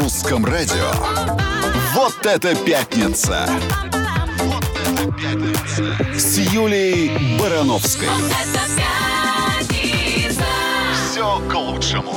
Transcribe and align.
русском 0.00 0.46
радио. 0.46 0.90
Вот 1.92 2.24
это 2.24 2.54
пятница! 2.64 3.46
Вот 4.38 4.64
это 4.64 5.12
пятница! 5.12 6.18
С 6.18 6.38
Юлей 6.38 7.38
Барановской. 7.38 8.08
Все 10.94 11.38
к 11.50 11.54
лучшему. 11.54 12.14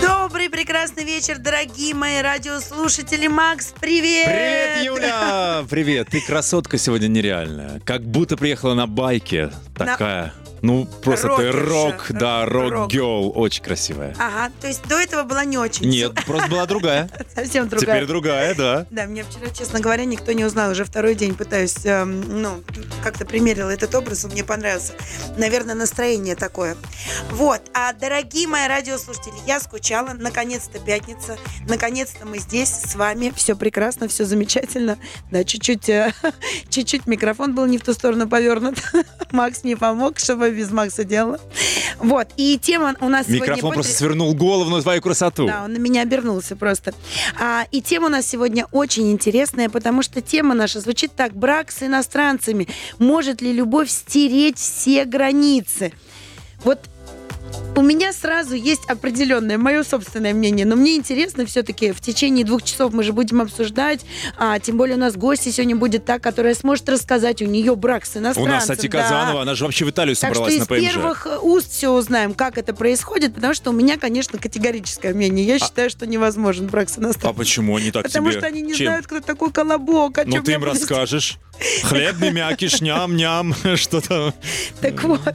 Добрый, 0.00 0.50
прекрасный 0.50 1.04
вечер, 1.04 1.38
дорогие 1.38 1.94
мои 1.94 2.20
радиослушатели. 2.20 3.28
Макс, 3.28 3.72
привет! 3.80 4.26
Привет, 4.26 4.84
Юля! 4.84 5.64
Привет, 5.70 6.08
ты 6.10 6.20
красотка 6.20 6.78
сегодня 6.78 7.06
нереальная. 7.06 7.80
Как 7.84 8.02
будто 8.02 8.36
приехала 8.36 8.74
на 8.74 8.88
байке. 8.88 9.52
Такая. 9.76 10.34
Ну, 10.64 10.86
просто 11.02 11.28
ты 11.36 11.52
Рокерша. 11.52 11.68
рок, 11.68 12.06
да, 12.08 12.46
Рок. 12.46 12.72
рок-гелл. 12.72 13.32
Очень 13.34 13.62
красивая. 13.62 14.14
Ага, 14.18 14.50
то 14.62 14.66
есть 14.66 14.82
до 14.88 14.98
этого 14.98 15.22
была 15.24 15.44
не 15.44 15.58
очень. 15.58 15.86
Нет, 15.90 16.14
просто 16.24 16.48
была 16.48 16.64
другая. 16.64 17.10
Совсем 17.34 17.68
другая. 17.68 17.96
Теперь 17.96 18.08
другая, 18.08 18.54
да. 18.54 18.86
Да, 18.90 19.04
меня 19.04 19.24
вчера, 19.24 19.50
честно 19.50 19.80
говоря, 19.80 20.06
никто 20.06 20.32
не 20.32 20.42
узнал. 20.42 20.70
Уже 20.70 20.86
второй 20.86 21.16
день 21.16 21.34
пытаюсь, 21.34 21.84
эм, 21.84 22.40
ну, 22.40 22.64
как-то 23.02 23.26
примерила 23.26 23.68
этот 23.68 23.94
образ, 23.94 24.24
он 24.24 24.30
мне 24.30 24.42
понравился. 24.42 24.94
Наверное, 25.36 25.74
настроение 25.74 26.34
такое. 26.34 26.78
Вот. 27.30 27.60
А, 27.74 27.92
дорогие 27.92 28.48
мои 28.48 28.66
радиослушатели, 28.66 29.34
я 29.46 29.60
скучала. 29.60 30.14
Наконец-то 30.18 30.78
пятница. 30.78 31.36
Наконец-то 31.68 32.24
мы 32.24 32.38
здесь 32.38 32.70
с 32.70 32.94
вами. 32.94 33.34
Все 33.36 33.54
прекрасно, 33.54 34.08
все 34.08 34.24
замечательно. 34.24 34.96
Да, 35.30 35.44
чуть-чуть, 35.44 35.90
э, 35.90 36.14
чуть-чуть 36.70 37.06
микрофон 37.06 37.54
был 37.54 37.66
не 37.66 37.76
в 37.76 37.82
ту 37.82 37.92
сторону 37.92 38.26
повернут. 38.30 38.78
Макс 39.30 39.62
мне 39.62 39.76
помог, 39.76 40.18
чтобы 40.18 40.53
без 40.54 40.70
Макса 40.70 41.04
делала. 41.04 41.40
Вот. 41.98 42.28
И 42.36 42.58
тема 42.58 42.94
у 43.00 43.08
нас 43.08 43.26
сегодня... 43.26 43.42
Микрофон 43.42 43.70
будет- 43.70 43.74
просто 43.74 43.92
свернул 43.92 44.34
голову 44.34 44.70
на 44.70 44.82
твою 44.82 45.00
красоту. 45.00 45.46
да, 45.46 45.64
он 45.64 45.72
на 45.72 45.78
меня 45.78 46.02
обернулся 46.02 46.56
просто. 46.56 46.92
А, 47.40 47.66
и 47.70 47.80
тема 47.80 48.06
у 48.06 48.10
нас 48.10 48.26
сегодня 48.26 48.66
очень 48.72 49.10
интересная, 49.12 49.68
потому 49.68 50.02
что 50.02 50.20
тема 50.20 50.54
наша 50.54 50.80
звучит 50.80 51.12
так. 51.14 51.34
Брак 51.34 51.70
с 51.70 51.82
иностранцами. 51.82 52.68
Может 52.98 53.40
ли 53.40 53.52
любовь 53.52 53.90
стереть 53.90 54.58
все 54.58 55.04
границы? 55.04 55.92
Вот 56.64 56.80
у 57.76 57.82
меня 57.82 58.12
сразу 58.12 58.54
есть 58.54 58.82
определенное 58.88 59.58
мое 59.58 59.82
собственное 59.82 60.32
мнение, 60.32 60.64
но 60.64 60.76
мне 60.76 60.94
интересно 60.96 61.44
все-таки 61.44 61.92
в 61.92 62.00
течение 62.00 62.44
двух 62.44 62.62
часов 62.62 62.92
мы 62.92 63.02
же 63.02 63.12
будем 63.12 63.40
обсуждать, 63.40 64.00
а, 64.38 64.58
тем 64.60 64.76
более 64.76 64.96
у 64.96 65.00
нас 65.00 65.16
гости 65.16 65.48
сегодня 65.50 65.74
будет 65.74 66.04
та, 66.04 66.18
которая 66.20 66.54
сможет 66.54 66.88
рассказать, 66.88 67.42
у 67.42 67.46
нее 67.46 67.74
брак 67.74 68.06
с 68.06 68.14
У 68.14 68.20
иностранцем. 68.20 68.52
нас, 68.54 68.62
кстати, 68.62 68.86
да. 68.86 69.02
Казанова, 69.02 69.42
она 69.42 69.54
же 69.54 69.64
вообще 69.64 69.84
в 69.84 69.90
Италию 69.90 70.14
Так 70.16 70.34
что 70.34 70.44
собралась 70.44 70.54
из 70.54 70.60
на 70.60 70.66
ПМЖ. 70.66 70.92
первых 70.94 71.26
э, 71.26 71.38
уст 71.38 71.70
все 71.72 71.90
узнаем, 71.92 72.34
как 72.34 72.58
это 72.58 72.74
происходит, 72.74 73.34
потому 73.34 73.54
что 73.54 73.70
у 73.70 73.72
меня, 73.72 73.98
конечно, 73.98 74.38
категорическое 74.38 75.12
мнение. 75.12 75.44
Я 75.44 75.58
считаю, 75.58 75.90
что 75.90 76.06
невозможен 76.06 76.68
брак 76.68 76.88
с 76.88 76.96
А 76.98 77.00
иностранцем. 77.00 77.36
почему 77.36 77.76
они 77.76 77.90
так 77.90 78.04
Потому 78.04 78.30
тебе? 78.30 78.38
что 78.38 78.46
они 78.46 78.62
не 78.62 78.74
Чем? 78.74 78.86
знают, 78.86 79.06
кто 79.06 79.20
такой 79.20 79.50
колобок. 79.50 80.18
Ну, 80.24 80.42
ты 80.42 80.52
им 80.52 80.62
расскажешь. 80.64 81.38
Хлебный 81.84 82.30
мякиш, 82.30 82.80
ням-ням, 82.80 83.54
что-то. 83.76 84.34
Так 84.80 85.02
вот, 85.04 85.34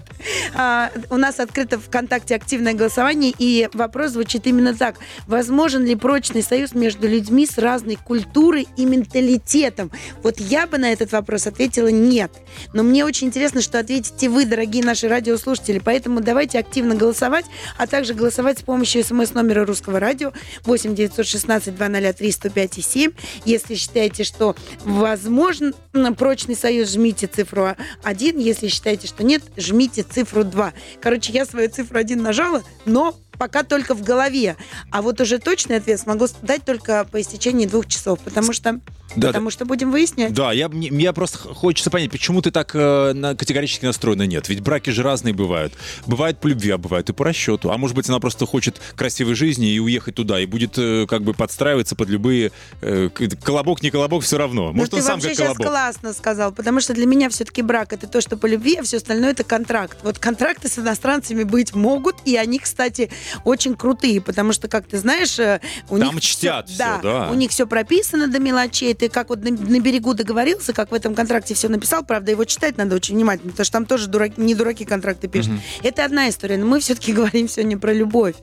а, 0.55 0.91
у 1.09 1.17
нас 1.17 1.39
открыто 1.39 1.79
ВКонтакте 1.79 2.35
активное 2.35 2.73
голосование, 2.73 3.33
и 3.37 3.69
вопрос 3.73 4.11
звучит 4.11 4.47
именно 4.47 4.75
так. 4.75 4.95
Возможен 5.27 5.85
ли 5.85 5.95
прочный 5.95 6.43
союз 6.43 6.73
между 6.73 7.07
людьми 7.07 7.45
с 7.45 7.57
разной 7.57 7.95
культурой 7.95 8.67
и 8.77 8.85
менталитетом? 8.85 9.91
Вот 10.23 10.39
я 10.39 10.67
бы 10.67 10.77
на 10.77 10.91
этот 10.91 11.11
вопрос 11.11 11.47
ответила 11.47 11.87
нет. 11.87 12.31
Но 12.73 12.83
мне 12.83 13.05
очень 13.05 13.27
интересно, 13.27 13.61
что 13.61 13.79
ответите 13.79 14.29
вы, 14.29 14.45
дорогие 14.45 14.83
наши 14.83 15.07
радиослушатели. 15.07 15.79
Поэтому 15.79 16.21
давайте 16.21 16.59
активно 16.59 16.95
голосовать, 16.95 17.45
а 17.77 17.87
также 17.87 18.13
голосовать 18.13 18.59
с 18.59 18.61
помощью 18.61 19.03
смс-номера 19.03 19.65
русского 19.65 19.99
радио 19.99 20.33
8 20.65 20.95
916 20.95 21.75
203 21.75 22.31
105 22.31 22.77
и 22.77 22.81
7. 22.81 23.11
Если 23.45 23.75
считаете, 23.75 24.23
что 24.23 24.55
возможен 24.83 25.73
м, 26.09 26.15
прочный 26.15 26.55
союз, 26.55 26.91
жмите 26.91 27.27
цифру 27.27 27.75
1. 28.03 28.37
Если 28.39 28.67
считаете, 28.67 29.07
что 29.07 29.23
нет, 29.23 29.41
жмите 29.57 30.03
цифру 30.03 30.43
2. 30.43 30.73
Короче, 31.01 31.31
я 31.31 31.45
свою 31.45 31.69
цифру 31.69 31.97
1 31.99 32.21
нажала, 32.21 32.63
но 32.85 33.15
пока 33.39 33.63
только 33.63 33.95
в 33.95 34.03
голове. 34.03 34.55
А 34.91 35.01
вот 35.01 35.19
уже 35.21 35.39
точный 35.39 35.77
ответ 35.77 35.99
смогу 35.99 36.27
дать 36.43 36.63
только 36.65 37.07
по 37.11 37.19
истечении 37.19 37.65
двух 37.65 37.87
часов, 37.87 38.19
потому 38.19 38.53
что, 38.53 38.79
Да, 39.15 39.27
потому 39.27 39.49
что 39.49 39.65
будем 39.65 39.91
выяснять. 39.91 40.33
Да, 40.33 40.51
я, 40.51 40.69
я 40.71 41.13
просто 41.13 41.37
хочется 41.37 41.89
понять, 41.89 42.11
почему 42.11 42.41
ты 42.41 42.51
так 42.51 42.71
э, 42.75 43.13
на- 43.13 43.35
категорически 43.35 43.85
настроена? 43.85 44.27
Нет, 44.27 44.49
ведь 44.49 44.59
браки 44.59 44.89
же 44.91 45.01
разные 45.01 45.33
бывают. 45.33 45.73
Бывает 46.05 46.39
по 46.39 46.47
любви, 46.47 46.69
а 46.71 46.77
бывает 46.77 47.09
и 47.09 47.13
по 47.13 47.23
расчету. 47.25 47.71
А 47.71 47.77
может 47.77 47.95
быть, 47.95 48.09
она 48.09 48.19
просто 48.19 48.45
хочет 48.45 48.79
красивой 48.95 49.35
жизни 49.35 49.71
и 49.71 49.79
уехать 49.79 50.15
туда, 50.15 50.39
и 50.39 50.45
будет 50.45 50.77
э, 50.77 51.07
как 51.07 51.23
бы 51.23 51.33
подстраиваться 51.33 51.95
под 51.95 52.09
любые... 52.09 52.51
э, 52.81 53.09
колобок, 53.41 53.81
не 53.81 53.89
колобок, 53.89 54.23
все 54.23 54.37
равно. 54.37 54.73
Может, 54.73 54.91
ну, 54.91 54.97
он 54.97 55.01
ты 55.01 55.07
сам 55.07 55.15
вообще 55.15 55.29
как 55.29 55.37
сейчас 55.37 55.57
колобок. 55.57 55.67
классно 55.67 56.13
сказал, 56.13 56.51
потому 56.51 56.81
что 56.81 56.93
для 56.93 57.05
меня 57.05 57.29
все-таки 57.29 57.61
брак 57.61 57.93
это 57.93 58.05
то, 58.07 58.19
что 58.19 58.35
по 58.35 58.45
любви, 58.45 58.75
а 58.75 58.83
все 58.83 58.97
остальное 58.97 59.31
это 59.31 59.45
контракт. 59.45 59.97
Вот 60.03 60.19
контракты 60.19 60.67
с 60.67 60.77
иностранцами 60.77 61.43
быть 61.43 61.73
могут, 61.73 62.17
и 62.25 62.35
они, 62.35 62.59
кстати, 62.59 63.09
очень 63.43 63.75
крутые, 63.75 64.21
потому 64.21 64.53
что, 64.53 64.67
как 64.67 64.87
ты 64.87 64.97
знаешь, 64.97 65.37
э, 65.39 65.59
у 65.89 65.97
Там 65.97 66.15
них 66.15 66.23
чтят 66.23 66.67
всё- 66.69 66.75
всё, 66.75 66.99
да. 67.01 67.29
у 67.31 67.33
них 67.35 67.51
все 67.51 67.67
прописано 67.67 68.27
до 68.27 68.39
мелочей. 68.39 68.93
Ты 68.93 69.09
как 69.09 69.29
вот 69.29 69.43
на, 69.43 69.51
на 69.51 69.79
берегу 69.79 70.13
договорился, 70.13 70.73
как 70.73 70.91
в 70.91 70.93
этом 70.93 71.15
контракте 71.15 71.53
все 71.53 71.67
написал, 71.69 72.03
правда, 72.03 72.31
его 72.31 72.45
читать 72.45 72.77
надо 72.77 72.95
очень 72.95 73.15
внимательно, 73.15 73.51
потому 73.51 73.65
что 73.65 73.73
там 73.73 73.85
тоже 73.85 74.07
дураки, 74.07 74.39
не 74.41 74.55
дураки 74.55 74.85
контракты 74.85 75.27
пишут. 75.27 75.53
Это 75.83 76.05
одна 76.05 76.29
история, 76.29 76.57
но 76.57 76.65
мы 76.65 76.79
все-таки 76.79 77.13
говорим 77.19 77.47
сегодня 77.49 77.77
про 77.77 77.93
любовь. 77.93 78.35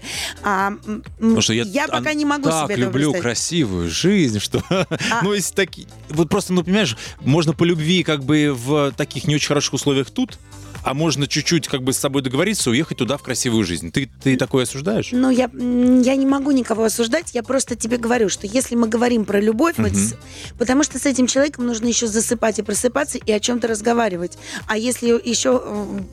А, 0.43 0.73
Потому 1.19 1.41
что 1.41 1.53
я, 1.53 1.89
пока 1.89 2.11
ан- 2.11 2.17
не 2.17 2.25
могу 2.25 2.49
так 2.49 2.67
себе 2.71 2.77
люблю 2.77 3.11
представить. 3.13 3.23
красивую 3.23 3.91
жизнь, 3.91 4.39
что... 4.41 4.63
А 5.11 5.23
ну, 5.23 5.33
если 5.33 5.55
такие... 5.55 5.87
Вот 6.09 6.29
просто, 6.29 6.53
ну, 6.53 6.63
понимаешь, 6.63 6.97
можно 7.21 7.53
по 7.53 7.65
любви 7.65 8.03
как 8.03 8.25
бы 8.25 8.53
в 8.55 8.93
таких 8.97 9.27
не 9.27 9.35
очень 9.35 9.49
хороших 9.49 9.75
условиях 9.75 10.11
тут, 10.11 10.39
а 10.87 10.95
можно 10.95 11.27
чуть-чуть 11.27 11.67
как 11.67 11.83
бы 11.83 11.93
с 11.93 11.99
собой 11.99 12.23
договориться, 12.23 12.71
уехать 12.71 12.99
туда 12.99 13.17
в 13.17 13.23
красивую 13.23 13.65
жизнь. 13.65 13.91
Ты, 13.91 14.09
ты 14.23 14.37
такое 14.37 14.63
осуждаешь? 14.63 15.09
Ну, 15.11 15.31
я, 15.31 15.51
я 15.53 16.15
не 16.15 16.27
могу 16.27 16.53
никого 16.53 16.85
осуждать, 16.85 17.35
я 17.35 17.43
просто 17.43 17.75
тебе 17.75 17.97
говорю, 17.97 18.29
что 18.29 18.47
если 18.47 18.77
мы 18.77 18.87
говорим 18.87 19.25
про 19.25 19.41
любовь, 19.41 19.75
вот 19.79 19.91
Мгм. 19.91 19.97
с- 19.99 20.15
потому 20.59 20.85
что 20.85 21.01
с 21.01 21.05
этим 21.07 21.27
человеком 21.27 21.67
нужно 21.67 21.89
еще 21.89 22.07
засыпать 22.07 22.61
и 22.61 22.63
просыпаться 22.63 23.19
и 23.19 23.33
о 23.33 23.41
чем-то 23.41 23.67
разговаривать. 23.67 24.39
А 24.69 24.79
если 24.79 25.09
еще 25.29 25.61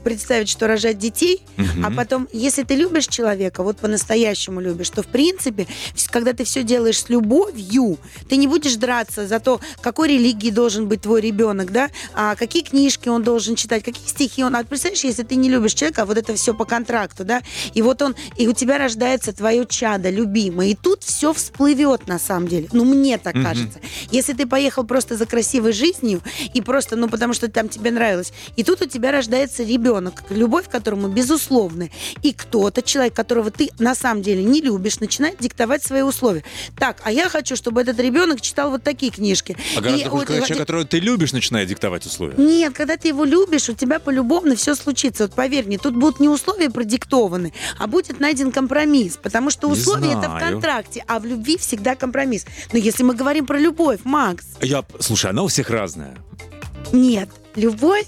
представить, 0.03 0.49
что 0.49 0.65
рожать 0.65 0.97
детей, 0.97 1.43
а 1.57 1.61
Мгм. 1.61 1.95
потом, 1.95 2.27
если 2.33 2.63
ты 2.63 2.73
любишь 2.73 3.05
человека, 3.05 3.61
вот 3.61 3.77
по-настоящему 3.77 4.59
любишь, 4.59 4.89
то 4.89 5.03
в 5.03 5.07
принципе, 5.07 5.67
когда 6.09 6.33
ты 6.33 6.45
все 6.45 6.63
делаешь 6.63 6.97
с 6.99 7.09
любовью, 7.09 7.99
ты 8.27 8.37
не 8.37 8.47
будешь 8.47 8.75
драться 8.77 9.27
за 9.27 9.39
то, 9.39 9.61
какой 9.81 10.07
религии 10.09 10.49
должен 10.49 10.87
быть 10.87 11.01
твой 11.01 11.21
ребенок, 11.21 11.71
да, 11.71 11.91
а 12.15 12.35
какие 12.35 12.63
книжки 12.63 13.07
он 13.07 13.21
должен 13.21 13.53
читать, 13.55 13.83
какие 13.83 14.07
стихи 14.07 14.43
он. 14.43 14.62
А 14.63 14.65
представляешь, 14.65 15.03
если 15.03 15.23
ты 15.23 15.35
не 15.35 15.49
любишь 15.49 15.73
человека, 15.73 16.03
а 16.03 16.05
вот 16.05 16.17
это 16.17 16.33
все 16.35 16.53
по 16.53 16.63
контракту, 16.63 17.25
да, 17.25 17.41
и 17.73 17.81
вот 17.81 18.01
он, 18.01 18.15
и 18.37 18.47
у 18.47 18.53
тебя 18.53 18.77
рождается 18.77 19.33
твое 19.33 19.65
чадо 19.67 20.09
любимое, 20.09 20.67
и 20.69 20.75
тут 20.75 21.03
все 21.03 21.33
всплывет 21.33 22.07
на 22.07 22.17
самом 22.17 22.47
деле. 22.47 22.69
Ну, 22.71 22.85
мне 22.85 23.17
так 23.17 23.35
Мгм. 23.35 23.43
кажется. 23.43 23.79
Если 24.09 24.31
ты 24.31 24.47
поехал 24.47 24.85
просто 24.85 25.17
за 25.17 25.25
красивой 25.25 25.73
жизнью, 25.73 26.21
и 26.53 26.61
просто, 26.61 26.95
ну, 26.95 27.09
потому 27.09 27.33
что 27.33 27.49
там 27.49 27.67
тебе 27.67 27.91
нравилось, 27.91 28.31
и 28.55 28.63
тут 28.63 28.81
у 28.81 28.85
тебя 28.85 29.11
рождается 29.11 29.63
ребенок, 29.63 30.23
любовь 30.29 30.67
к 30.69 30.71
которому 30.71 31.09
безусловная, 31.09 31.91
и 32.21 32.31
кто-то, 32.31 32.81
человек, 32.81 33.13
которого 33.13 33.51
ты 33.51 33.69
на 33.79 33.95
самом 33.95 34.21
деле 34.23 34.43
не 34.45 34.61
любишь, 34.61 35.01
начинает 35.01 35.39
диктовать 35.39 35.83
свои 35.83 36.03
условия. 36.03 36.43
Так, 36.79 37.01
а 37.03 37.11
я 37.11 37.27
хочу, 37.27 37.57
чтобы 37.57 37.81
этот 37.81 37.99
ребенок 37.99 38.39
читал 38.39 38.69
вот 38.71 38.83
такие 38.83 39.11
книжки. 39.11 39.57
А 39.75 39.81
гораздо 39.81 40.05
И 40.05 40.09
хуже, 40.09 40.19
вот- 40.21 40.27
когда 40.27 40.45
человек, 40.45 40.57
которого 40.67 40.85
ты 40.85 40.99
любишь, 40.99 41.33
начинает 41.33 41.67
диктовать 41.67 42.05
условия. 42.05 42.35
нет, 42.37 42.73
когда 42.73 42.95
ты 42.95 43.09
его 43.09 43.25
любишь, 43.25 43.67
у 43.67 43.73
тебя 43.73 43.99
полюбовно 43.99 44.52
все 44.55 44.75
случится. 44.75 45.23
Вот 45.23 45.33
поверь 45.33 45.65
мне, 45.65 45.77
тут 45.77 45.95
будут 45.95 46.19
не 46.19 46.29
условия 46.29 46.69
продиктованы, 46.69 47.53
а 47.79 47.87
будет 47.87 48.19
найден 48.19 48.51
компромисс. 48.51 49.17
Потому 49.17 49.49
что 49.49 49.67
условия 49.67 50.11
это 50.11 50.29
в 50.29 50.39
контракте, 50.39 51.03
а 51.07 51.19
в 51.19 51.25
любви 51.25 51.57
всегда 51.57 51.95
компромисс. 51.95 52.45
Но 52.71 52.79
если 52.79 53.03
мы 53.03 53.15
говорим 53.15 53.45
про 53.45 53.57
любовь, 53.59 53.99
Макс, 54.03 54.45
Я, 54.61 54.83
слушай, 54.99 55.29
она 55.31 55.43
у 55.43 55.47
всех 55.47 55.69
разная. 55.69 56.17
нет, 56.91 57.29
любовь 57.55 58.07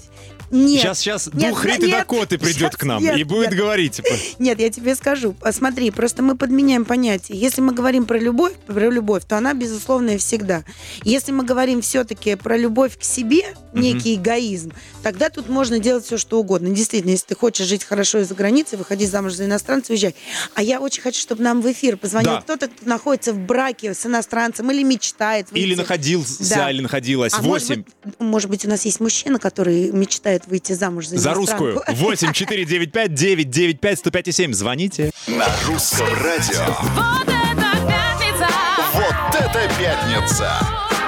Нет. 0.50 0.80
Сейчас, 0.80 0.98
сейчас 1.00 1.30
Нет, 1.32 1.50
дух 1.50 1.64
Риты 1.64 1.86
нет, 1.86 1.98
Дакоты 1.98 2.38
придет 2.38 2.76
к 2.76 2.84
нам 2.84 3.02
нет, 3.02 3.16
и 3.18 3.24
будет 3.24 3.50
нет. 3.50 3.58
говорить. 3.58 3.92
типа, 3.96 4.08
Нет, 4.38 4.60
я 4.60 4.70
тебе 4.70 4.94
скажу. 4.94 5.32
Посмотри, 5.32 5.90
просто 5.90 6.22
мы 6.22 6.36
подменяем 6.36 6.84
понятие. 6.84 7.38
Если 7.38 7.60
мы 7.60 7.72
говорим 7.72 8.04
про 8.06 8.18
любовь, 8.18 8.52
про 8.66 8.90
любовь, 8.90 9.24
то 9.26 9.36
она 9.38 9.54
безусловная 9.54 10.18
всегда. 10.18 10.64
Если 11.02 11.32
мы 11.32 11.44
говорим 11.44 11.80
все-таки 11.82 12.34
про 12.36 12.56
любовь 12.56 12.98
к 12.98 13.02
себе, 13.02 13.42
некий 13.72 14.14
эгоизм, 14.14 14.72
тогда 15.02 15.28
тут 15.28 15.48
можно 15.48 15.78
делать 15.78 16.04
все, 16.06 16.16
что 16.16 16.38
угодно. 16.38 16.68
Действительно, 16.70 17.10
если 17.10 17.26
ты 17.26 17.34
хочешь 17.36 17.66
жить 17.66 17.84
хорошо 17.84 18.18
и 18.20 18.24
за 18.24 18.34
границей, 18.34 18.78
выходи 18.78 19.06
замуж 19.06 19.34
за 19.34 19.44
иностранца, 19.46 19.92
уезжай. 19.92 20.14
А 20.54 20.62
я 20.62 20.80
очень 20.80 21.02
хочу, 21.02 21.20
чтобы 21.20 21.42
нам 21.42 21.60
в 21.60 21.70
эфир 21.70 21.96
позвонил 21.96 22.32
Да. 22.32 22.40
кто-то, 22.40 22.68
кто 22.68 22.88
находится 22.88 23.32
в 23.32 23.38
браке 23.38 23.94
с 23.94 24.06
иностранцем 24.06 24.70
или 24.70 24.82
мечтает 24.82 25.50
выйти. 25.50 25.62
Или 25.64 25.74
находился, 25.74 26.48
Да. 26.48 26.70
или 26.70 26.80
находилась. 26.80 27.32
А 27.34 27.42
может 27.42 27.68
8 27.68 27.82
быть, 28.04 28.14
может 28.20 28.50
быть, 28.50 28.64
у 28.64 28.68
нас 28.68 28.84
есть 28.84 29.00
мужчина, 29.00 29.38
который 29.38 29.90
мечтает 29.92 30.35
выйти 30.46 30.72
замуж 30.72 31.06
за 31.08 31.18
за 31.18 31.34
русскую. 31.34 31.82
8 31.88 32.32
495 32.32 33.14
995 33.14 33.98
105 33.98 34.34
7. 34.34 34.52
Звоните. 34.52 35.10
На 35.26 35.46
русском 35.66 36.06
радио. 36.22 36.64
Вот 36.94 37.28
это 37.28 37.86
пятница! 37.86 38.48
Вот 38.92 39.40
это 39.40 39.70
пятница! 39.78 40.52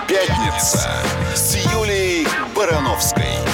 Пятница 0.08 0.90
с 1.34 1.56
Юлей 1.74 2.26
Барановской. 2.56 3.47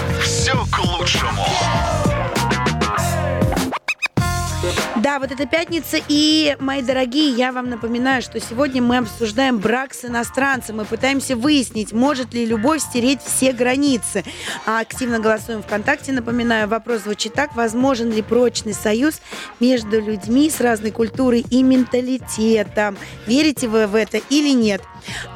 Вот 5.20 5.30
это 5.30 5.46
пятница. 5.46 5.98
И, 6.08 6.56
мои 6.58 6.82
дорогие, 6.82 7.30
я 7.30 7.52
вам 7.52 7.70
напоминаю, 7.70 8.20
что 8.20 8.40
сегодня 8.40 8.82
мы 8.82 8.96
обсуждаем 8.98 9.58
брак 9.58 9.94
с 9.94 10.04
иностранцем. 10.04 10.78
Мы 10.78 10.84
пытаемся 10.84 11.36
выяснить, 11.36 11.92
может 11.92 12.34
ли 12.34 12.44
любовь 12.44 12.80
стереть 12.80 13.20
все 13.22 13.52
границы. 13.52 14.24
А 14.66 14.80
активно 14.80 15.20
голосуем 15.20 15.62
ВКонтакте. 15.62 16.10
Напоминаю, 16.12 16.66
вопрос 16.66 17.02
звучит 17.02 17.34
так. 17.34 17.54
Возможен 17.54 18.10
ли 18.10 18.22
прочный 18.22 18.74
союз 18.74 19.20
между 19.60 20.00
людьми 20.00 20.50
с 20.50 20.60
разной 20.60 20.90
культурой 20.90 21.44
и 21.48 21.62
менталитетом? 21.62 22.96
Верите 23.26 23.68
вы 23.68 23.86
в 23.86 23.94
это 23.94 24.18
или 24.30 24.50
нет? 24.50 24.82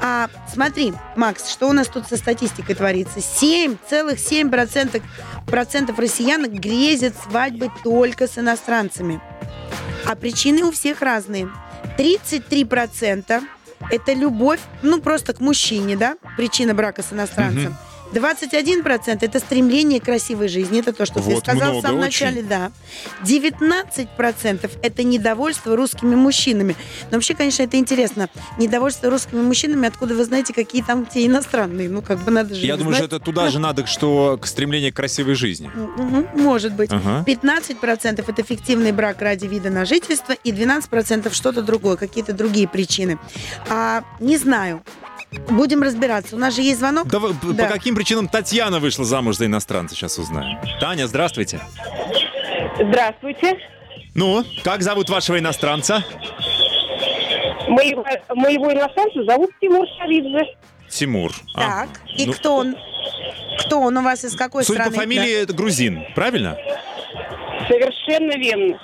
А, 0.00 0.28
смотри, 0.52 0.94
Макс, 1.16 1.50
что 1.50 1.68
у 1.68 1.72
нас 1.72 1.88
тут 1.88 2.06
со 2.06 2.16
статистикой 2.16 2.74
творится? 2.74 3.18
7,7% 3.18 5.02
процентов 5.46 5.98
россиян 5.98 6.48
грезят 6.50 7.14
свадьбы 7.22 7.70
только 7.82 8.26
с 8.26 8.38
иностранцами. 8.38 9.20
А 10.06 10.14
причины 10.14 10.62
у 10.64 10.70
всех 10.70 11.02
разные. 11.02 11.48
33% 11.98 13.42
это 13.90 14.12
любовь, 14.12 14.60
ну, 14.82 15.00
просто 15.00 15.32
к 15.32 15.40
мужчине, 15.40 15.96
да, 15.96 16.16
причина 16.36 16.74
брака 16.74 17.02
с 17.02 17.12
иностранцем. 17.12 17.76
21% 18.12 19.18
это 19.20 19.38
стремление 19.38 20.00
к 20.00 20.04
красивой 20.04 20.48
жизни, 20.48 20.80
это 20.80 20.92
то, 20.92 21.04
что 21.06 21.14
ты 21.16 21.20
Вот 21.20 21.44
сказал 21.44 21.68
много 21.70 21.78
в 21.78 21.82
самом 21.82 21.98
очень. 22.00 22.06
начале, 22.06 22.42
да. 22.42 22.72
19% 23.24 24.70
это 24.82 25.02
недовольство 25.02 25.76
русскими 25.76 26.14
мужчинами. 26.14 26.76
Но 27.10 27.16
вообще, 27.16 27.34
конечно, 27.34 27.62
это 27.62 27.76
интересно. 27.76 28.28
Недовольство 28.58 29.10
русскими 29.10 29.40
мужчинами, 29.42 29.88
откуда 29.88 30.14
вы 30.14 30.24
знаете, 30.24 30.52
какие 30.54 30.82
там 30.82 31.06
те 31.06 31.26
иностранные? 31.26 31.88
Ну, 31.88 32.02
как 32.02 32.18
бы 32.24 32.30
надо 32.30 32.54
же 32.54 32.64
Я 32.66 32.76
думаю, 32.76 32.94
что 32.94 33.04
знать. 33.06 33.12
это 33.12 33.24
туда 33.24 33.50
же 33.50 33.58
надо, 33.58 33.86
что 33.86 34.38
к 34.40 34.46
стремлению 34.46 34.92
к 34.92 34.96
красивой 34.96 35.34
жизни. 35.34 35.70
Может 36.34 36.74
быть. 36.74 36.90
Ага. 36.92 37.24
15% 37.26 38.24
это 38.26 38.42
фиктивный 38.42 38.92
брак 38.92 39.20
ради 39.20 39.46
вида 39.46 39.70
на 39.70 39.84
жительство, 39.84 40.32
и 40.32 40.52
12% 40.52 41.32
что-то 41.34 41.62
другое, 41.62 41.96
какие-то 41.96 42.32
другие 42.32 42.68
причины. 42.68 43.18
А, 43.68 44.02
не 44.20 44.36
знаю. 44.36 44.82
Будем 45.50 45.82
разбираться. 45.82 46.36
У 46.36 46.38
нас 46.38 46.54
же 46.54 46.62
есть 46.62 46.78
звонок. 46.78 47.06
Да, 47.08 47.18
вы- 47.18 47.34
Да. 47.54 47.64
По 47.66 47.72
каким 47.72 47.94
причинам 47.94 48.28
Татьяна 48.28 48.80
вышла 48.80 49.04
замуж 49.04 49.36
за 49.36 49.46
иностранца, 49.46 49.94
сейчас 49.94 50.18
узнаем. 50.18 50.58
Таня, 50.80 51.06
здравствуйте. 51.06 51.60
Здравствуйте. 52.80 53.58
Ну, 54.14 54.42
как 54.64 54.82
зовут 54.82 55.10
вашего 55.10 55.38
иностранца? 55.38 56.02
Моего, 57.68 58.04
моего 58.34 58.72
иностранца 58.72 59.22
зовут 59.24 59.50
Тимур 59.60 59.86
Шаридзе. 59.98 60.56
Тимур. 60.88 61.32
А, 61.54 61.60
Так. 61.86 61.88
И 62.16 62.26
ну, 62.26 62.32
кто 62.32 62.56
он? 62.56 62.76
Кто 63.60 63.80
он 63.80 63.96
у 63.98 64.02
вас 64.02 64.24
из 64.24 64.34
какой 64.34 64.64
Судя 64.64 64.80
страны? 64.80 64.94
по 64.96 65.00
фамилии, 65.02 65.42
это 65.42 65.52
грузин, 65.52 66.02
правильно? 66.14 66.56
Совершенно 67.68 68.32
верно. 68.38 68.80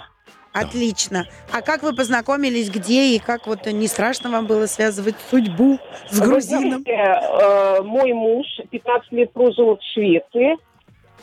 Да. 0.54 0.60
Отлично. 0.60 1.26
А 1.52 1.62
как 1.62 1.82
вы 1.82 1.94
познакомились, 1.94 2.70
где 2.70 3.16
и 3.16 3.18
как 3.18 3.46
вот 3.48 3.66
не 3.66 3.88
страшно 3.88 4.30
вам 4.30 4.46
было 4.46 4.66
связывать 4.66 5.16
судьбу 5.30 5.78
с 6.08 6.18
Вы 6.20 6.26
грузином? 6.26 6.82
знаете, 6.82 6.92
э, 6.92 7.82
мой 7.82 8.12
муж 8.12 8.46
15 8.70 9.12
лет 9.12 9.32
прожил 9.32 9.76
в 9.76 9.82
Швеции 9.92 10.56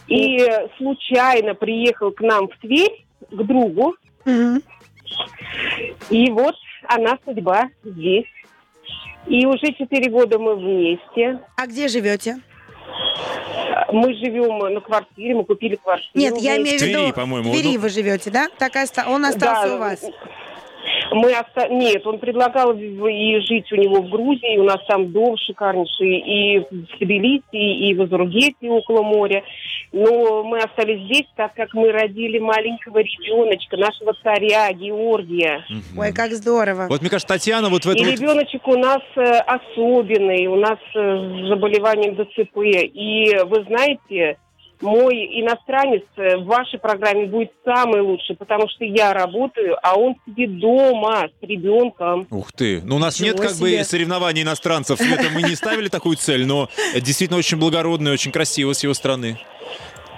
и 0.07 0.38
случайно 0.78 1.56
приехал 1.56 2.12
к 2.12 2.19
нам 2.19 2.50
в 2.50 2.57
Тверь, 2.60 3.06
к 3.30 3.44
другу. 3.44 3.95
Мгм. 4.25 4.62
И 6.10 6.30
вот 6.31 6.56
она 6.88 7.18
судьба 7.25 7.69
здесь. 7.86 8.25
И 9.27 9.45
уже 9.45 9.72
4 9.74 10.10
года 10.10 10.39
мы 10.39 10.56
вместе. 10.56 11.39
А 11.56 11.68
где 11.68 11.88
живете? 11.88 12.42
Мы 13.92 14.14
живем 14.16 14.58
на 14.74 14.80
квартире, 14.82 15.36
мы 15.36 15.44
купили 15.46 15.76
квартиру. 15.76 16.12
Нет, 16.14 16.38
я 16.38 16.58
имею 16.58 16.78
в 16.78 16.82
В 16.82 16.84
Твери, 16.84 17.02
виду... 17.06 17.14
по-моему, 17.14 17.50
В 17.50 17.54
Твери 17.54 17.76
ну- 17.76 17.82
вы 17.82 17.90
живете, 17.90 18.30
да? 18.32 18.48
Так 18.58 18.76
оста- 18.76 19.06
он 19.10 19.26
остался 19.26 19.68
Да, 19.68 19.76
у 19.76 19.80
вас. 19.80 20.04
Мы 21.12 21.32
оста... 21.32 21.68
Нет, 21.70 22.06
он 22.08 22.20
предлагал 22.20 22.74
в- 22.74 23.08
и 23.08 23.40
жить 23.42 23.72
у 23.72 23.76
него 23.76 24.02
в 24.02 24.10
Грузии, 24.10 24.58
у 24.58 24.64
нас 24.64 24.80
там 24.88 25.12
дом 25.12 25.38
шикарнейший, 25.38 26.20
и 26.20 26.60
в 26.60 27.00
Тбилиси, 27.00 27.44
и 27.54 27.94
в 27.96 28.02
Азургете 28.04 28.70
около 28.70 29.04
моря. 29.04 29.44
Но 29.94 30.44
мы 30.44 30.60
остались 30.60 31.04
здесь, 31.06 31.26
так 31.36 31.54
как 31.54 31.74
мы 31.74 31.92
родили 31.92 32.40
маленького 32.40 33.00
ребеночка, 33.00 33.76
нашего 33.76 34.14
царя 34.24 34.72
Георгия. 34.72 35.66
Ой, 35.98 36.14
как 36.14 36.32
здорово. 36.32 36.88
Вот 36.90 37.02
мне 37.02 37.10
кажется, 37.10 37.34
Татьяна 37.34 37.68
вот 37.70 37.84
в 37.84 37.90
И 37.90 37.94
этом... 37.94 38.06
вот- 38.06 38.14
ребеночек 38.20 38.68
у 38.68 38.78
нас 38.78 39.02
э, 39.18 39.22
особенный, 39.40 40.48
у 40.48 40.56
нас 40.56 40.80
э, 40.96 41.00
с 41.00 41.50
заболеванием 41.50 42.16
ДЦП. 42.16 42.58
И 42.58 43.36
вы 43.46 43.64
знаете, 43.66 44.38
мой 44.81 45.16
иностранец 45.42 46.04
э, 46.18 46.38
в 46.38 46.45
вашей 46.45 46.80
программе 46.80 47.25
будет 47.25 47.51
самый 47.63 48.01
лучший, 48.01 48.36
потому 48.36 48.68
что 48.69 48.83
я 48.86 49.13
работаю, 49.13 49.78
а 49.81 49.95
он 49.98 50.16
сидит 50.25 50.60
дома 50.60 51.28
с 51.39 51.44
ребенком. 51.44 52.28
Ух 52.30 52.51
ты. 52.51 52.81
Ну, 52.83 52.95
у 52.95 53.00
нас 53.00 53.19
Ничего 53.19 53.28
нет 53.33 53.42
как 53.42 53.51
себе. 53.51 53.78
бы 53.80 53.83
соревнований 53.83 54.42
иностранцев. 54.44 55.00
Света, 55.00 55.25
мы 55.33 55.44
не 55.44 55.56
ставили 55.56 55.88
такую 55.88 56.18
цель, 56.18 56.45
но 56.45 56.69
действительно 56.95 57.38
очень 57.39 57.57
благородно 57.57 58.10
и 58.10 58.12
очень 58.12 58.31
красиво 58.31 58.74
с 58.74 58.83
его 58.83 58.94
стороны. 58.94 59.38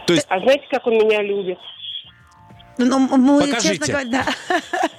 То 0.08 0.14
есть, 0.14 0.26
А 0.30 0.40
знаете, 0.40 0.66
как 0.70 0.86
он 0.88 0.94
меня 0.94 1.22
любит? 1.22 1.58
Ну, 2.78 3.00
мы, 3.00 3.42
Покажите. 3.42 3.78
честно 3.78 3.88
говоря, 3.88 4.10
да. 4.10 4.60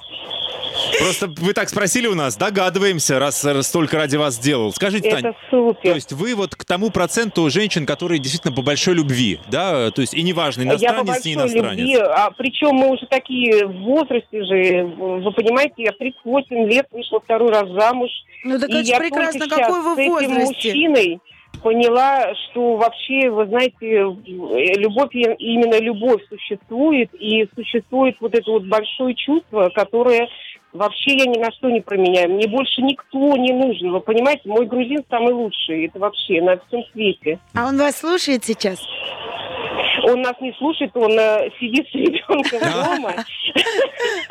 просто 0.99 1.27
вы 1.27 1.53
так 1.53 1.69
спросили 1.69 2.07
у 2.07 2.15
нас, 2.15 2.35
догадываемся, 2.37 3.19
раз, 3.19 3.45
столько 3.61 3.97
ради 3.97 4.15
вас 4.15 4.35
сделал. 4.35 4.71
Скажите, 4.73 5.09
Тань, 5.09 5.19
Это 5.25 5.35
супер. 5.49 5.81
то 5.89 5.95
есть 5.95 6.11
вы 6.13 6.35
вот 6.35 6.55
к 6.55 6.65
тому 6.65 6.89
проценту 6.89 7.49
женщин, 7.49 7.85
которые 7.85 8.19
действительно 8.19 8.53
по 8.55 8.61
большой 8.61 8.95
любви, 8.95 9.39
да, 9.49 9.91
то 9.91 10.01
есть 10.01 10.13
и 10.13 10.21
неважно, 10.21 10.61
я 10.63 10.67
по 10.69 10.73
иностранец, 10.75 10.97
не 10.97 11.05
большой 11.05 11.33
иностранец. 11.33 11.79
любви, 11.79 11.95
а 11.97 12.31
причем 12.37 12.75
мы 12.75 12.89
уже 12.91 13.05
такие 13.07 13.65
в 13.65 13.73
возрасте 13.83 14.43
же, 14.43 14.85
вы 14.85 15.31
понимаете, 15.31 15.73
я 15.77 15.91
в 15.91 15.97
38 15.97 16.55
лет 16.69 16.87
вышла 16.91 17.19
второй 17.19 17.49
раз 17.51 17.69
замуж. 17.69 18.09
Ну 18.43 18.59
так 18.59 18.69
И 18.69 18.73
это 18.73 18.81
я 18.81 18.99
прекрасно, 18.99 19.47
какой 19.47 19.81
вы 19.81 19.95
с 19.95 19.97
этим 19.99 20.11
возрасте. 20.11 20.45
мужчиной 20.69 21.19
поняла, 21.63 22.27
что 22.51 22.75
вообще, 22.75 23.29
вы 23.29 23.47
знаете, 23.47 24.03
любовь, 24.77 25.09
именно 25.13 25.79
любовь 25.79 26.21
существует, 26.29 27.09
и 27.13 27.47
существует 27.55 28.17
вот 28.19 28.35
это 28.35 28.51
вот 28.51 28.65
большое 28.65 29.15
чувство, 29.15 29.69
которое 29.73 30.27
вообще 30.75 31.17
я 31.17 31.25
ни 31.25 31.37
на 31.39 31.51
что 31.51 31.69
не 31.69 31.81
променяю. 31.81 32.29
Мне 32.29 32.47
больше 32.47 32.81
никто 32.81 33.35
не 33.37 33.53
нужен. 33.53 33.91
Вы 33.91 33.99
понимаете, 34.01 34.41
мой 34.45 34.65
грузин 34.65 35.03
самый 35.09 35.33
лучший. 35.33 35.87
Это 35.87 35.99
вообще 35.99 36.41
на 36.41 36.57
всем 36.67 36.83
свете. 36.91 37.39
А 37.53 37.67
он 37.67 37.77
вас 37.77 37.97
слушает 37.97 38.43
сейчас? 38.43 38.79
Он 40.07 40.21
нас 40.21 40.35
не 40.39 40.53
слушает, 40.53 40.91
он 40.95 41.17
э, 41.17 41.49
сидит 41.59 41.87
с 41.89 41.93
ребенком 41.93 42.59
дома, 42.59 43.25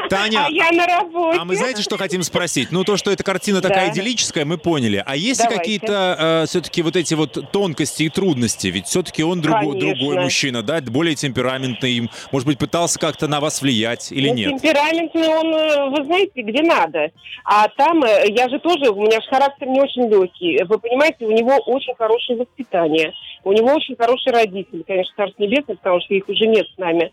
Таня, 0.09 0.47
а 0.47 0.51
я 0.51 0.71
на 0.73 0.87
работе. 0.87 1.39
А 1.41 1.45
мы 1.45 1.57
знаете, 1.57 1.83
что 1.83 1.97
хотим 1.97 2.23
спросить? 2.23 2.71
Ну, 2.71 2.85
то, 2.85 2.97
что 2.97 3.11
эта 3.11 3.23
картина 3.25 3.61
такая 3.61 3.91
идиллическая, 3.91 4.45
мы 4.45 4.59
поняли. 4.59 5.03
А 5.05 5.17
есть 5.17 5.43
ли 5.43 5.49
какие-то 5.49 6.45
все-таки 6.47 6.83
вот 6.83 6.97
эти 6.97 7.15
вот 7.15 7.51
тонкости 7.53 8.05
и 8.05 8.09
трудности? 8.09 8.69
Ведь 8.69 8.87
все-таки 8.87 9.23
он 9.23 9.41
другой, 9.41 10.17
мужчина, 10.23 10.63
да, 10.63 10.81
более 10.81 11.15
темпераментный. 11.15 12.11
Может 12.33 12.47
быть, 12.47 12.59
пытался 12.59 12.99
как-то 12.99 13.29
на 13.29 13.41
вас 13.41 13.63
влиять 13.63 14.13
или 14.13 14.29
Ну, 14.29 14.35
нет? 14.35 14.51
Темпераментный 14.51 15.29
он, 15.29 15.55
э, 15.55 15.91
вы 15.91 16.05
знаете, 16.05 16.43
где 16.43 16.63
надо. 16.63 17.11
А 17.45 17.69
там, 17.69 18.03
э, 18.05 18.27
я 18.29 18.49
же 18.49 18.59
тоже, 18.59 18.91
у 18.91 19.03
меня 19.03 19.21
же 19.21 19.29
характер 19.29 19.67
не 19.67 19.81
очень 19.81 20.09
легкий. 20.09 20.63
Вы 20.65 20.79
понимаете, 20.79 21.27
у 21.27 21.31
него 21.31 21.57
очень 21.67 21.95
хорошее 21.97 22.39
воспитание. 22.39 23.13
У 23.45 23.53
него 23.53 23.75
очень 23.75 23.97
хорошие 23.97 24.33
родители, 24.33 24.83
конечно, 24.83 25.13
Царство 25.17 25.43
Небесное, 25.43 25.77
потому 25.77 26.01
что 26.01 26.15
их 26.15 26.29
уже 26.29 26.47
нет 26.47 26.67
с 26.75 26.79
нами. 26.79 27.13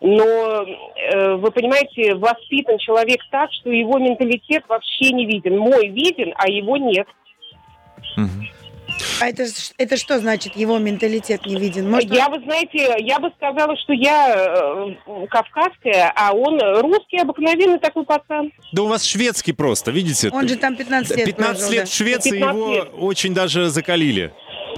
Но, 0.00 0.24
э, 0.24 1.34
вы 1.36 1.50
понимаете, 1.50 2.14
воспитан 2.14 2.78
человек 2.78 3.20
так, 3.30 3.50
что 3.52 3.70
его 3.70 3.98
менталитет 3.98 4.64
вообще 4.68 5.12
не 5.12 5.26
виден. 5.26 5.58
Мой 5.58 5.88
виден, 5.88 6.32
а 6.36 6.48
его 6.48 6.76
нет. 6.76 7.06
А 9.20 9.28
это, 9.28 9.44
это 9.76 9.96
что 9.96 10.18
значит, 10.18 10.56
его 10.56 10.78
менталитет 10.78 11.46
не 11.46 11.56
виден? 11.56 11.90
Может, 11.90 12.12
я, 12.12 12.28
вы 12.28 12.40
знаете, 12.40 12.96
я 12.98 13.18
бы 13.18 13.30
сказала, 13.36 13.76
что 13.76 13.92
я 13.92 14.34
э, 14.34 15.26
кавказская, 15.28 16.12
а 16.16 16.32
он 16.32 16.60
русский, 16.80 17.18
обыкновенный 17.18 17.78
такой 17.78 18.04
пацан. 18.04 18.52
Да 18.72 18.82
у 18.82 18.86
вас 18.86 19.04
шведский 19.04 19.52
просто, 19.52 19.90
видите? 19.90 20.30
он 20.32 20.48
же 20.48 20.56
там 20.56 20.76
15 20.76 21.16
лет 21.16 21.26
15 21.26 21.56
прожил, 21.56 21.72
лет 21.72 21.84
да. 21.84 21.90
в 21.90 21.94
Швеции 21.94 22.30
15 22.30 22.56
его 22.56 22.72
лет. 22.72 22.88
очень 22.98 23.34
даже 23.34 23.68
закалили. 23.68 24.32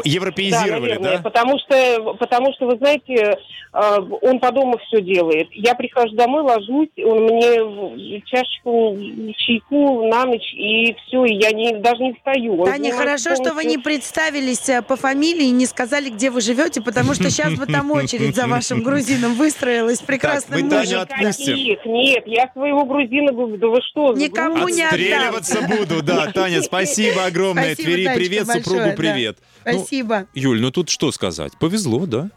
Европеизировали, 0.05 0.95
наверное, 0.95 1.17
да? 1.17 1.23
Потому 1.23 1.59
что, 1.59 2.15
потому 2.15 2.53
что, 2.55 2.67
вы 2.67 2.77
знаете, 2.77 3.39
э, 3.73 3.99
он 4.23 4.41
по 4.41 4.51
дому 4.53 4.79
все 4.87 5.01
делает. 5.03 5.49
Я 5.53 5.75
прихожу 5.75 6.15
домой, 6.15 6.43
ложусь, 6.43 6.89
он 7.05 7.25
мне 7.25 8.23
чашечку 8.27 8.97
чайку 9.37 10.07
на 10.09 10.25
ночь, 10.25 10.53
и 10.55 10.95
все, 11.07 11.25
и 11.25 11.35
я 11.35 11.53
не, 11.53 11.77
даже 11.79 12.03
не 12.03 12.15
встаю. 12.15 12.61
Он 12.61 12.67
Таня, 12.71 12.93
хорошо, 12.93 13.35
что 13.35 13.55
вы 13.55 13.65
не 13.65 13.77
полностью- 13.77 13.83
представились 13.83 14.69
э, 14.69 14.83
по 14.83 14.97
фамилии 14.97 15.47
и 15.47 15.51
не 15.51 15.67
сказали, 15.67 16.11
где 16.11 16.31
вы 16.31 16.41
живете, 16.41 16.81
потому 16.81 17.15
что 17.15 17.31
сейчас 17.31 17.55
бы 17.55 17.67
там 17.67 17.91
очередь 17.91 18.35
за 18.35 18.47
вашим 18.47 18.83
грузином 18.83 19.35
выстроилась. 19.35 20.01
Прекрасным 20.01 20.63
мы 20.63 20.71
Таню 20.71 21.03
отпустим. 21.03 21.57
Нет, 21.85 22.27
я 22.27 22.51
своего 22.53 22.85
грузина 22.85 23.33
говорю, 23.33 23.57
да 23.57 23.69
вы 23.69 23.81
что? 23.83 24.13
Никому 24.13 24.69
не 24.69 24.83
отдам. 24.83 24.91
Отстреливаться 24.91 25.63
буду, 25.63 26.03
да. 26.03 26.31
Таня, 26.33 26.63
спасибо 26.63 27.25
огромное. 27.27 27.75
Спасибо, 27.75 27.93
Твери, 27.93 28.15
привет, 28.15 28.47
супругу, 28.47 28.85
да. 28.85 28.95
привет. 28.97 29.39
Ну, 29.65 29.73
Спасибо. 29.91 30.29
Юль, 30.35 30.61
ну 30.61 30.71
тут 30.71 30.89
что 30.89 31.11
сказать? 31.11 31.53
Повезло, 31.59 32.07
да? 32.07 32.31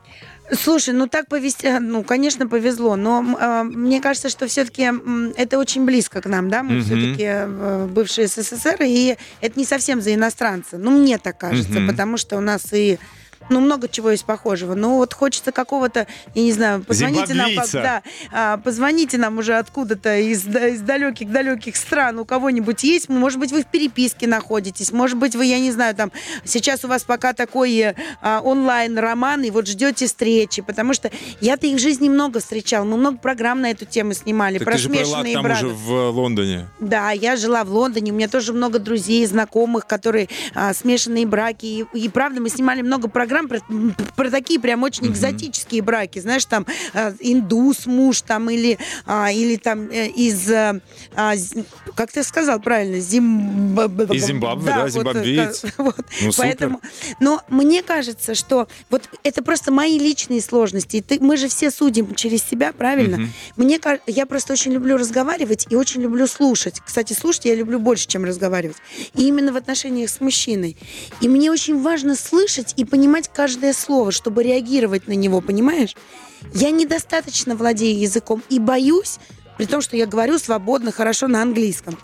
Слушай, 0.52 0.96
ну 0.96 1.08
так 1.08 1.28
повезти, 1.28 1.70
ну, 1.80 2.04
конечно, 2.04 2.48
повезло, 2.48 2.96
но 2.96 3.24
а, 3.40 3.64
мне 3.64 4.02
кажется, 4.02 4.30
что 4.30 4.48
все-таки 4.48 4.92
это 5.38 5.60
очень 5.60 5.86
близко 5.86 6.20
к 6.22 6.26
нам, 6.26 6.50
да, 6.50 6.64
мы 6.64 6.78
Мгм. 6.78 6.84
все-таки 6.84 7.94
бывшие 7.94 8.28
СССР, 8.28 8.78
и 8.82 9.18
это 9.40 9.60
не 9.60 9.66
совсем 9.66 10.02
за 10.02 10.16
иностранца, 10.16 10.78
ну, 10.80 10.90
мне 11.00 11.18
так 11.20 11.38
кажется, 11.38 11.80
Мгм. 11.80 11.88
потому 11.90 12.18
что 12.18 12.38
у 12.38 12.42
нас 12.42 12.74
и 12.74 12.98
ну, 13.50 13.60
много 13.60 13.88
чего 13.88 14.12
есть 14.12 14.26
похожего. 14.26 14.76
Но 14.76 14.98
вот 14.98 15.14
хочется 15.14 15.52
какого-то, 15.52 16.08
я 16.36 16.44
не 16.44 16.52
знаю, 16.52 16.84
позвоните 16.84 17.34
нам, 17.34 17.52
да, 17.74 18.04
а, 18.32 18.58
позвоните 18.58 19.18
нам 19.18 19.38
уже 19.38 19.56
откуда-то 19.56 20.18
из, 20.18 20.46
из 20.48 20.82
далеких-далеких 20.82 21.76
стран. 21.76 22.20
У 22.20 22.26
кого-нибудь 22.26 22.84
есть? 22.84 23.10
Может 23.10 23.40
быть, 23.40 23.52
вы 23.52 23.64
в 23.64 23.68
переписке 23.68 24.28
находитесь. 24.28 24.92
Может 24.92 25.18
быть, 25.18 25.36
вы, 25.36 25.46
я 25.46 25.60
не 25.60 25.72
знаю, 25.72 25.96
там, 25.96 26.12
сейчас 26.46 26.84
у 26.86 26.88
вас 26.88 27.04
пока 27.04 27.34
такой 27.34 27.76
э, 27.78 27.96
а, 28.22 28.42
онлайн-роман, 28.42 29.44
и 29.44 29.52
вот 29.52 29.68
ждете 29.68 30.08
встречи. 30.08 30.62
Потому 30.62 30.94
что 30.94 31.12
я-то 31.42 31.68
их 31.68 31.78
в 31.78 31.80
жизни 31.82 32.10
много 32.10 32.40
встречала. 32.40 32.86
Мы 32.86 32.98
много 32.98 33.18
программ 33.18 33.62
на 33.62 33.72
эту 33.72 33.86
тему 33.86 34.14
снимали. 34.14 34.58
Так 34.58 34.66
про 34.66 34.74
ты 34.74 34.80
же 34.80 34.90
смешанные 34.90 35.34
там 35.34 35.46
уже 35.46 35.68
в 35.68 36.10
Лондоне. 36.10 36.68
Да, 36.80 37.12
я 37.12 37.36
жила 37.36 37.64
в 37.64 37.72
Лондоне, 37.72 38.12
у 38.12 38.16
меня 38.16 38.28
тоже 38.28 38.54
много 38.54 38.80
друзей, 38.80 39.26
знакомых, 39.26 39.86
которые 39.86 40.30
а, 40.54 40.74
смешанные 40.74 41.26
браки. 41.26 41.66
И, 41.66 41.86
и 41.94 42.10
правда, 42.10 42.42
мы 42.42 42.50
снимали 42.50 42.82
много 42.82 43.08
программ 43.08 43.33
про, 43.48 43.60
м, 43.70 43.96
про 44.16 44.30
такие 44.30 44.60
прям 44.60 44.84
очень 44.84 45.08
экзотические 45.08 45.82
браки. 45.82 46.20
Знаешь, 46.20 46.46
там 46.46 46.66
а, 46.94 47.13
индус 47.20 47.86
муж 47.86 48.22
там 48.22 48.50
или, 48.50 48.78
а, 49.06 49.32
или 49.32 49.56
там 49.58 49.90
э, 49.90 50.08
из, 50.10 50.50
э, 50.50 50.82
а, 51.16 51.34
как 51.96 52.12
ты 52.12 52.24
сказал 52.24 52.60
правильно, 52.60 53.00
Зимбабве. 53.00 54.16
Из 54.16 54.25
Зимбабве, 54.25 54.66
да, 54.66 54.82
вот, 54.84 54.92
зимбабвеец. 54.92 55.63
э, 55.63 55.70
вот. 55.78 56.06
Ну, 56.22 56.32
супер. 56.32 56.36
Поэтому, 56.38 56.82
но 57.20 57.42
мне 57.50 57.84
кажется, 57.84 58.36
что 58.36 58.68
вот 58.90 59.04
это 59.24 59.44
просто 59.44 59.72
мои 59.72 59.98
личные 60.00 60.42
сложности. 60.42 61.04
Ты, 61.06 61.20
мы 61.20 61.38
же 61.38 61.48
все 61.48 61.72
судим 61.72 62.16
через 62.16 62.44
себя, 62.44 62.72
правильно? 62.74 63.18
Мгм. 63.18 63.34
Мне 63.58 63.80
я 64.08 64.25
просто 64.25 64.54
очень 64.54 64.72
люблю 64.74 64.98
разговаривать 64.98 65.68
и 65.70 65.75
очень 65.75 66.02
люблю 66.02 66.28
слушать. 66.28 66.82
Кстати, 66.86 67.13
слушать 67.13 67.46
я 67.46 67.56
люблю 67.56 67.80
больше, 67.80 68.08
чем 68.08 68.25
разговаривать. 68.25 68.78
И 69.16 69.28
именно 69.28 69.52
в 69.52 69.56
отношениях 69.56 70.10
с 70.10 70.22
мужчиной. 70.22 70.78
И 71.22 71.28
мне 71.28 71.52
очень 71.52 71.82
важно 71.82 72.16
слышать 72.16 72.74
и 72.78 72.86
понимать 72.86 73.23
каждое 73.27 73.74
слово, 73.74 74.12
чтобы 74.12 74.44
реагировать 74.44 75.08
на 75.08 75.13
него, 75.13 75.42
понимаешь? 75.42 75.96
Я 76.53 76.72
недостаточно 76.72 77.56
владею 77.56 78.00
языком 78.00 78.44
и 78.50 78.60
боюсь, 78.60 79.20
при 79.58 79.65
том, 79.65 79.82
что 79.82 79.96
я 79.96 80.06
говорю 80.06 80.39
свободно, 80.39 80.92
хорошо 80.92 81.27
на 81.27 81.42
английском. 81.42 81.98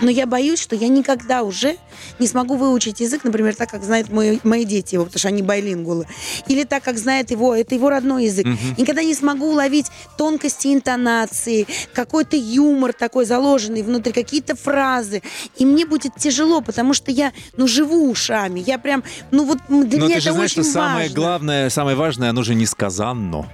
Но 0.00 0.10
я 0.10 0.26
боюсь, 0.26 0.60
что 0.60 0.76
я 0.76 0.88
никогда 0.88 1.42
уже 1.42 1.76
не 2.18 2.26
смогу 2.26 2.56
выучить 2.56 3.00
язык, 3.00 3.24
например, 3.24 3.54
так, 3.54 3.70
как 3.70 3.82
знают 3.84 4.10
мои, 4.10 4.38
мои 4.44 4.64
дети 4.64 4.94
его, 4.94 5.04
потому 5.04 5.18
что 5.18 5.28
они 5.28 5.42
байлингулы. 5.42 6.06
Или 6.46 6.64
так, 6.64 6.82
как 6.82 6.96
знает 6.98 7.30
его, 7.30 7.54
это 7.54 7.74
его 7.74 7.90
родной 7.90 8.24
язык. 8.26 8.46
Никогда 8.78 9.02
не 9.02 9.14
смогу 9.14 9.50
уловить 9.50 9.86
тонкости 10.16 10.72
интонации, 10.72 11.66
какой-то 11.92 12.36
юмор 12.36 12.92
такой 12.92 13.26
заложенный 13.26 13.82
внутри, 13.82 14.12
какие-то 14.12 14.56
фразы. 14.56 15.22
И 15.56 15.66
мне 15.66 15.84
будет 15.84 16.16
тяжело, 16.16 16.60
потому 16.62 16.94
что 16.94 17.10
я, 17.10 17.32
ну, 17.56 17.66
живу 17.66 18.10
ушами. 18.10 18.60
Я 18.60 18.78
прям, 18.78 19.02
ну, 19.30 19.44
вот 19.44 19.58
для 19.68 19.98
Но 19.98 20.06
меня 20.06 20.16
ты 20.16 20.20
же 20.20 20.28
это 20.30 20.32
знаешь, 20.34 20.52
очень 20.52 20.62
что 20.62 20.72
самое 20.72 21.08
важно. 21.08 21.14
главное, 21.14 21.70
самое 21.70 21.96
важное, 21.96 22.30
оно 22.30 22.42
же 22.42 22.54
несказанно. 22.54 23.46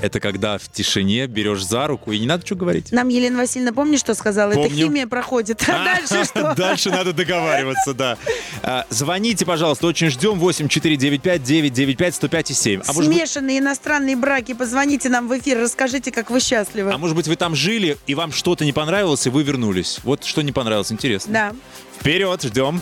Это 0.00 0.20
когда 0.20 0.58
в 0.58 0.68
тишине 0.68 1.26
берешь 1.26 1.64
за 1.64 1.86
руку, 1.86 2.12
и 2.12 2.18
не 2.18 2.26
надо 2.26 2.44
что 2.46 2.54
говорить. 2.54 2.92
Нам 2.92 3.08
Елена 3.08 3.38
Васильевна, 3.38 3.72
помнишь, 3.72 4.00
что 4.00 4.14
сказала? 4.14 4.50
Это 4.52 4.60
Помню. 4.62 4.86
химия 4.86 5.06
проходит. 5.06 5.62
А 5.68 5.84
дальше 6.08 6.24
что? 6.24 6.54
Дальше 6.54 6.90
надо 6.90 7.12
договариваться, 7.12 7.94
да. 7.94 8.16
А, 8.62 8.86
Звоните, 8.90 9.44
пожалуйста, 9.46 9.86
очень 9.86 10.10
ждем. 10.10 10.38
8495 10.38 11.42
995 11.42 12.14
105 12.14 12.50
и 12.50 12.54
7. 12.54 12.82
А 12.86 12.92
быть, 12.92 13.06
Смешанные 13.06 13.58
иностранные 13.58 14.16
браки. 14.16 14.54
Позвоните 14.54 15.08
нам 15.08 15.28
в 15.28 15.38
эфир, 15.38 15.58
расскажите, 15.58 16.10
как 16.12 16.30
вы 16.30 16.40
счастливы. 16.40 16.92
а 16.92 16.98
может 16.98 17.16
быть, 17.16 17.26
вы 17.28 17.36
там 17.36 17.54
жили, 17.54 17.96
и 18.06 18.14
вам 18.14 18.32
что-то 18.32 18.64
не 18.64 18.72
понравилось, 18.72 19.26
и 19.26 19.30
вы 19.30 19.42
вернулись. 19.42 19.98
Вот 20.02 20.24
что 20.24 20.42
не 20.42 20.52
понравилось, 20.52 20.92
интересно. 20.92 21.32
Да. 21.32 21.52
Вперед, 22.00 22.42
ждем. 22.42 22.80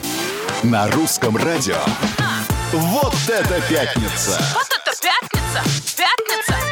На 0.63 0.89
русском 0.91 1.37
радио. 1.37 1.77
Вот 2.73 3.15
это 3.29 3.61
пятница! 3.69 4.39
Вот 4.55 4.69
это 4.71 4.93
пятница! 5.01 5.97
Пятница! 5.97 6.70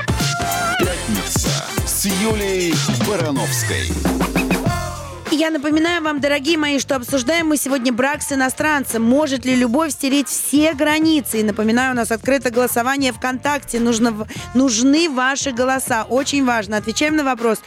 С 1.99 2.05
Юлией 2.05 2.77
Барановской. 3.09 3.89
Я 5.33 5.51
напоминаю 5.51 6.01
вам, 6.01 6.21
дорогие 6.21 6.57
мои, 6.57 6.79
что 6.79 6.95
обсуждаем 6.95 7.49
мы 7.49 7.57
сегодня 7.57 7.93
брак 7.93 8.23
с 8.23 8.31
иностранцем. 8.31 9.03
Может 9.03 9.45
ли 9.45 9.57
любовь 9.57 9.91
стереть 9.91 10.29
все 10.29 10.75
границы? 10.75 11.41
И 11.41 11.43
напоминаю, 11.43 11.95
у 11.95 11.97
нас 11.97 12.13
открыто 12.13 12.53
голосование 12.53 13.13
ВКонтакте. 13.13 13.81
Нужно, 13.81 14.29
нужны 14.55 15.11
ваши 15.11 15.51
голоса. 15.51 16.05
Очень 16.05 16.45
важно. 16.45 16.77
Отвечаем 16.77 17.17
на 17.17 17.25
вопрос, 17.25 17.59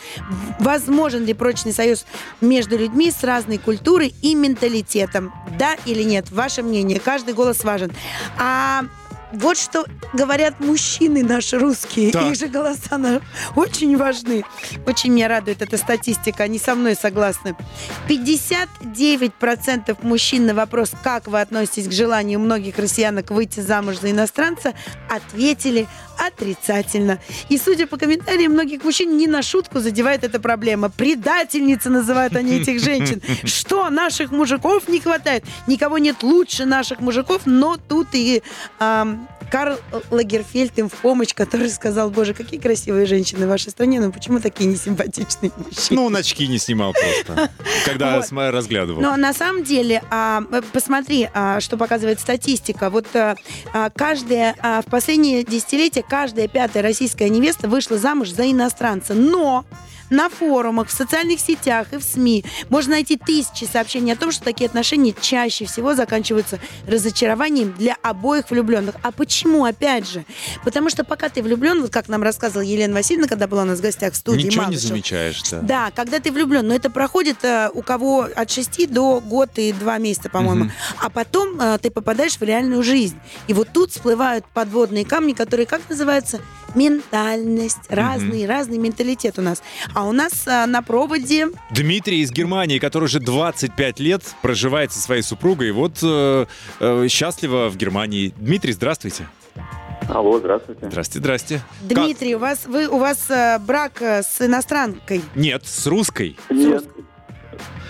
возможен 0.61 1.25
ли 1.25 1.33
прочный 1.33 1.73
союз 1.73 2.05
между 2.39 2.77
людьми 2.77 3.11
с 3.11 3.25
разной 3.25 3.57
культурой 3.57 4.15
и 4.21 4.33
менталитетом? 4.33 5.33
Да 5.59 5.75
или 5.85 6.03
нет? 6.03 6.31
Ваше 6.31 6.63
мнение. 6.63 7.01
Каждый 7.01 7.33
голос 7.33 7.65
важен. 7.65 7.91
А 8.37 8.85
вот 9.33 9.57
что 9.57 9.85
говорят 10.13 10.59
мужчины 10.59 11.23
наши 11.23 11.57
русские. 11.57 12.11
Так. 12.11 12.23
Их 12.31 12.35
же 12.35 12.47
голоса 12.47 12.97
на- 12.97 13.21
очень 13.55 13.97
важны. 13.97 14.43
Очень 14.85 15.13
меня 15.13 15.27
радует 15.27 15.61
эта 15.61 15.77
статистика. 15.77 16.43
Они 16.43 16.59
со 16.59 16.75
мной 16.75 16.95
согласны. 16.95 17.55
59% 18.07 19.97
мужчин 20.03 20.45
на 20.45 20.53
вопрос, 20.53 20.91
как 21.03 21.27
вы 21.27 21.41
относитесь 21.41 21.87
к 21.87 21.91
желанию 21.91 22.39
многих 22.39 22.77
россиянок 22.77 23.31
выйти 23.31 23.59
замуж 23.59 23.97
за 23.99 24.11
иностранца, 24.11 24.73
ответили 25.09 25.87
отрицательно. 26.17 27.19
И 27.49 27.57
судя 27.57 27.87
по 27.87 27.97
комментариям 27.97 28.51
многих 28.53 28.83
мужчин, 28.83 29.17
не 29.17 29.27
на 29.27 29.41
шутку 29.41 29.79
задевает 29.79 30.23
эта 30.23 30.39
проблема. 30.39 30.89
Предательницы 30.89 31.89
называют 31.89 32.35
они 32.35 32.59
этих 32.59 32.79
женщин. 32.79 33.21
Что, 33.43 33.89
наших 33.89 34.31
мужиков 34.31 34.87
не 34.87 34.99
хватает? 34.99 35.43
Никого 35.67 35.97
нет 35.97 36.21
лучше 36.23 36.65
наших 36.65 36.99
мужиков, 36.99 37.41
но 37.45 37.77
тут 37.77 38.09
и 38.13 38.43
ам, 38.79 39.20
Карл 39.51 39.77
Лагерфельд 40.11 40.79
им 40.79 40.87
в 40.87 40.93
помощь, 40.93 41.33
который 41.33 41.69
сказал, 41.69 42.09
боже, 42.09 42.33
какие 42.33 42.57
красивые 42.57 43.05
женщины 43.05 43.45
в 43.45 43.49
вашей 43.49 43.69
стране, 43.71 43.99
но 43.99 44.09
почему 44.09 44.39
такие 44.39 44.69
несимпатичные 44.69 45.51
мужчины? 45.57 45.87
Ну, 45.89 46.05
он 46.05 46.15
очки 46.15 46.47
не 46.47 46.57
снимал 46.57 46.93
просто, 46.93 47.51
когда 47.85 48.21
Вот. 48.21 48.31
разглядывал. 48.31 49.01
Но 49.01 49.17
на 49.17 49.33
самом 49.33 49.63
деле, 49.63 50.01
а, 50.09 50.41
э, 50.51 50.61
посмотри, 50.71 51.27
а, 51.33 51.59
что 51.59 51.75
показывает 51.75 52.21
статистика. 52.21 52.89
Вот 52.89 53.13
а, 53.13 53.35
а, 53.73 53.89
каждая, 53.89 54.55
в 54.85 54.89
последние 54.89 55.43
десятилетия 55.43 56.03
каждая 56.07 56.47
пятая 56.47 56.81
российская 56.81 57.27
невеста 57.27 57.67
вышла 57.67 57.97
замуж 57.97 58.29
за 58.29 58.49
иностранца. 58.49 59.13
Но 59.13 59.65
на 60.11 60.29
форумах, 60.29 60.89
в 60.89 60.91
социальных 60.91 61.39
сетях 61.39 61.87
и 61.91 61.97
в 61.97 62.03
СМИ 62.03 62.45
можно 62.69 62.91
найти 62.91 63.17
тысячи 63.17 63.63
сообщений 63.63 64.13
о 64.13 64.15
том, 64.15 64.31
что 64.31 64.43
такие 64.43 64.67
отношения 64.67 65.15
чаще 65.19 65.65
всего 65.65 65.95
заканчиваются 65.95 66.59
разочарованием 66.85 67.73
для 67.73 67.95
обоих 68.03 68.51
влюбленных. 68.51 68.95
А 69.01 69.11
почему, 69.11 69.65
опять 69.65 70.07
же? 70.07 70.25
Потому 70.63 70.89
что 70.89 71.03
пока 71.03 71.29
ты 71.29 71.41
влюблен, 71.41 71.81
вот 71.81 71.91
как 71.91 72.09
нам 72.09 72.21
рассказывала 72.23 72.61
Елена 72.61 72.93
Васильевна, 72.93 73.27
когда 73.27 73.47
была 73.47 73.63
у 73.63 73.65
нас 73.65 73.79
в 73.79 73.81
гостях 73.81 74.13
в 74.13 74.17
студии 74.17 74.47
Ничего 74.47 74.63
не 74.63 74.71
Малышева, 74.71 74.87
замечаешь, 74.89 75.41
да. 75.49 75.59
да, 75.61 75.91
когда 75.95 76.19
ты 76.19 76.31
влюблен, 76.31 76.67
но 76.67 76.75
это 76.75 76.89
проходит 76.89 77.43
э, 77.43 77.69
у 77.73 77.81
кого 77.81 78.27
от 78.35 78.51
6 78.51 78.91
до 78.91 79.21
год 79.21 79.51
и 79.55 79.71
2 79.71 79.97
месяца, 79.97 80.29
по-моему. 80.29 80.65
Мгм. 80.65 80.73
А 81.01 81.09
потом 81.09 81.59
э, 81.59 81.77
ты 81.81 81.89
попадаешь 81.89 82.35
в 82.35 82.41
реальную 82.41 82.83
жизнь. 82.83 83.17
И 83.47 83.53
вот 83.53 83.69
тут 83.73 83.91
всплывают 83.91 84.45
подводные 84.53 85.05
камни, 85.05 85.31
которые, 85.31 85.65
как 85.65 85.81
называются? 85.89 86.41
Ментальность. 86.75 87.79
Разный, 87.89 88.45
разный 88.45 88.77
менталитет 88.77 89.39
у 89.39 89.41
нас. 89.41 89.61
А 89.93 90.07
у 90.07 90.11
нас 90.11 90.47
э, 90.47 90.65
на 90.65 90.81
проводе... 90.81 91.47
Дмитрий 91.71 92.21
из 92.21 92.31
Германии, 92.31 92.79
который 92.79 93.05
уже 93.05 93.19
25 93.19 93.99
лет 93.99 94.23
проживает 94.41 94.91
со 94.91 94.99
своей 94.99 95.21
супругой, 95.21 95.69
и 95.69 95.71
вот 95.71 95.99
э, 96.03 96.45
э, 96.79 97.07
счастливо 97.07 97.69
в 97.69 97.77
Германии. 97.77 98.33
Дмитрий, 98.37 98.73
здравствуйте. 98.73 99.27
Алло, 100.09 100.39
здравствуйте. 100.39 100.87
Здрасте, 100.89 101.19
здрасте. 101.19 101.61
Дмитрий, 101.81 102.35
у 102.35 102.39
вас, 102.39 102.65
вы, 102.65 102.87
у 102.87 102.97
вас 102.97 103.29
э, 103.29 103.59
брак 103.59 104.01
э, 104.01 104.23
с 104.23 104.41
иностранкой. 104.41 105.21
Нет, 105.35 105.65
с 105.65 105.87
русской. 105.87 106.37
Нет, 106.49 106.83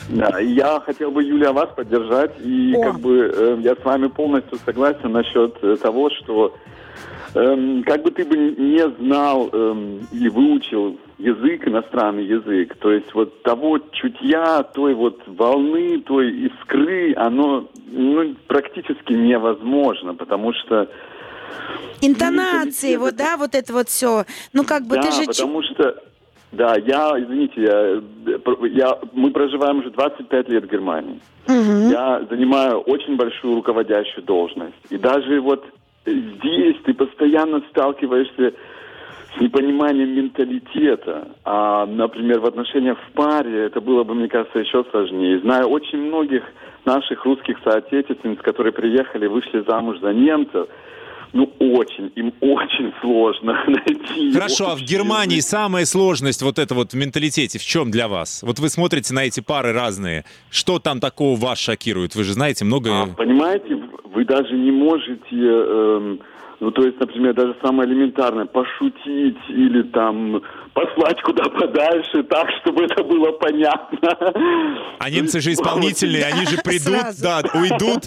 Да, 0.10 0.40
я 0.40 0.80
хотел 0.82 1.12
бы, 1.12 1.24
Юлия, 1.24 1.52
вас 1.52 1.70
поддержать. 1.76 2.34
И 2.44 2.76
О. 2.76 2.84
как 2.84 3.00
бы 3.00 3.32
э, 3.34 3.58
я 3.62 3.76
с 3.76 3.84
вами 3.84 4.08
полностью 4.08 4.60
согласен 4.66 5.12
насчет 5.12 5.58
э, 5.64 5.78
того, 5.78 6.10
что 6.10 6.56
эм, 7.36 7.84
как 7.84 8.04
бы 8.04 8.12
ты 8.12 8.26
бы 8.26 8.36
не 8.36 8.88
знал 9.00 9.50
эм, 9.52 10.08
или 10.12 10.30
выучил 10.30 10.98
язык, 11.18 11.68
иностранный 11.68 12.26
язык, 12.26 12.76
то 12.78 12.92
есть 12.92 13.14
вот 13.14 13.44
того 13.44 13.80
чутья, 13.92 14.64
той 14.64 14.94
вот 14.94 15.22
волны, 15.28 16.00
той 16.02 16.32
искры, 16.32 17.14
оно 17.16 17.70
ну, 17.92 18.36
практически 18.48 19.14
невозможно, 19.14 20.16
потому 20.16 20.54
что 20.54 20.90
Интонации, 22.02 22.96
вот, 22.96 23.16
да, 23.16 23.38
вот 23.38 23.54
это 23.54 23.74
вот 23.74 23.90
все. 23.90 24.26
Ну, 24.54 24.64
как 24.64 24.84
бы 24.88 24.96
да, 24.96 25.04
ты 25.04 25.12
же... 25.12 25.26
потому 25.28 25.62
что, 25.62 25.96
да, 26.52 26.76
я, 26.78 27.14
извините, 27.20 27.62
я, 27.62 27.82
э, 27.82 28.68
я- 28.70 28.98
мы 29.14 29.30
проживаем 29.32 29.80
уже 29.80 29.92
25 29.92 30.50
лет 30.50 30.66
в 30.66 30.72
Германии. 30.72 31.20
Мгм. 31.48 31.90
Я 31.90 32.26
занимаю 32.30 32.80
очень 32.80 33.16
большую 33.18 33.56
руководящую 33.56 34.24
должность. 34.24 34.74
И 34.90 34.98
даже 34.98 35.42
вот 35.42 35.64
здесь 36.06 36.78
ты 36.84 36.94
постоянно 36.94 37.62
сталкиваешься 37.70 38.54
с 39.36 39.42
непониманием 39.42 40.16
менталитета. 40.16 41.30
А, 41.46 41.86
например, 41.86 42.40
в 42.40 42.46
отношениях 42.46 42.98
в 43.08 43.12
паре 43.14 43.66
это 43.66 43.80
было 43.80 44.04
бы, 44.04 44.14
мне 44.14 44.28
кажется, 44.28 44.60
еще 44.60 44.84
сложнее. 44.92 45.40
Знаю 45.40 45.68
очень 45.68 46.00
многих 46.00 46.44
наших 46.86 47.24
русских 47.26 47.58
соотечественниц, 47.64 48.40
которые 48.42 48.74
приехали, 48.74 49.28
вышли 49.28 49.64
замуж 49.68 50.00
за 50.02 50.14
немцев. 50.14 50.68
Ну, 51.34 51.50
очень, 51.60 52.12
им 52.16 52.34
очень 52.42 52.94
сложно 53.00 53.64
найти. 53.68 54.34
Хорошо, 54.34 54.72
а 54.72 54.76
в 54.76 54.82
Германии 54.82 55.40
самая 55.40 55.86
сложность 55.86 56.42
вот 56.42 56.60
это 56.60 56.76
вот 56.76 56.92
в 56.92 56.96
менталитете 56.96 57.58
в 57.58 57.64
чем 57.64 57.90
для 57.90 58.10
вас? 58.10 58.44
Вот 58.44 58.60
вы 58.60 58.68
смотрите 58.68 59.14
на 59.14 59.24
эти 59.24 59.40
пары 59.40 59.72
разные. 59.72 60.26
Что 60.50 60.80
там 60.80 61.00
такого 61.00 61.40
вас 61.40 61.58
шокирует? 61.58 62.16
Вы 62.16 62.26
же 62.26 62.34
знаете 62.34 62.66
много... 62.66 63.04
А, 63.04 63.08
понимаете, 63.08 63.78
вы 64.14 64.26
даже 64.26 64.54
не 64.56 64.72
можете, 64.72 65.36
эм, 65.36 66.20
ну 66.62 66.70
то 66.70 66.84
есть, 66.84 67.00
например, 67.00 67.34
даже 67.34 67.56
самое 67.64 67.90
элементарное, 67.90 68.46
пошутить 68.46 69.38
или 69.50 69.82
там 69.82 70.44
послать 70.76 71.20
куда 71.24 71.46
подальше 71.46 72.22
так, 72.24 72.48
чтобы 72.62 72.84
это 72.84 73.04
было 73.04 73.32
понятно. 73.32 73.98
А 75.00 75.10
немцы 75.10 75.42
же 75.42 75.54
исполнительные, 75.54 76.24
они 76.26 76.46
же 76.46 76.58
придут, 76.64 77.20
да, 77.20 77.42
уйдут, 77.56 78.06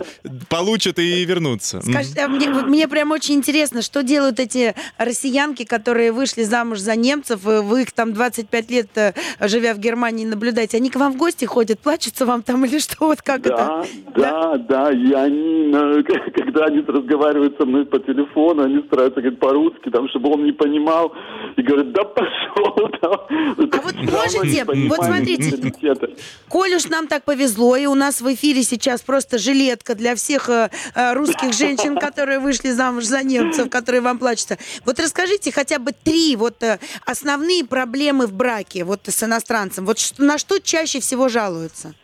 получат 0.49 1.01
и 1.01 1.25
вернутся. 1.25 1.81
А 2.17 2.29
мне, 2.29 2.87
прям 2.87 3.11
очень 3.11 3.35
интересно, 3.35 3.83
что 3.83 4.05
делают 4.05 4.39
эти 4.39 4.75
россиянки, 4.99 5.65
которые 5.65 6.13
вышли 6.13 6.45
замуж 6.45 6.79
за 6.79 6.95
немцев, 6.95 7.45
э, 7.47 7.61
вы 7.61 7.83
их 7.83 7.93
там 7.93 8.13
25 8.13 8.71
лет, 8.71 8.87
э, 8.97 9.15
живя 9.41 9.75
в 9.75 9.79
Германии, 9.79 10.25
наблюдаете, 10.25 10.77
они 10.77 10.91
к 10.91 10.97
вам 10.97 11.13
в 11.13 11.17
гости 11.17 11.45
ходят, 11.45 11.81
плачутся 11.81 12.25
вам 12.25 12.43
там 12.43 12.65
или 12.67 12.79
что, 12.79 13.09
вот 13.09 13.21
как 13.21 13.41
это? 13.41 13.57
Да, 13.57 13.85
да, 14.15 14.57
да, 14.59 14.93
и 14.93 15.13
они, 15.13 15.73
на- 15.73 16.03
когда 16.35 16.67
они 16.67 16.83
разговаривают 16.87 17.57
со 17.59 17.67
мной 17.67 17.85
по 17.85 17.99
телефону, 17.99 18.44
они 18.51 18.83
стараются 18.87 19.21
говорить 19.21 19.41
по-русски, 19.41 19.91
там, 19.91 20.09
чтобы 20.09 20.31
он 20.31 20.45
не 20.45 20.53
понимал, 20.53 21.13
и 21.57 21.63
говорят, 21.63 21.93
да 21.93 22.05
пошел 22.05 22.89
там. 23.01 23.13
А 23.13 23.81
вот 23.83 23.95
можете, 23.95 24.65
вот 24.65 25.05
смотрите, 25.05 25.73
Коль 26.49 26.75
уж 26.75 26.89
нам 26.89 27.07
так 27.07 27.25
повезло, 27.25 27.77
и 27.77 27.87
у 27.87 27.95
нас 27.95 28.21
в 28.21 28.35
эфире 28.35 28.63
сейчас 28.63 29.03
просто 29.03 29.39
жилетка 29.39 29.95
для 29.95 30.15
всех 30.15 30.49
э, 30.49 30.71
э, 30.95 31.15
русских 31.15 31.53
женщин, 31.53 31.97
которые 31.97 32.39
вышли 32.39 32.71
замуж 32.71 33.05
за 33.05 33.23
немцев, 33.23 33.71
которые 33.71 34.01
вам 34.01 34.19
плачутся. 34.19 34.59
Вот 34.85 34.99
расскажите 34.99 35.53
хотя 35.53 35.79
бы 35.79 35.93
три 35.93 36.37
вот 36.37 36.63
э, 36.63 36.79
основные 37.07 37.65
проблемы 37.65 38.27
в 38.27 38.33
браке 38.35 38.85
вот 38.85 39.01
с 39.05 39.23
иностранцем. 39.23 39.87
Вот 39.87 39.99
на 40.19 40.39
что 40.39 40.59
чаще 40.59 41.01
всего 41.01 41.29
жалуются? 41.29 41.95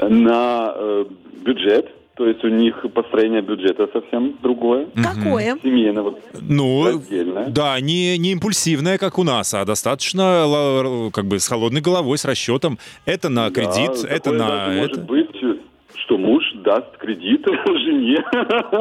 На 0.00 0.72
э, 0.76 1.04
бюджет, 1.44 1.90
то 2.16 2.26
есть 2.26 2.44
у 2.44 2.48
них 2.48 2.76
построение 2.94 3.42
бюджета 3.42 3.88
совсем 3.92 4.38
другое. 4.42 4.86
Какое? 4.94 5.58
Семейного. 5.62 6.18
Ну, 6.40 6.84
Раздельно. 6.86 7.46
да, 7.48 7.80
не, 7.80 8.16
не 8.18 8.32
импульсивная, 8.32 8.98
как 8.98 9.18
у 9.18 9.24
нас, 9.24 9.52
а 9.54 9.64
достаточно 9.64 10.46
ла- 10.46 11.10
как 11.10 11.24
бы 11.26 11.38
с 11.40 11.48
холодной 11.48 11.80
головой, 11.80 12.16
с 12.18 12.24
расчетом. 12.24 12.78
Это 13.04 13.28
на 13.30 13.50
кредит, 13.50 14.02
Да, 14.02 14.08
это 14.08 14.30
на 14.32 14.72
это. 14.74 15.00
Может 15.00 15.04
быть, 15.06 15.60
что 15.96 16.18
муж 16.18 16.44
даст 16.64 16.96
кредит 16.98 17.44
жене. 17.66 18.22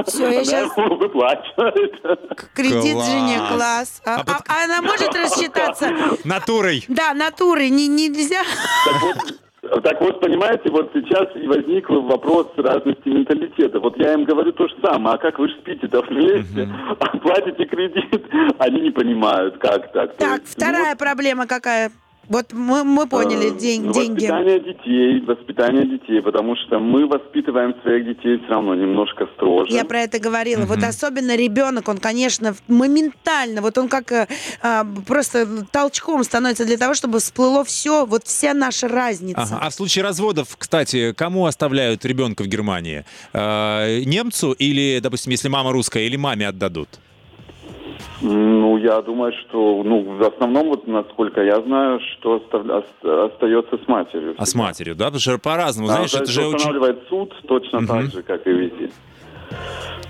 Всё, 0.08 0.28
я 0.30 0.40
Она 0.42 0.46
щас- 0.46 0.78
ему 0.78 0.96
выплачивает. 0.98 1.94
Кредит 2.54 2.94
Класс. 2.94 3.10
жене, 3.10 3.38
класс. 3.52 4.02
А, 4.06 4.16
А 4.16 4.20
под- 4.20 4.30
а- 4.30 4.44
а 4.48 4.64
она 4.66 4.82
может 4.82 5.14
рассчитаться? 5.16 5.90
Натурой. 6.26 6.84
Да, 6.88 7.14
натурой 7.14 7.70
не, 7.70 7.88
нельзя. 7.88 8.44
Так 8.86 9.02
вот, 9.02 9.16
так 9.84 10.02
вот, 10.02 10.20
понимаете, 10.20 10.70
вот 10.70 10.92
сейчас 10.94 11.28
и 11.36 11.48
возник 11.48 11.90
вопрос 11.90 12.48
разности 12.58 13.08
менталитета. 13.08 13.80
Вот 13.80 13.98
я 13.98 14.14
им 14.14 14.26
говорю 14.26 14.52
то 14.52 14.68
же 14.68 14.76
самое, 14.84 15.16
а 15.16 15.18
как 15.18 15.40
вы 15.40 15.48
же 15.48 15.56
спите-то 15.62 16.02
вместе, 16.02 16.68
а 17.00 17.18
платите 17.18 17.66
кредит, 17.66 18.26
они 18.60 18.82
не 18.82 18.92
понимают, 18.92 19.58
как 19.58 19.92
так. 19.94 20.16
Так, 20.18 20.42
есть, 20.42 20.56
вторая 20.56 20.96
проблема 20.96 21.48
какая? 21.48 21.92
Вот 22.30 22.54
мы, 22.54 22.84
мы 22.84 23.04
ну, 23.04 23.08
поняли, 23.08 23.54
э, 23.54 23.60
день- 23.60 23.84
ну, 23.84 23.94
деньги. 23.94 24.26
Воспитание 24.26 24.60
детей, 24.60 25.22
воспитание 25.22 25.86
детей, 25.86 26.22
потому 26.22 26.56
что 26.56 26.80
мы 26.80 27.06
воспитываем 27.06 27.76
своих 27.82 28.06
детей 28.06 28.38
все 28.38 28.48
равно 28.48 28.76
немножко 28.76 29.28
строже. 29.36 29.74
Я 29.74 29.84
про 29.84 30.02
это 30.02 30.20
говорила. 30.20 30.66
Вот 30.66 30.82
особенно 30.84 31.36
ребенок, 31.36 31.90
он, 31.90 31.98
конечно, 31.98 32.56
моментально, 32.68 33.62
вот 33.62 33.78
он 33.78 33.90
как 33.90 34.12
э, 34.12 34.28
а, 34.62 34.86
просто 35.06 35.66
толчком 35.72 36.24
становится 36.24 36.66
для 36.66 36.78
того, 36.78 36.94
чтобы 36.94 37.20
всплыло 37.20 37.66
все, 37.66 38.06
вот 38.06 38.24
вся 38.24 38.54
наша 38.54 38.88
разница. 38.88 39.42
Ага. 39.42 39.60
А 39.62 39.70
в 39.70 39.74
случае 39.74 40.04
разводов, 40.04 40.56
кстати, 40.58 41.14
кому 41.14 41.46
оставляют 41.46 42.06
ребенка 42.06 42.44
в 42.44 42.48
Германии? 42.48 43.04
Э, 43.34 44.02
немцу 44.06 44.54
или, 44.54 45.00
допустим, 45.00 45.32
если 45.32 45.50
мама 45.50 45.74
русская, 45.74 46.06
или 46.06 46.16
маме 46.16 46.48
отдадут? 46.48 46.88
Ну, 48.24 48.78
я 48.78 49.02
думаю, 49.02 49.34
что, 49.34 49.84
ну, 49.84 50.02
в 50.18 50.24
основном, 50.24 50.70
вот, 50.70 50.88
насколько 50.88 51.42
я 51.44 51.62
знаю, 51.62 52.00
что 52.14 52.36
остав- 52.38 52.66
ос- 52.70 53.32
остается 53.34 53.78
с 53.78 53.88
матерью. 53.88 54.34
А 54.38 54.46
с 54.46 54.56
матерью, 54.56 54.96
да? 54.96 55.06
Потому 55.06 55.20
что 55.20 55.38
по-разному, 55.38 55.90
Да, 55.90 55.96
знаешь, 55.96 56.12
то 56.12 56.20
это 56.20 56.32
же 56.32 56.42
очень... 56.46 56.56
устанавливает 56.56 57.00
суд 57.10 57.34
точно 57.48 57.80
Мгм. 57.82 57.88
так 57.88 58.12
же, 58.14 58.24
как 58.24 58.48
и 58.48 58.50
везде. 58.52 58.90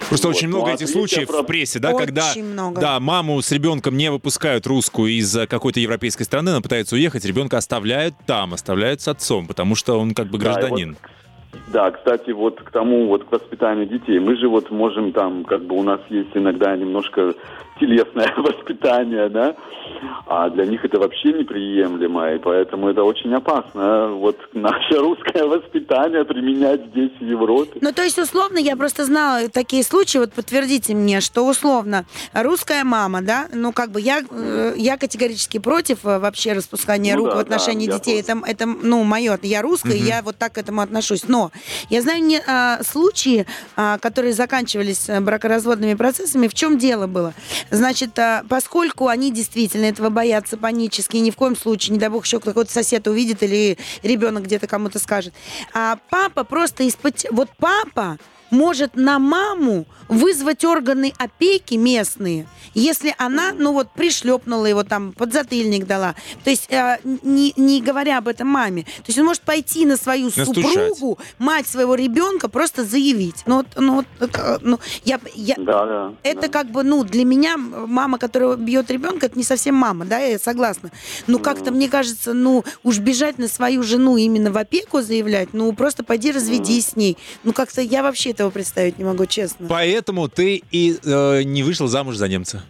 Просто 0.09 0.27
Вот. 0.27 0.35
очень 0.35 0.49
Ну, 0.49 0.57
много 0.57 0.71
а 0.71 0.73
этих 0.75 0.89
случаев 0.89 1.27
про- 1.27 1.41
в 1.41 1.45
прессе, 1.45 1.79
да, 1.79 1.89
Очень 1.89 2.05
когда 2.05 2.23
много. 2.37 2.79
да, 2.81 2.99
маму 2.99 3.41
с 3.41 3.51
ребенком 3.51 3.97
не 3.97 4.11
выпускают 4.11 4.67
русскую 4.67 5.11
из 5.11 5.35
э, 5.35 5.47
какой-то 5.47 5.79
европейской 5.79 6.23
страны, 6.23 6.49
она 6.49 6.61
пытается 6.61 6.95
уехать, 6.95 7.25
ребенка 7.25 7.57
оставляют 7.57 8.13
там, 8.27 8.53
оставляют 8.53 9.01
с 9.01 9.07
отцом, 9.07 9.47
потому 9.47 9.73
что 9.75 9.99
он 9.99 10.13
как 10.13 10.27
бы 10.27 10.37
Да, 10.37 10.45
и 10.45 10.47
вот 10.51 10.59
гражданин. 10.59 10.97
Да, 11.71 11.89
кстати, 11.91 12.31
вот 12.31 12.59
к 12.61 12.69
тому, 12.71 13.07
вот 13.07 13.23
к 13.25 13.31
воспитанию 13.31 13.85
детей. 13.87 14.19
Мы 14.19 14.35
же 14.37 14.47
вот 14.49 14.69
можем 14.71 15.13
там, 15.13 15.43
как 15.45 15.63
бы 15.65 15.75
у 15.77 15.83
нас 15.83 15.99
есть 16.09 16.29
иногда 16.33 16.75
немножко 16.75 17.33
телесное 17.79 18.33
воспитание, 18.37 19.29
да, 19.29 19.55
а 20.27 20.49
для 20.49 20.65
них 20.65 20.83
это 20.83 20.99
вообще 20.99 21.33
неприемлемо, 21.33 22.33
и 22.33 22.39
поэтому 22.39 22.89
это 22.89 23.03
очень 23.03 23.33
опасно. 23.33 24.09
Вот 24.09 24.37
наше 24.53 24.97
русское 24.97 25.45
воспитание 25.45 26.25
применять 26.25 26.81
здесь, 26.87 27.11
в 27.19 27.23
Европе. 27.23 27.79
Ну, 27.81 27.91
то 27.91 28.03
есть, 28.03 28.17
условно, 28.17 28.57
я 28.57 28.75
просто 28.75 29.05
знала 29.05 29.49
такие 29.49 29.83
случаи, 29.83 30.17
вот 30.17 30.33
подтвердите 30.33 30.95
мне, 30.95 31.21
что 31.21 31.47
условно 31.47 32.05
русская 32.33 32.83
мама, 32.83 33.21
да, 33.21 33.47
ну, 33.53 33.71
как 33.71 33.91
бы 33.91 34.01
я, 34.01 34.21
э, 34.29 34.73
я 34.77 34.97
категорически 34.97 35.59
против 35.59 36.05
э, 36.05 36.19
вообще 36.19 36.53
распускания 36.53 37.15
Ну 37.15 37.21
рук 37.21 37.29
да, 37.29 37.35
в 37.35 37.39
отношении 37.39 37.87
да, 37.87 37.97
детей. 37.97 38.19
Это, 38.19 38.41
это, 38.45 38.65
ну, 38.65 39.03
мое, 39.03 39.37
я 39.43 39.61
русская, 39.61 39.95
и 39.95 40.03
я 40.03 40.21
вот 40.21 40.37
так 40.37 40.53
к 40.53 40.57
этому 40.57 40.81
отношусь. 40.81 41.27
Но 41.27 41.51
я 41.89 42.01
знаю 42.01 42.23
не, 42.23 42.41
а, 42.47 42.81
случаи, 42.83 43.45
а, 43.75 43.97
которые 43.97 44.33
заканчивались 44.33 45.09
э, 45.09 45.19
бракоразводными 45.19 45.95
процессами. 45.95 46.47
В 46.47 46.53
чем 46.53 46.77
дело 46.77 47.07
было? 47.07 47.33
Значит, 47.69 48.17
а, 48.19 48.43
поскольку 48.47 49.07
они 49.07 49.31
действительно 49.31 49.85
этого 49.85 50.09
боятся 50.09 50.57
панически, 50.57 51.17
ни 51.17 51.31
в 51.31 51.35
коем 51.35 51.55
случае, 51.55 51.93
не 51.93 51.99
дай 51.99 52.09
бог, 52.09 52.25
еще 52.25 52.39
какой-то 52.39 52.71
сосед 52.71 53.07
увидит 53.07 53.43
или 53.43 53.77
ребенок 54.01 54.43
где-то 54.43 54.67
кому-то 54.67 54.99
скажет. 54.99 55.33
А 55.73 55.97
папа 56.09 56.43
просто 56.43 56.83
из-под... 56.83 57.25
Вот 57.31 57.49
папа 57.57 58.17
может 58.53 58.95
на 58.95 59.19
маму 59.19 59.85
вызвать 60.07 60.63
органы 60.63 61.11
опеки 61.17 61.73
местные, 61.73 62.45
если 62.75 63.15
она, 63.17 63.51
ну 63.57 63.73
вот, 63.73 63.91
пришлепнула 63.91 64.65
его 64.67 64.83
там, 64.83 65.11
подзатыльник 65.13 65.87
дала. 65.87 66.15
То 66.43 66.49
есть, 66.49 66.71
э, 66.71 66.99
не, 67.03 67.53
не 67.57 67.81
говоря 67.81 68.19
об 68.19 68.27
этом 68.27 68.47
маме. 68.47 68.83
То 68.83 69.07
есть 69.07 69.17
он 69.17 69.25
может 69.25 69.41
пойти 69.41 69.85
на 69.85 69.97
свою 69.97 70.25
Настучать. 70.35 70.71
супругу, 70.71 71.19
мать 71.39 71.67
своего 71.67 71.95
ребенка, 71.95 72.47
просто 72.47 72.83
заявить. 72.83 73.43
Ну, 73.45 73.57
вот, 73.57 73.67
ну, 73.75 73.95
вот, 73.95 74.61
ну 74.61 74.79
я, 75.03 75.19
я, 75.33 75.55
Да, 75.57 75.85
да. 75.85 76.13
это 76.23 76.41
да. 76.41 76.47
как 76.49 76.69
бы, 76.69 76.83
ну, 76.83 77.03
для 77.03 77.25
меня 77.25 77.57
мама, 77.57 78.19
которая 78.19 78.55
бьет 78.55 78.91
ребенка, 78.91 79.25
это 79.27 79.37
не 79.37 79.43
совсем 79.43 79.75
мама, 79.75 80.05
да, 80.05 80.19
я 80.19 80.37
согласна. 80.37 80.91
Но 81.25 81.39
как-то, 81.39 81.71
мне 81.71 81.89
кажется, 81.89 82.33
ну, 82.33 82.63
уж 82.83 82.99
бежать 82.99 83.39
на 83.39 83.47
свою 83.47 83.81
жену 83.83 84.17
именно 84.17 84.51
в 84.51 84.57
опеку 84.57 85.01
заявлять, 85.01 85.53
ну, 85.53 85.71
просто 85.73 86.03
пойди 86.03 86.31
разведись 86.31 86.89
с 86.89 86.95
ней. 86.95 87.17
Ну, 87.43 87.53
как-то 87.53 87.81
я 87.81 88.03
вообще 88.03 88.33
этого 88.43 88.51
представить 88.51 88.97
не 88.97 89.03
могу, 89.05 89.25
честно. 89.25 89.67
Поэтому 89.67 90.27
ты 90.27 90.61
и 90.71 90.97
э, 91.03 91.43
не 91.43 91.63
вышел 91.63 91.87
замуж 91.87 92.15
за 92.17 92.27
немца. 92.27 92.63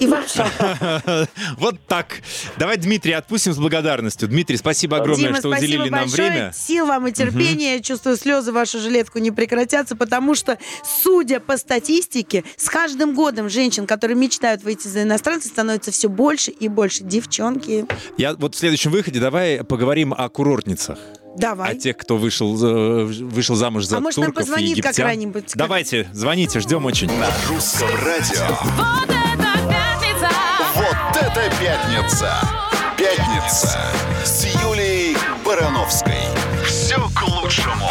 И 0.00 0.08
вообще. 0.08 0.44
Вот 1.56 1.76
так. 1.86 2.20
Давай 2.58 2.76
Дмитрия 2.76 3.16
отпустим 3.16 3.52
с 3.52 3.58
благодарностью. 3.58 4.28
Дмитрий, 4.28 4.56
спасибо 4.56 4.96
огромное, 4.96 5.28
Дима, 5.28 5.38
что 5.38 5.50
уделили 5.50 5.88
нам 5.88 6.00
большое. 6.00 6.30
время. 6.30 6.52
Сил 6.52 6.86
вам 6.86 7.06
и 7.06 7.12
терпения. 7.12 7.80
Чувствую, 7.80 8.16
слезы 8.16 8.50
вашу 8.50 8.80
жилетку 8.80 9.20
не 9.20 9.30
прекратятся, 9.30 9.94
потому 9.94 10.34
что, 10.34 10.58
судя 10.84 11.38
по 11.38 11.56
статистике, 11.56 12.42
с 12.56 12.68
каждым 12.68 13.14
годом 13.14 13.48
женщин, 13.48 13.86
которые 13.86 14.16
мечтают 14.16 14.64
выйти 14.64 14.88
за 14.88 15.04
иностранца, 15.04 15.46
становится 15.48 15.92
все 15.92 16.08
больше 16.08 16.50
и 16.50 16.66
больше. 16.66 17.04
Девчонки, 17.04 17.86
Я 18.18 18.34
вот 18.34 18.56
в 18.56 18.58
следующем 18.58 18.90
выходе 18.90 19.20
давай 19.20 19.62
поговорим 19.62 20.12
о 20.12 20.28
курортницах. 20.28 20.98
Давай. 21.36 21.72
О 21.72 21.74
тех, 21.74 21.96
кто 21.96 22.16
вышел, 22.16 22.56
э, 22.64 23.04
вышел 23.04 23.54
замуж 23.56 23.84
за 23.84 23.98
А 23.98 24.00
может, 24.00 24.18
нам 24.18 24.26
турков 24.26 24.42
и 24.42 24.46
позвонит 24.46 24.70
египтян. 24.70 24.94
когда-нибудь? 24.94 25.52
Давайте, 25.54 26.08
звоните, 26.12 26.60
ждем 26.60 26.84
очень. 26.86 27.08
На 27.18 27.28
русском 27.48 27.88
радио. 28.04 28.46
Вот 28.76 29.08
это 29.08 29.58
пятница! 29.68 30.30
Вот 30.74 31.16
это 31.22 31.50
пятница! 31.60 32.32
Пятница 32.96 33.78
с 34.24 34.44
Юлией 34.62 35.16
Барановской. 35.44 36.14
Все 36.66 36.96
к 36.96 37.22
лучшему. 37.42 37.88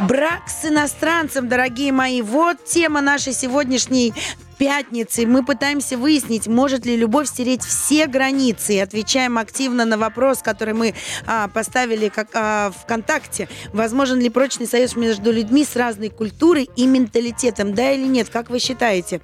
Брак 0.00 0.48
с 0.48 0.64
иностранцем, 0.64 1.48
дорогие 1.48 1.92
мои. 1.92 2.22
Вот 2.22 2.64
тема 2.64 3.00
нашей 3.00 3.32
сегодняшней 3.32 4.14
пятницы. 4.58 5.26
Мы 5.26 5.44
пытаемся 5.44 5.96
выяснить, 5.96 6.46
может 6.46 6.84
ли 6.84 6.96
любовь 6.96 7.28
стереть 7.28 7.62
все 7.62 8.06
границы. 8.06 8.74
И 8.74 8.78
отвечаем 8.78 9.38
активно 9.38 9.84
на 9.84 9.96
вопрос, 9.96 10.42
который 10.42 10.74
мы 10.74 10.94
а, 11.26 11.48
поставили 11.48 12.08
как 12.08 12.28
а, 12.34 12.72
ВКонтакте. 12.82 13.48
Возможен 13.72 14.18
ли 14.18 14.28
прочный 14.28 14.66
союз 14.66 14.96
между 14.96 15.32
людьми 15.32 15.64
с 15.64 15.76
разной 15.76 16.10
культурой 16.10 16.68
и 16.76 16.86
менталитетом? 16.86 17.74
Да 17.74 17.92
или 17.92 18.06
нет? 18.06 18.28
Как 18.28 18.50
вы 18.50 18.58
считаете? 18.58 19.20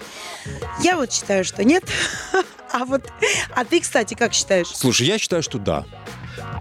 Я 0.80 0.96
вот 0.96 1.12
считаю, 1.12 1.44
что 1.44 1.64
нет. 1.64 1.84
А 2.74 2.86
вот, 2.86 3.02
а 3.54 3.64
ты, 3.64 3.78
кстати, 3.78 4.14
как 4.14 4.32
считаешь? 4.34 4.66
Слушай, 4.66 5.06
я 5.06 5.16
считаю, 5.16 5.44
что 5.44 5.58
да. 5.58 5.84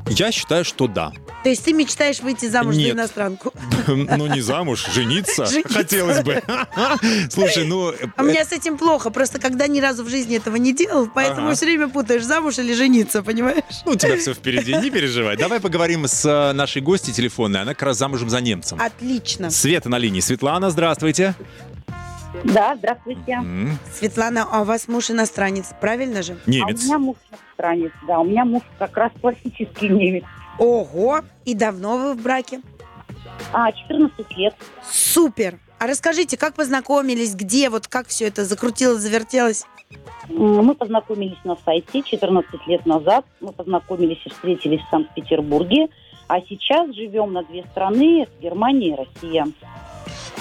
Я 0.10 0.32
считаю, 0.32 0.66
что 0.66 0.88
да. 0.88 1.12
То 1.44 1.50
есть 1.50 1.64
ты 1.66 1.74
мечтаешь 1.74 2.20
выйти 2.20 2.48
замуж 2.48 2.76
за 2.76 2.82
Нет. 2.82 2.96
иностранку? 2.96 3.54
Ну, 3.88 4.28
не 4.28 4.42
замуж, 4.42 4.88
жениться. 4.94 5.46
Хотелось 5.66 6.24
бы. 6.24 6.42
Слушай, 7.30 7.66
ну... 7.66 7.94
А 8.16 8.24
меня 8.24 8.46
с 8.46 8.52
этим 8.54 8.78
плохо, 8.78 9.10
просто 9.10 9.40
когда 9.40 9.68
ни 9.68 9.82
разу 9.82 10.04
в 10.04 10.10
жизни 10.10 10.38
этого 10.38 10.56
не 10.56 10.74
делал, 10.74 11.10
поэтому 11.14 11.54
все 11.54 11.66
время 11.66 11.90
путаешь 11.90 12.24
замуж 12.24 12.60
или 12.60 12.74
жениться, 12.74 13.24
понимаешь? 13.24 13.64
Ну, 13.86 13.92
у 13.92 13.96
тебя 13.96 14.18
все 14.18 14.34
впереди, 14.34 14.74
не 14.74 14.90
переживай. 14.90 15.36
Давай 15.36 15.60
поговорим 15.60 16.08
с 16.08 16.26
э, 16.26 16.54
нашей 16.54 16.82
гостьей 16.82 17.14
телефонной. 17.14 17.62
Она 17.62 17.74
как 17.74 17.84
раз 17.84 17.98
замужем 17.98 18.30
за 18.30 18.40
немцем. 18.40 18.80
Отлично. 18.82 19.50
Света 19.50 19.90
на 19.90 19.98
линии. 19.98 20.22
Светлана, 20.22 20.70
здравствуйте. 20.70 21.36
Да, 22.44 22.76
здравствуйте. 22.76 23.34
М, 23.34 23.78
Светлана, 23.94 24.48
а 24.52 24.62
у 24.62 24.64
вас 24.64 24.88
муж 24.88 25.12
иностранец, 25.12 25.68
правильно 25.80 26.22
же? 26.24 26.34
А 26.34 26.38
у 26.48 26.50
Немец. 26.52 26.84
меня 26.84 26.98
муж 27.00 27.18
иностранец, 27.32 27.92
да. 28.08 28.20
У 28.20 28.24
меня 28.26 28.44
муж 28.46 28.64
как 28.80 28.98
раз 28.98 29.12
классический 29.22 29.90
немец. 29.90 30.24
Ого! 30.58 31.22
И 31.46 31.54
давно 31.54 31.98
вы 31.98 32.14
в 32.14 32.22
браке? 32.22 32.62
А, 33.52 33.72
14 33.72 34.38
лет. 34.38 34.56
Супер! 34.90 35.60
А 35.80 35.88
расскажите, 35.88 36.38
как 36.38 36.56
познакомились, 36.56 37.36
где, 37.36 37.70
вот 37.70 37.88
как 37.88 38.08
все 38.08 38.28
это 38.28 38.46
закрутилось, 38.46 39.02
завертелось? 39.02 39.66
М, 40.30 40.66
Мы 40.66 40.76
познакомились 40.76 41.38
на 41.44 41.56
сайте 41.66 42.02
14 42.04 42.66
лет 42.68 42.86
назад. 42.86 43.26
Мы 43.42 43.52
познакомились 43.52 44.20
и 44.26 44.30
встретились 44.30 44.82
в 44.82 44.90
Санкт-Петербурге. 44.90 45.88
А 46.28 46.40
сейчас 46.42 46.94
живем 46.96 47.34
на 47.34 47.44
две 47.44 47.64
страны, 47.72 48.28
Германия 48.42 48.94
и 48.94 48.96
Россия. 48.96 49.46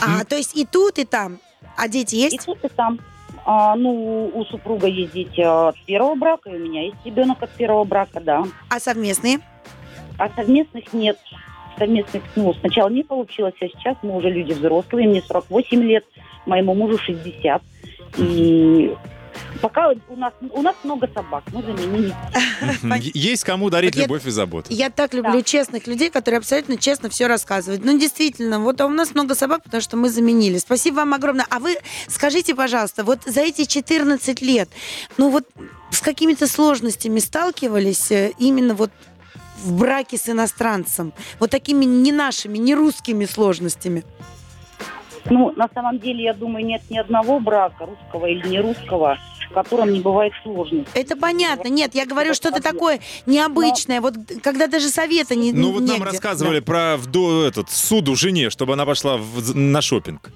А, 0.01 0.25
то 0.25 0.37
есть 0.37 0.57
и 0.57 0.65
тут, 0.65 0.99
и 0.99 1.05
там. 1.05 1.39
А 1.77 1.89
дети 1.89 2.15
И 2.17 2.19
есть? 2.21 2.47
тут, 2.47 2.65
и 2.65 2.69
там. 2.69 2.99
А, 3.45 3.75
ну, 3.75 4.31
у 4.33 4.45
супруга 4.45 4.87
есть 4.87 5.13
дети 5.13 5.41
от 5.41 5.77
первого 5.85 6.15
брака, 6.15 6.51
и 6.51 6.57
у 6.57 6.59
меня 6.59 6.83
есть 6.85 6.97
ребенок 7.05 7.43
от 7.43 7.51
первого 7.51 7.85
брака, 7.85 8.21
да. 8.21 8.45
А 8.71 8.79
совместные? 8.79 9.41
А 10.19 10.29
совместных 10.31 10.93
нет. 10.93 11.19
Совместных, 11.79 12.23
ну, 12.37 12.55
сначала 12.55 12.89
не 12.89 13.03
получилось, 13.03 13.55
а 13.61 13.67
сейчас 13.67 13.97
мы 14.03 14.17
уже 14.17 14.31
люди 14.31 14.53
взрослые, 14.53 15.09
мне 15.09 15.23
48 15.23 15.83
лет, 15.83 16.05
моему 16.47 16.75
мужу 16.75 16.99
60. 16.99 17.63
И 18.19 18.95
пока 19.61 19.91
у 20.09 20.17
нас, 20.17 20.33
у 20.51 20.63
нас 20.63 20.75
много 20.85 21.09
собак, 21.15 21.45
мы 21.53 21.63
заменили. 21.63 22.15
Есть 23.15 23.45
кому 23.45 23.71
дарить 23.71 23.95
Вот 23.95 23.99
я- 24.01 24.05
любовь 24.05 24.27
и 24.27 24.31
заботу. 24.31 24.67
Я 24.71 24.91
так 24.91 25.15
люблю 25.15 25.33
Да. 25.39 25.43
честных 25.43 25.87
людей, 25.87 26.11
которые 26.11 26.39
абсолютно 26.39 26.77
честно 26.77 27.09
все 27.09 27.27
рассказывают. 27.27 27.85
Ну, 27.85 27.99
действительно, 27.99 28.61
вот 28.61 28.81
а 28.81 28.87
у 28.87 28.91
нас 28.91 29.15
много 29.15 29.35
собак, 29.35 29.63
потому 29.65 29.81
что 29.81 29.97
мы 29.97 30.09
заменили. 30.09 30.59
Спасибо 30.59 30.97
вам 30.97 31.15
огромное. 31.15 31.47
А 31.51 31.59
вы 31.59 31.77
скажите, 32.09 32.55
пожалуйста, 32.55 33.05
вот 33.05 33.21
за 33.27 33.41
эти 33.41 33.65
14 33.65 34.41
лет, 34.43 34.69
ну 35.19 35.31
вот 35.31 35.45
с 35.91 36.01
какими-то 36.01 36.47
сложностями 36.47 37.19
сталкивались 37.19 38.11
э, 38.11 38.33
именно 38.39 38.75
вот 38.75 38.91
в 39.63 39.73
браке 39.79 40.17
с 40.19 40.29
иностранцем? 40.29 41.13
Вот 41.39 41.51
такими 41.51 41.85
не 41.85 42.13
нашими, 42.13 42.59
не 42.59 42.75
русскими 42.75 43.27
сложностями. 43.27 44.05
Ну, 45.31 45.53
на 45.57 45.69
самом 45.75 45.99
деле, 45.99 46.25
я 46.25 46.35
думаю, 46.35 46.65
нет 46.65 46.83
ни 46.91 46.99
одного 46.99 47.39
брака, 47.41 47.87
русского 47.87 48.27
или 48.27 48.47
не 48.49 48.61
русского, 48.61 49.19
в 49.51 49.55
котором 49.55 49.93
не 49.93 50.01
бывает 50.01 50.33
сложностей. 50.43 50.87
Это 50.95 51.17
понятно. 51.17 51.69
Нет, 51.69 51.95
я 51.95 52.07
говорю 52.07 52.35
что-то 52.35 52.61
такое 52.63 53.01
необычное. 53.27 54.01
Вот 54.01 54.15
когда 54.43 54.67
даже 54.67 54.89
совета 54.89 55.35
не 55.35 55.53
Ну 55.53 55.73
вот 55.73 55.81
нам 55.81 55.89
негде. 55.99 56.05
рассказывали 56.05 56.61
про 56.61 56.97
вду- 56.97 57.43
этот 57.43 57.71
суду 57.71 58.17
жене, 58.17 58.51
чтобы 58.51 58.73
она 58.73 58.85
пошла 58.87 59.17
в- 59.17 59.55
на 59.57 59.81
шопинг. 59.81 60.31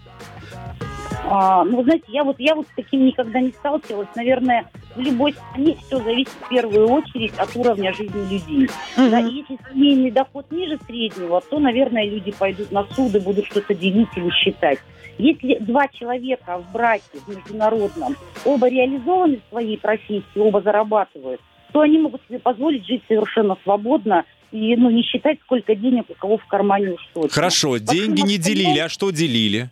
А, 1.29 1.65
ну, 1.65 1.83
знаете, 1.83 2.05
я 2.09 2.23
вот, 2.23 2.37
я 2.39 2.55
вот 2.55 2.67
с 2.67 2.77
таким 2.77 3.05
никогда 3.05 3.41
не 3.41 3.51
сталкивалась. 3.51 4.09
Наверное, 4.15 4.67
в 4.95 5.01
любой 5.01 5.33
стране 5.33 5.77
все 5.87 5.99
зависит 5.99 6.33
в 6.41 6.49
первую 6.49 6.89
очередь 6.89 7.37
от 7.37 7.55
уровня 7.57 7.93
жизни 7.93 8.23
людей. 8.31 8.69
Мгм. 8.97 9.11
Да, 9.11 9.19
если 9.19 9.59
семейный 9.73 10.11
доход 10.11 10.47
ниже 10.51 10.79
среднего, 10.87 11.41
то, 11.41 11.59
наверное, 11.59 12.09
люди 12.09 12.33
пойдут 12.33 12.71
на 12.71 12.87
суды, 12.95 13.21
будут 13.21 13.47
что-то 13.47 13.75
делить 13.75 14.09
или 14.17 14.31
считать. 14.31 14.79
Если 15.19 15.59
два 15.61 15.89
человека 15.89 16.59
в 16.59 16.73
браке, 16.73 17.03
в 17.27 17.29
международном, 17.29 18.17
оба 18.45 18.69
реализованы 18.69 19.39
в 19.39 19.51
своей 19.51 19.79
профессии, 19.79 20.39
оба 20.39 20.61
зарабатывают, 20.61 21.41
то 21.73 21.81
они 21.81 21.99
могут 21.99 22.21
себе 22.29 22.39
позволить 22.39 22.87
жить 22.87 23.03
совершенно 23.09 23.57
свободно 23.65 24.25
и 24.53 24.77
ну, 24.77 24.91
не 24.91 25.03
считать, 25.03 25.39
сколько 25.43 25.75
денег 25.75 26.05
у 26.09 26.15
кого 26.15 26.39
в 26.39 26.47
кармане 26.47 26.97
точно. 27.13 27.31
Хорошо, 27.31 27.79
деньги 27.79 28.21
не 28.21 28.39
делили, 28.39 28.79
а 28.79 28.89
что 28.89 29.11
делили? 29.11 29.71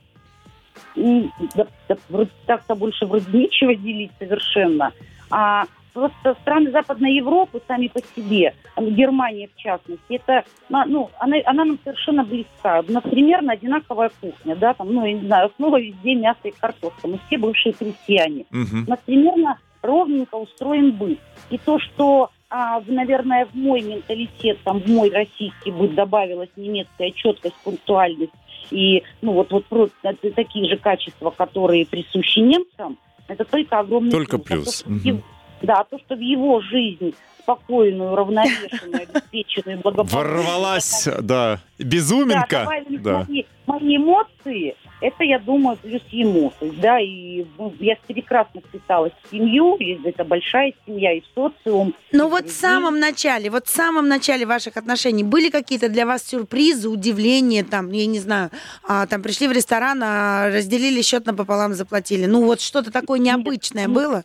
Да- 0.97 1.67
да 1.89 2.27
так-то 2.47 2.75
больше 2.75 3.07
вроде 3.07 3.27
нечего 3.37 3.75
делить 3.75 4.13
совершенно. 4.19 4.93
А 5.31 5.65
просто 5.95 6.37
страны 6.43 6.71
Западной 6.71 7.15
Европы 7.15 7.61
сами 7.67 7.89
по 7.89 8.01
себе, 8.15 8.55
а, 8.75 8.83
Германия 8.83 9.49
в 9.49 9.57
частности, 9.57 10.03
это, 10.09 10.45
ну, 10.69 11.11
она, 11.19 11.37
она 11.47 11.65
нам 11.65 11.79
совершенно 11.83 12.25
близка. 12.25 12.83
У 12.87 12.93
нас 12.93 13.03
примерно 13.05 13.53
одинаковая 13.53 14.11
кухня, 14.21 14.57
да, 14.57 14.75
там, 14.75 14.93
ну, 14.93 15.07
я 15.07 15.15
не 15.15 15.27
знаю, 15.27 15.47
основа 15.47 15.81
везде 15.81 16.15
мясо 16.15 16.41
и 16.45 16.51
картошка. 16.51 17.09
Мы 17.09 17.19
все 17.27 17.39
бывшие 17.39 17.73
крестьяне. 17.73 18.45
Мгм. 18.51 18.85
У 18.87 18.91
нас 18.91 18.99
примерно 19.07 19.59
ровненько 19.83 20.35
устроен 20.35 20.93
быт. 20.93 21.19
И 21.51 21.59
то, 21.59 21.79
что, 21.79 22.31
а, 22.51 22.83
наверное, 22.87 23.47
в 23.47 23.55
мой 23.55 23.83
менталитет, 23.83 24.59
там, 24.65 24.81
в 24.81 24.89
мой 24.89 25.11
российский 25.11 25.71
быт 25.71 25.95
добавилась 25.95 26.51
немецкая 26.57 27.11
четкость, 27.13 27.57
пунктуальность 27.63 28.33
и, 28.71 29.03
ну, 29.23 29.33
вот, 29.33 29.51
вот 29.53 29.65
просто 29.67 29.95
это 30.03 30.31
такие 30.33 30.69
же 30.69 30.77
качества, 30.77 31.31
которые 31.31 31.87
присущи 31.87 32.39
немцам, 32.41 32.97
это 33.29 33.45
только 33.45 33.79
огромный 33.81 34.11
Только 34.11 34.37
А 34.37 34.39
то, 34.39 34.45
плюс. 34.45 34.79
что 34.81 34.89
в 34.89 34.93
Мгм. 34.93 35.05
его- 35.07 35.23
да, 35.63 35.81
а 35.81 35.85
то, 35.85 35.99
что 35.99 36.15
в 36.17 36.21
его 36.21 36.61
жизнь 36.61 37.15
спокойную, 37.43 38.15
равновешенную, 38.15 39.03
обеспеченную, 39.09 39.79
благополучную... 39.81 40.25
Ворвалась, 40.25 41.09
да, 41.23 41.61
Да, 41.79 42.65
добавились 42.65 43.01
Да. 43.03 43.27
мои, 43.29 43.45
мои 43.67 43.97
эмоции, 43.97 44.77
это, 45.05 45.23
я 45.23 45.39
думаю, 45.39 45.77
плюс 45.77 46.03
ему. 46.11 46.51
То 46.59 46.65
есть, 46.65 46.81
да, 46.81 46.99
и 46.99 47.45
ну, 47.59 47.75
я 47.79 47.97
прекрасно 48.07 48.63
вписалась 48.63 49.13
в 49.23 49.31
семью, 49.31 49.77
и 49.77 49.99
это 50.03 50.25
большая 50.25 50.73
семья, 50.87 51.13
и 51.13 51.21
в 51.21 51.25
социум. 51.35 51.95
Но 52.11 52.29
и 52.29 52.31
вот 52.31 52.47
в 52.47 52.53
самом 52.53 52.99
начале, 52.99 53.51
вот 53.51 53.67
в 53.67 53.71
самом 53.71 54.09
начале 54.09 54.47
ваших 54.47 54.79
отношений 54.79 55.23
были 55.23 55.51
какие-то 55.51 55.91
для 55.91 56.07
вас 56.07 56.27
сюрпризы, 56.27 56.89
удивления, 56.89 57.65
там, 57.65 57.91
я 57.91 58.07
не 58.07 58.19
знаю, 58.19 58.51
а, 58.83 59.07
там 59.07 59.23
пришли 59.23 59.47
в 59.47 59.53
ресторан, 59.53 60.01
а, 60.03 60.49
разделили 60.49 61.03
счет 61.03 61.27
напополам, 61.27 61.75
заплатили. 61.75 62.25
Ну 62.25 62.45
вот 62.45 62.63
что-то 62.63 62.91
такое 62.91 63.19
необычное 63.19 63.87
нет. 63.87 63.95
было? 63.95 64.25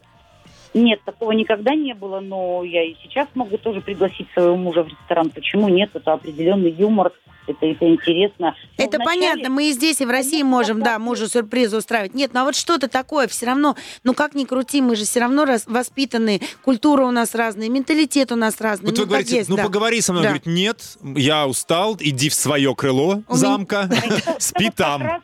Нет, 0.73 1.01
такого 1.03 1.31
никогда 1.31 1.75
не 1.75 1.93
было, 1.93 2.21
но 2.21 2.63
я 2.63 2.83
и 2.83 2.95
сейчас 3.03 3.27
могу 3.35 3.57
тоже 3.57 3.81
пригласить 3.81 4.27
своего 4.33 4.55
мужа 4.55 4.83
в 4.83 4.87
ресторан. 4.87 5.29
Почему 5.29 5.67
нет? 5.67 5.89
Это 5.93 6.13
определенный 6.13 6.71
юмор, 6.71 7.11
это, 7.49 7.65
это 7.65 7.87
интересно. 7.87 8.55
Но 8.77 8.83
Это 8.83 8.97
вначале- 8.97 9.05
понятно, 9.05 9.49
мы 9.49 9.69
и 9.69 9.71
здесь, 9.71 10.01
и 10.01 10.05
в 10.05 10.09
России 10.09 10.29
Конечно, 10.39 10.49
можем, 10.49 10.81
да, 10.83 10.99
мужу 10.99 11.27
сюрпризы 11.27 11.77
устраивать. 11.77 12.13
Нет, 12.13 12.31
ну 12.33 12.41
а 12.41 12.43
вот 12.45 12.55
что-то 12.55 12.87
такое 12.87 13.27
все 13.27 13.45
равно, 13.47 13.75
ну 14.03 14.13
как 14.13 14.35
ни 14.35 14.45
крути, 14.45 14.81
мы 14.81 14.95
же 14.95 15.03
все 15.05 15.19
равно 15.19 15.45
рас- 15.45 15.65
воспитаны, 15.67 16.41
культура 16.63 17.05
у 17.05 17.11
нас 17.11 17.35
разная, 17.35 17.69
менталитет 17.69 18.31
у 18.31 18.35
нас 18.35 18.59
разный. 18.61 18.87
Вот 18.87 18.95
ну, 18.97 19.03
вы 19.03 19.07
говорите, 19.09 19.37
есть, 19.37 19.49
ну 19.49 19.57
да. 19.57 19.63
поговори 19.63 20.01
со 20.01 20.13
мной. 20.13 20.23
Да. 20.23 20.29
Говорит, 20.29 20.45
нет, 20.45 20.97
я 21.15 21.47
устал, 21.47 21.97
иди 21.99 22.29
в 22.29 22.33
свое 22.33 22.73
крыло 22.75 23.21
У 23.27 23.35
замка, 23.35 23.89
спи 24.39 24.69
там. 24.69 25.01
раз- 25.01 25.21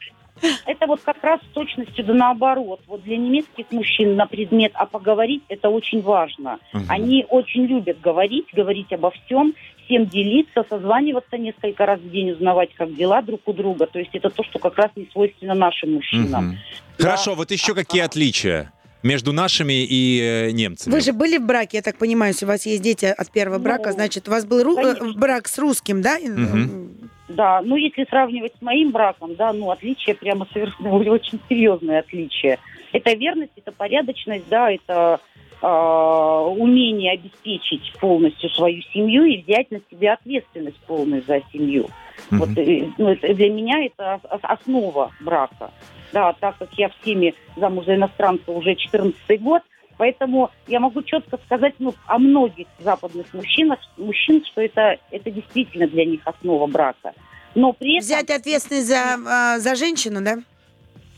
это 0.65 0.85
вот 0.85 1.01
как 1.01 1.23
раз 1.23 1.39
с 1.49 1.53
точностью 1.53 2.03
да 2.05 2.13
наоборот. 2.13 2.81
Вот 2.88 3.03
для 3.03 3.17
немецких 3.17 3.71
мужчин 3.71 4.15
на 4.15 4.25
предмет 4.25 4.71
«а 4.75 4.85
поговорить» 4.85 5.43
это 5.47 5.69
очень 5.69 6.01
важно. 6.01 6.59
Мгм. 6.73 6.85
Они 6.89 7.25
очень 7.29 7.65
любят 7.65 8.01
говорить, 8.01 8.45
говорить 8.53 8.91
обо 8.91 9.11
всем, 9.11 9.53
всем 9.86 10.06
делиться, 10.06 10.65
созваниваться 10.69 11.38
несколько 11.38 11.86
раз 11.86 12.00
в 12.00 12.10
день, 12.10 12.32
узнавать, 12.32 12.69
как 12.76 12.93
дела 12.95 13.21
друг 13.21 13.41
у 13.48 13.54
друга. 13.54 13.86
То 13.86 14.00
есть 14.00 14.12
это 14.13 14.30
то, 14.30 14.43
что 14.43 14.60
как 14.60 14.78
раз 14.78 14.91
не 14.95 15.08
свойственно 15.12 15.54
нашим 15.54 15.93
мужчинам. 15.93 16.48
Мгм. 16.48 16.58
Хорошо, 17.00 17.36
вот 17.36 17.52
еще 17.52 17.74
какие 17.74 18.02
отличия 18.02 18.71
между 19.04 19.32
нашими 19.34 19.86
и 19.86 20.19
э, 20.21 20.52
немцами? 20.52 20.93
Вы 20.93 21.02
же 21.02 21.13
были 21.13 21.38
в 21.38 21.45
браке, 21.45 21.78
я 21.78 21.84
так 21.84 21.98
понимаю, 21.98 22.32
если 22.34 22.45
у 22.45 22.48
вас 22.48 22.65
есть 22.65 22.82
дети 22.82 23.06
от 23.06 23.32
первого 23.32 23.58
Ну, 23.58 23.63
брака, 23.63 23.91
значит, 23.91 24.28
у 24.28 24.32
вас 24.32 24.45
был 24.45 24.62
ру- 24.63 24.80
э, 24.80 24.95
конечно. 24.95 25.19
брак 25.19 25.48
с 25.48 25.58
русским, 25.60 26.02
да? 26.02 26.17
Мгм. 26.19 27.10
Да, 27.28 27.62
ну 27.62 27.76
если 27.76 28.06
сравнивать 28.06 28.54
с 28.58 28.62
моим 28.62 28.91
браком, 28.91 29.36
да, 29.36 29.52
ну 29.54 29.71
отличия 29.71 30.13
прямо 30.15 30.48
совершенно 30.54 30.91
очень 31.12 31.39
серьезные 31.50 32.00
отличия. 32.00 32.60
Это 32.93 33.13
верность, 33.13 33.52
это 33.56 33.71
порядочность, 33.71 34.48
да, 34.50 34.71
это 34.71 35.15
а, 35.15 35.19
умение 35.67 37.13
обеспечить 37.13 37.93
полностью 37.99 38.49
свою 38.51 38.82
семью 38.93 39.23
и 39.25 39.41
взять 39.41 39.71
на 39.71 39.80
себя 39.89 40.13
ответственность 40.13 40.80
полную 40.88 41.23
за 41.23 41.41
семью. 41.51 41.88
Мгм. 42.32 42.39
Вот 42.39 42.58
э, 42.58 42.89
ну, 42.97 43.10
это 43.10 43.34
для 43.34 43.49
меня 43.49 43.86
это 43.86 44.19
ос- 44.30 44.39
основа 44.41 45.12
брака. 45.21 45.71
Да, 46.13 46.34
так 46.34 46.58
как 46.58 46.73
я 46.73 46.89
в 46.89 46.95
теме 47.04 47.34
замуж 47.58 47.86
за 47.86 47.95
иностранца 47.95 48.51
уже 48.51 48.75
14 48.75 49.41
год, 49.41 49.63
поэтому 49.97 50.49
я 50.67 50.80
могу 50.80 51.01
четко 51.01 51.38
сказать 51.45 51.73
ну, 51.80 51.93
о 52.06 52.19
многих 52.19 52.67
западных 52.80 53.34
мужчинах, 53.34 53.80
мужчин, 53.97 54.43
что 54.45 54.62
это, 54.62 54.97
это 55.12 55.32
действительно 55.32 55.88
для 55.88 56.06
них 56.06 56.21
основа 56.25 56.67
брака. 56.67 57.13
Но 57.54 57.73
при 57.73 57.97
этом... 57.97 58.06
Взять 58.06 58.30
ответственность 58.30 58.88
за, 58.88 59.17
а, 59.28 59.60
за 59.60 59.75
женщину, 59.75 60.21
да? 60.21 60.38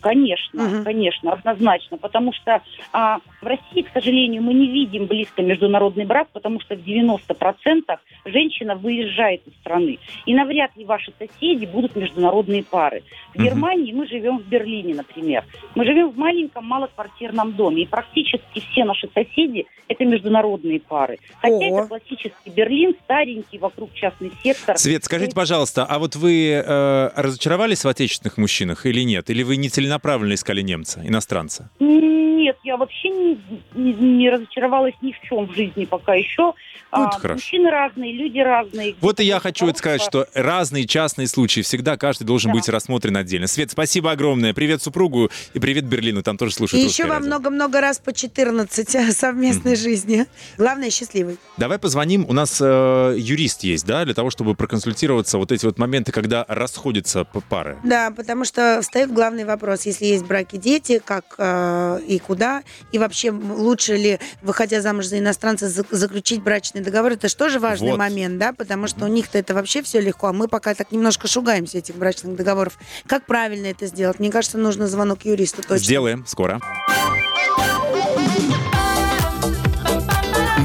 Конечно, 0.07 0.63
Мгм. 0.63 0.83
конечно, 0.85 1.33
однозначно. 1.33 1.97
Потому 1.97 2.31
что 2.33 2.61
а, 2.93 3.19
в 3.41 3.45
России, 3.45 3.81
к 3.81 3.91
сожалению, 3.93 4.41
мы 4.41 4.53
не 4.53 4.67
видим 4.67 5.05
близко 5.05 5.41
международный 5.41 6.05
брак, 6.05 6.29
потому 6.31 6.61
что 6.61 6.75
в 6.75 6.79
90% 6.79 7.99
женщина 8.25 8.75
выезжает 8.75 9.41
из 9.45 9.53
страны. 9.55 9.99
И 10.25 10.33
навряд 10.33 10.75
ли 10.77 10.85
ваши 10.85 11.11
соседи 11.19 11.65
будут 11.65 11.95
международные 11.95 12.63
пары. 12.63 13.03
В. 13.35 13.43
Германии 13.43 13.91
мы 13.91 14.07
живем 14.07 14.39
в 14.39 14.47
Берлине, 14.47 14.95
например. 14.95 15.43
Мы 15.75 15.83
живем 15.85 16.09
в 16.11 16.17
маленьком 16.17 16.65
малоквартирном 16.65 17.53
доме. 17.53 17.83
И 17.83 17.85
практически 17.85 18.61
все 18.71 18.85
наши 18.85 19.09
соседи– 19.13 19.65
это 19.89 20.05
международные 20.05 20.79
пары. 20.79 21.17
Хотя 21.41 21.55
Ого. 21.55 21.79
это 21.79 21.87
классический 21.87 22.49
Берлин, 22.49 22.95
старенький, 23.03 23.57
вокруг 23.57 23.93
частный 23.93 24.31
сектор. 24.41 24.77
Свет, 24.77 25.03
скажите, 25.03 25.35
пожалуйста, 25.35 25.85
а 25.85 25.99
вот 25.99 26.15
вы 26.15 26.51
э, 26.65 27.09
разочаровались 27.15 27.83
в 27.83 27.87
отечественных 27.89 28.37
мужчинах 28.37 28.85
или 28.85 29.01
нет? 29.01 29.29
Или 29.29 29.43
вы 29.43 29.57
не 29.57 29.69
целенаправленно 29.69 29.96
искали 30.01 30.61
немца, 30.61 31.01
иностранца? 31.03 31.69
Нет, 31.79 32.57
я 32.63 32.77
вообще 32.77 33.09
не, 33.09 33.39
не- 33.75 33.93
не 33.93 34.29
разочаровалась 34.29 34.93
ни 35.01 35.11
в 35.11 35.19
чем 35.27 35.45
в 35.47 35.55
жизни 35.55 35.85
пока 35.85 36.13
еще. 36.13 36.53
Ну, 36.89 37.03
А, 37.03 37.07
это 37.09 37.19
хорошо. 37.19 37.33
Мужчины 37.35 37.69
разные, 37.69 38.13
люди 38.13 38.39
разные. 38.39 38.95
Вот 39.01 39.19
и 39.19 39.25
я 39.25 39.39
хочу 39.41 39.67
это 39.67 39.77
сказать, 39.77 40.01
что 40.01 40.25
разные 40.33 40.87
частные 40.87 41.27
случаи 41.27 41.59
всегда 41.61 41.97
каждый 41.97 42.23
должен 42.23 42.51
Да. 42.51 42.57
быть 42.57 42.69
рассмотрен 42.69 43.17
отдельно. 43.17 43.47
Свет, 43.47 43.71
спасибо 43.71 44.11
огромное. 44.11 44.53
Привет 44.53 44.81
супругу 44.81 45.29
и 45.53 45.59
привет 45.59 45.83
Берлину. 45.85 46.23
Там 46.23 46.37
тоже 46.37 46.51
И 46.51 46.55
слушают 46.55 46.83
еще 46.85 47.03
русское 47.03 47.19
вам 47.19 47.27
много-много 47.27 47.81
раз 47.81 47.99
по 47.99 48.13
14 48.13 49.11
совместной 49.13 49.75
жизни. 49.75 50.25
Главное, 50.57 50.89
счастливый. 50.89 51.37
Давай 51.57 51.77
позвоним. 51.77 52.25
У 52.29 52.31
нас 52.33 52.59
э, 52.61 53.15
юрист 53.17 53.63
есть, 53.63 53.85
да, 53.85 54.05
для 54.05 54.13
того, 54.13 54.29
чтобы 54.29 54.55
проконсультироваться 54.55 55.37
вот 55.37 55.51
эти 55.51 55.65
вот 55.65 55.77
моменты, 55.79 56.13
когда 56.13 56.45
расходятся 56.47 57.25
пары. 57.49 57.77
Да, 57.83 58.11
потому 58.15 58.45
что 58.45 58.79
встает 58.81 59.11
главный 59.11 59.43
вопрос, 59.43 59.76
если 59.85 60.05
есть 60.05 60.23
в 60.23 60.27
браке 60.27 60.57
дети, 60.57 60.99
как 61.03 61.35
э, 61.37 61.99
и 62.07 62.19
куда, 62.19 62.63
и 62.91 62.97
вообще 62.99 63.31
лучше 63.31 63.95
ли, 63.95 64.19
выходя 64.41 64.81
замуж 64.81 65.05
за 65.05 65.19
иностранца, 65.19 65.69
за- 65.69 65.85
заключить 65.91 66.41
брачный 66.41 66.81
договор, 66.81 67.11
это 67.13 67.27
же 67.29 67.35
тоже 67.35 67.59
важный 67.59 67.91
Вот. 67.91 67.97
момент, 67.99 68.37
да, 68.37 68.53
потому 68.53 68.87
что 68.87 69.05
у 69.05 69.07
них-то 69.07 69.37
это 69.37 69.53
вообще 69.53 69.81
все 69.83 69.99
легко, 70.01 70.27
а 70.27 70.33
мы 70.33 70.47
пока 70.47 70.73
так 70.73 70.91
немножко 70.91 71.27
шугаемся 71.27 71.77
этих 71.77 71.95
брачных 71.95 72.35
договоров. 72.35 72.77
Как 73.05 73.25
правильно 73.25 73.67
это 73.67 73.85
сделать? 73.87 74.19
Мне 74.19 74.31
кажется, 74.31 74.57
нужно 74.57 74.87
звонок 74.87 75.25
юристу 75.25 75.61
точно. 75.61 75.77
Сделаем 75.77 76.25
скоро. 76.27 76.59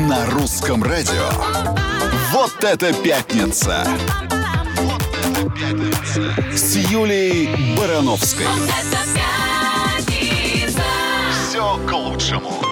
На 0.08 0.26
русском 0.30 0.82
радио. 0.82 1.28
Вот 2.32 2.52
это 2.64 2.92
пятница. 2.92 3.84
Вот 4.80 5.02
это 5.12 5.44
пятница. 5.52 6.56
С 6.56 6.76
Юлей 6.76 7.76
Барановской. 7.76 8.44
Это 8.44 8.56
пятница. 8.90 9.01
Все 11.62 11.78
к 11.86 11.92
лучшему. 11.92 12.71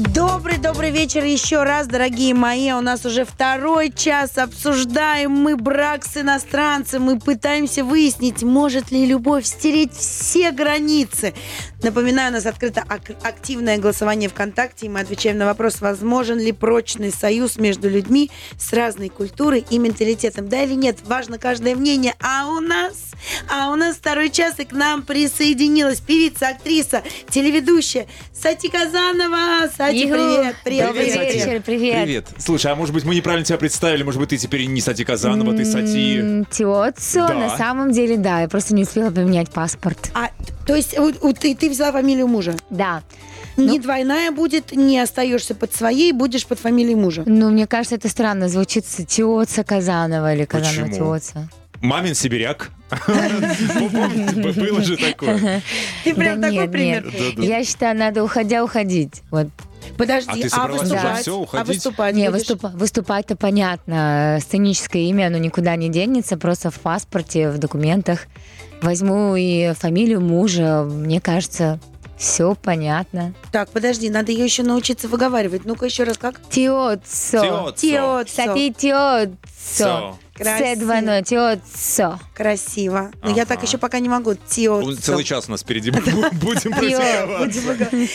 Добрый-добрый 0.00 0.90
вечер 0.92 1.24
еще 1.24 1.62
раз, 1.62 1.86
дорогие 1.86 2.32
мои. 2.32 2.72
У 2.72 2.80
нас 2.80 3.04
уже 3.04 3.26
второй 3.26 3.92
час. 3.92 4.38
Обсуждаем 4.38 5.30
мы 5.30 5.56
брак 5.58 6.06
с 6.06 6.16
иностранцем. 6.16 7.02
Мы 7.02 7.18
пытаемся 7.18 7.84
выяснить, 7.84 8.42
может 8.42 8.90
ли 8.90 9.04
любовь 9.04 9.44
стереть 9.44 9.92
все 9.92 10.52
границы. 10.52 11.34
Напоминаю, 11.82 12.30
у 12.30 12.34
нас 12.34 12.46
открыто 12.46 12.82
ак- 12.88 13.10
активное 13.22 13.76
голосование 13.76 14.30
ВКонтакте, 14.30 14.86
и 14.86 14.88
мы 14.88 15.00
отвечаем 15.00 15.36
на 15.36 15.44
вопрос, 15.44 15.82
возможен 15.82 16.38
ли 16.38 16.52
прочный 16.52 17.12
союз 17.12 17.56
между 17.56 17.88
людьми 17.88 18.30
с 18.58 18.72
разной 18.72 19.10
культурой 19.10 19.64
и 19.68 19.78
менталитетом. 19.78 20.48
Да 20.48 20.62
или 20.62 20.74
нет, 20.74 20.98
важно 21.04 21.38
каждое 21.38 21.74
мнение. 21.74 22.14
А 22.20 22.48
у 22.48 22.60
нас, 22.60 23.12
а 23.50 23.70
у 23.70 23.76
нас 23.76 23.96
второй 23.96 24.30
час, 24.30 24.60
и 24.60 24.64
к 24.64 24.72
нам 24.72 25.02
присоединилась 25.02 26.00
певица, 26.00 26.48
актриса, 26.48 27.02
телеведущая 27.28 28.06
Сати 28.34 28.68
Казанова. 28.68 29.68
Сати, 29.74 29.89
Юху. 29.94 30.12
привет. 30.14 30.56
Привет, 30.64 30.92
привет, 30.92 31.12
привет. 31.14 31.34
вечер, 31.34 31.62
привет. 31.64 32.02
Привет. 32.04 32.26
Слушай, 32.38 32.72
а 32.72 32.74
может 32.76 32.94
быть 32.94 33.04
мы 33.04 33.14
неправильно 33.14 33.44
тебя 33.44 33.58
представили? 33.58 34.02
Может 34.02 34.20
быть 34.20 34.30
ты 34.30 34.36
теперь 34.36 34.64
не 34.66 34.80
Сати 34.80 35.04
Казанова, 35.04 35.54
ты 35.56 35.64
Сати... 35.64 36.44
Тиоцо, 36.50 37.28
Да. 37.28 37.34
на 37.34 37.56
самом 37.56 37.92
деле, 37.92 38.16
да, 38.16 38.40
я 38.42 38.48
просто 38.48 38.74
не 38.74 38.82
успела 38.82 39.10
поменять 39.10 39.50
паспорт. 39.50 40.10
А, 40.14 40.30
то 40.66 40.74
есть 40.74 40.98
у- 40.98 41.14
у- 41.28 41.32
ты, 41.32 41.54
ты 41.54 41.70
взяла 41.70 41.92
фамилию 41.92 42.26
мужа? 42.28 42.54
Да. 42.70 43.02
Не 43.56 43.78
двойная 43.78 44.30
будет, 44.30 44.72
не 44.72 44.98
остаешься 45.00 45.54
под 45.54 45.74
своей, 45.74 46.12
будешь 46.12 46.46
под 46.46 46.58
фамилией 46.58 46.94
мужа. 46.94 47.24
Ну, 47.26 47.50
мне 47.50 47.66
кажется, 47.66 47.96
это 47.96 48.08
странно 48.08 48.48
звучит 48.48 48.84
Тиоца 48.86 49.64
Казанова 49.64 50.34
или 50.34 50.44
Казанова? 50.44 50.88
Тиоца. 50.92 51.48
Мамин 51.80 52.14
сибиряк. 52.14 52.70
Помните, 53.06 54.60
было 54.60 54.82
же 54.82 54.96
такое. 54.96 55.62
Ты 56.04 56.14
прям 56.14 56.40
такой 56.40 56.68
пример. 56.68 57.10
Я 57.38 57.64
считаю, 57.64 57.96
надо 57.96 58.22
уходя 58.24 58.62
уходить. 58.64 59.22
Вот. 59.30 59.48
Подожди, 59.96 60.30
А 60.30 60.34
ты 60.34 60.48
а, 60.52 60.66
выступать? 60.68 61.20
всё, 61.22 61.34
а 61.36 61.40
уходить? 61.40 61.66
выступать 61.68 62.14
Не, 62.14 62.30
будешь? 62.30 62.42
выступа- 62.46 62.76
выступать-то 62.76 63.36
понятно. 63.36 64.38
Сценическое 64.40 65.02
имя, 65.02 65.26
оно 65.28 65.38
никуда 65.38 65.76
не 65.76 65.88
денется. 65.88 66.36
Просто 66.36 66.70
в 66.70 66.78
паспорте, 66.80 67.50
в 67.50 67.58
документах 67.58 68.26
возьму 68.82 69.36
и 69.36 69.72
фамилию 69.74 70.20
мужа. 70.20 70.82
Мне 70.84 71.20
кажется, 71.20 71.80
все 72.18 72.54
понятно. 72.54 73.34
Так, 73.52 73.70
подожди, 73.70 74.10
надо 74.10 74.32
ее 74.32 74.44
еще 74.44 74.62
научиться 74.62 75.08
выговаривать. 75.08 75.64
Ну-ка 75.64 75.86
еще 75.86 76.04
раз 76.04 76.18
как? 76.18 76.40
Тиоцо. 76.50 77.00
Тиоцо. 77.42 77.72
Тиоцо. 77.76 78.30
Сати 78.34 78.72
Тиоцо. 78.74 80.18
Всё. 80.40 80.74
С 80.74 80.78
двойной 80.78 81.22
Тиоцо. 81.22 82.18
Красиво. 82.34 83.10
Но 83.22 83.30
я 83.30 83.44
так 83.44 83.58
Ага. 83.58 83.66
еще 83.66 83.78
пока 83.78 83.98
не 83.98 84.08
могу. 84.08 84.34
Тиоцо. 84.34 84.94
Целый 84.96 85.24
час 85.24 85.48
у 85.48 85.50
нас 85.52 85.62
впереди. 85.62 85.90
Будем. 86.32 86.72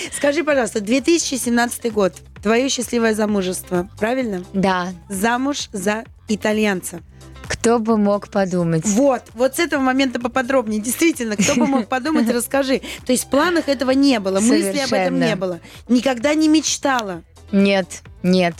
Скажи, 0.17 0.43
пожалуйста, 0.43 0.81
2017 0.81 1.91
год. 1.93 2.13
Твое 2.41 2.69
счастливое 2.69 3.13
замужество, 3.13 3.89
правильно? 3.99 4.43
Да. 4.53 4.93
Замуж 5.09 5.69
за 5.71 6.03
итальянца. 6.27 7.01
Кто 7.47 7.77
бы 7.77 7.97
мог 7.97 8.29
подумать? 8.29 8.85
Вот, 8.85 9.21
вот 9.35 9.55
с 9.57 9.59
этого 9.59 9.79
момента 9.81 10.19
поподробнее. 10.19 10.81
Действительно, 10.81 11.35
кто 11.37 11.53
бы 11.55 11.67
мог 11.67 11.87
подумать, 11.87 12.27
расскажи. 12.33 12.81
То 13.05 13.11
есть 13.11 13.25
в 13.25 13.29
планах 13.29 13.69
этого 13.69 13.91
не 13.91 14.19
было, 14.19 14.39
мысли 14.39 14.79
об 14.79 14.93
этом 14.93 15.19
не 15.19 15.35
было. 15.35 15.59
Никогда 15.87 16.33
не 16.33 16.47
мечтала. 16.47 17.23
Нет, 17.51 18.01
нет. 18.23 18.55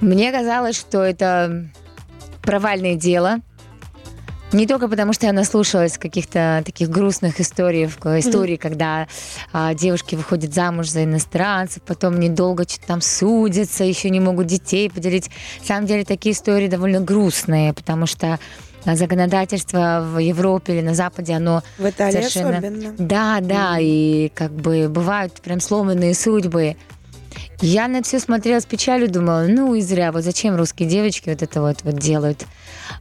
Мне 0.00 0.30
казалось, 0.30 0.76
что 0.76 1.02
это 1.02 1.68
провальное 2.44 2.94
дело. 2.94 3.38
Не 4.52 4.68
только 4.68 4.86
потому, 4.86 5.12
что 5.12 5.26
я 5.26 5.32
наслушалась 5.32 5.98
каких-то 5.98 6.62
таких 6.64 6.88
грустных 6.88 7.40
историй, 7.40 7.86
в- 7.86 7.98
историй, 8.20 8.56
когда 8.56 9.08
а, 9.52 9.74
девушки 9.74 10.14
выходят 10.14 10.54
замуж 10.54 10.90
за 10.90 11.02
иностранцев, 11.02 11.82
потом 11.82 12.20
недолго 12.20 12.62
что-то 12.62 12.86
там 12.86 13.00
судятся, 13.00 13.82
еще 13.82 14.10
не 14.10 14.20
могут 14.20 14.46
детей 14.46 14.88
поделить. 14.90 15.28
На 15.62 15.66
самом 15.66 15.86
деле 15.86 16.04
такие 16.04 16.34
истории 16.34 16.68
довольно 16.68 17.00
грустные, 17.00 17.72
потому 17.72 18.06
что 18.06 18.38
а, 18.84 18.94
законодательство 18.94 20.06
в 20.08 20.18
Европе 20.18 20.74
или 20.74 20.82
на 20.82 20.94
Западе, 20.94 21.32
оно 21.32 21.64
В 21.76 21.88
Италии 21.88 22.12
Совершенно. 22.12 22.58
особенно. 22.58 22.94
да, 22.96 23.38
да, 23.40 23.76
и 23.80 24.28
как 24.28 24.52
бы 24.52 24.88
бывают 24.88 25.32
прям 25.42 25.58
сломанные 25.58 26.14
судьбы. 26.14 26.76
Я 27.66 27.88
на 27.88 27.96
это 27.96 28.06
все 28.06 28.20
смотрела 28.20 28.60
с 28.60 28.66
печалью, 28.66 29.10
думала, 29.10 29.46
ну 29.48 29.74
и 29.74 29.80
зря, 29.80 30.12
вот 30.12 30.22
зачем 30.22 30.54
русские 30.54 30.86
девочки 30.86 31.30
вот 31.30 31.42
это 31.42 31.62
вот, 31.62 31.78
вот 31.82 31.94
делают. 31.94 32.44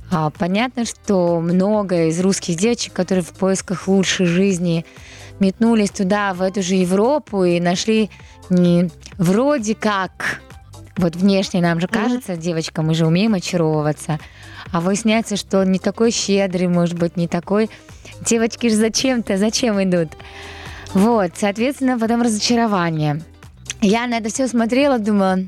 А, 0.10 0.30
понятно, 0.30 0.86
что 0.86 1.42
много 1.42 2.06
из 2.06 2.18
русских 2.22 2.56
девочек, 2.56 2.94
которые 2.94 3.26
в 3.26 3.34
поисках 3.34 3.90
лучшей 3.90 4.26
жизни 4.26 4.86
метнулись 5.42 5.92
туда, 5.92 6.34
в 6.34 6.42
эту 6.42 6.64
же 6.64 6.76
Европу, 6.76 7.44
и 7.44 7.60
нашли 7.60 8.10
не 8.50 8.90
вроде 9.18 9.76
как, 9.76 10.40
вот 10.96 11.18
внешне 11.18 11.60
нам 11.60 11.82
же 11.82 11.90
кажется, 11.90 12.38
девочка, 12.38 12.84
мы 12.84 12.94
же 12.94 13.06
умеем 13.06 13.34
очаровываться, 13.34 14.18
а 14.72 14.80
выясняется, 14.80 15.36
что 15.36 15.60
он 15.60 15.74
не 15.74 15.80
такой 15.80 16.12
щедрый, 16.12 16.70
может 16.70 16.98
быть, 16.98 17.18
не 17.18 17.28
такой. 17.28 17.70
Девочки 18.22 18.70
же 18.70 18.76
зачем-то, 18.76 19.36
зачем 19.36 19.84
идут? 19.84 20.14
Вот, 20.94 21.32
соответственно, 21.36 22.00
потом 22.00 22.22
разочарование. 22.22 23.22
Я 23.84 24.08
на 24.08 24.18
это 24.18 24.30
все 24.30 24.48
смотрела, 24.48 24.98
думала, 24.98 25.40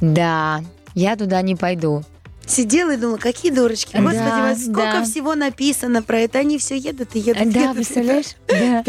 да, 0.00 0.62
я 0.94 1.16
туда 1.16 1.42
не 1.42 1.56
пойду. 1.56 2.02
Сидела 2.46 2.92
и 2.94 2.96
думала, 2.96 3.18
какие 3.18 3.52
дурочки. 3.52 3.94
Господи, 3.96 4.16
Да, 4.16 4.54
сколько 4.56 4.80
да. 4.92 5.04
всего 5.04 5.34
написано 5.34 6.02
про 6.02 6.20
это. 6.20 6.38
Они 6.38 6.56
все 6.56 6.78
едут 6.78 7.14
и 7.14 7.18
едут. 7.18 7.52
Да, 7.52 7.60
едут. 7.60 7.76
представляешь? 7.76 8.36
Да. 8.48 8.84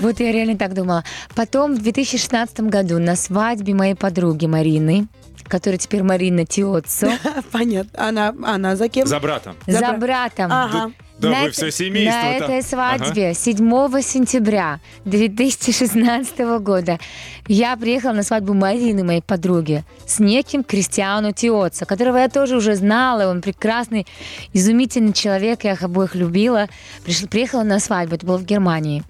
Вот 0.00 0.20
я 0.20 0.30
реально 0.32 0.58
так 0.58 0.74
думала. 0.74 1.02
Потом 1.34 1.74
в 1.74 1.78
2016 1.82 2.60
году 2.62 2.98
на 2.98 3.16
свадьбе 3.16 3.72
моей 3.72 3.94
подруги 3.94 4.44
Марины, 4.46 5.06
которая 5.44 5.78
теперь 5.78 6.02
Марина 6.02 6.44
Тиоццо, 6.44 7.08
Понятно. 7.52 8.08
Она, 8.08 8.34
она 8.44 8.76
за 8.76 8.88
кем? 8.90 9.06
За 9.06 9.20
братом. 9.20 9.56
За 9.66 9.78
за 9.78 9.78
бра- 9.92 9.96
братом. 9.96 10.52
Ага. 10.52 10.92
Да 11.18 11.30
на 11.30 11.40
вы 11.40 11.46
это- 11.46 11.52
все 11.52 11.70
семейство. 11.70 12.20
На 12.20 12.38
там. 12.38 12.50
этой 12.50 12.62
свадьбе 12.62 13.34
7 13.34 14.02
сентября 14.02 14.80
2016 15.04 16.58
года 16.60 16.98
я 17.46 17.76
приехала 17.76 18.12
на 18.12 18.22
свадьбу 18.22 18.52
Марины, 18.52 19.02
моей 19.02 19.22
подруги, 19.22 19.84
с 20.06 20.18
неким 20.18 20.62
Кристиану 20.62 21.32
Тиоца, 21.32 21.86
которого 21.86 22.18
я 22.18 22.28
тоже 22.28 22.56
уже 22.56 22.74
знала. 22.74 23.30
Он 23.30 23.40
прекрасный, 23.40 24.06
изумительный 24.52 25.12
человек, 25.12 25.64
я 25.64 25.72
их 25.72 25.82
обоих 25.82 26.14
любила. 26.14 26.68
Пришла, 27.04 27.28
приехала 27.28 27.62
на 27.62 27.80
свадьбу, 27.80 28.16
это 28.16 28.26
было 28.26 28.36
в 28.38 28.44
Германии. 28.44 29.02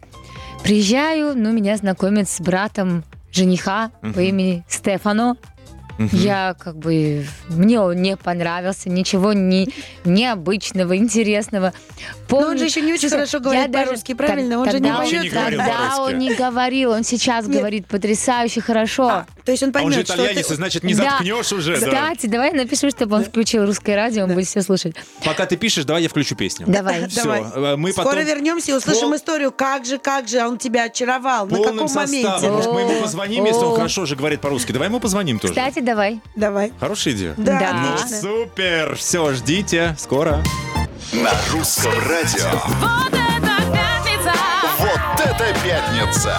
Приезжаю, 0.62 1.36
ну, 1.36 1.52
меня 1.52 1.76
знакомят 1.76 2.28
с 2.28 2.40
братом 2.40 3.04
жениха 3.32 3.90
по 4.14 4.20
имени 4.20 4.64
Стефано. 4.68 5.36
Я 5.98 6.54
как 6.58 6.76
бы... 6.76 7.26
Мне 7.48 7.80
он 7.80 7.96
не 8.02 8.16
понравился, 8.16 8.88
ничего 8.90 9.32
не, 9.32 9.68
необычного, 10.04 10.96
интересного. 10.96 11.72
Но 12.30 12.38
он 12.38 12.58
же 12.58 12.64
еще 12.64 12.80
не 12.82 12.92
очень 12.92 13.08
хорошо 13.08 13.40
говорит 13.40 13.72
по-русски, 13.72 14.14
правильно? 14.14 14.58
Он 14.60 14.70
же 14.70 14.80
не 14.80 14.92
поет. 14.92 15.22
не 15.24 15.30
Тогда 15.30 15.96
он 16.00 16.18
не 16.18 16.34
говорил, 16.34 16.90
он 16.90 17.04
сейчас 17.04 17.46
Нет. 17.46 17.58
говорит 17.58 17.86
потрясающе 17.86 18.60
хорошо. 18.60 19.08
А, 19.08 19.26
то 19.44 19.52
есть 19.52 19.62
он 19.62 19.70
А 19.74 19.82
он 19.82 19.92
же 19.92 19.98
поймет, 20.04 20.06
что 20.06 20.16
итальянец, 20.16 20.46
ты... 20.48 20.54
значит, 20.56 20.82
не 20.82 20.94
Да. 20.94 21.02
заткнешь 21.10 21.52
уже. 21.52 21.78
да. 21.80 21.86
Кстати, 21.86 22.26
давай 22.26 22.50
я 22.50 22.56
напишу, 22.56 22.90
чтобы 22.90 23.16
он 23.16 23.24
включил 23.24 23.64
русское 23.64 23.94
радио, 23.96 24.24
он 24.24 24.34
будет 24.34 24.46
все 24.46 24.62
слушать. 24.62 24.96
Пока 25.24 25.46
ты 25.46 25.56
пишешь, 25.56 25.84
давай 25.84 26.02
я 26.02 26.08
включу 26.08 26.34
песню. 26.34 26.66
Давай. 26.68 27.06
Все, 27.08 27.22
Давай. 27.22 27.76
мы 27.76 27.92
Скоро 27.92 28.06
потом 28.08 28.24
вернемся 28.24 28.72
и 28.72 28.74
услышим 28.74 29.08
пол- 29.08 29.16
историю, 29.16 29.52
как 29.52 29.84
же, 29.86 29.98
как 29.98 30.28
же 30.28 30.44
он 30.46 30.58
тебя 30.58 30.84
очаровал, 30.84 31.46
на 31.46 31.56
полным 31.56 31.78
каком 31.78 31.94
моменте. 31.94 32.28
составом. 32.28 32.56
Может, 32.56 32.72
мы 32.72 32.80
ему 32.80 33.00
позвоним, 33.02 33.44
если 33.44 33.64
он 33.64 33.76
хорошо 33.76 34.04
же 34.06 34.16
говорит 34.16 34.40
по-русски. 34.40 34.72
Давай 34.72 34.88
ему 34.88 35.00
позвоним 35.00 35.38
тоже. 35.38 35.54
Кстати, 35.54 35.80
давай. 35.86 36.20
Давай. 36.34 36.72
Хорошая 36.80 37.14
идея? 37.14 37.34
Да, 37.38 37.58
Да. 37.60 37.72
Ну, 37.72 37.96
супер! 38.20 38.96
Все, 38.96 39.32
ждите. 39.32 39.96
Скоро. 39.98 40.42
На 41.12 41.32
русском 41.52 41.92
радио. 42.06 42.50
Вот 42.80 43.12
это 43.12 43.56
пятница! 43.72 44.32
Вот 44.80 45.20
это 45.24 45.54
пятница! 45.64 46.34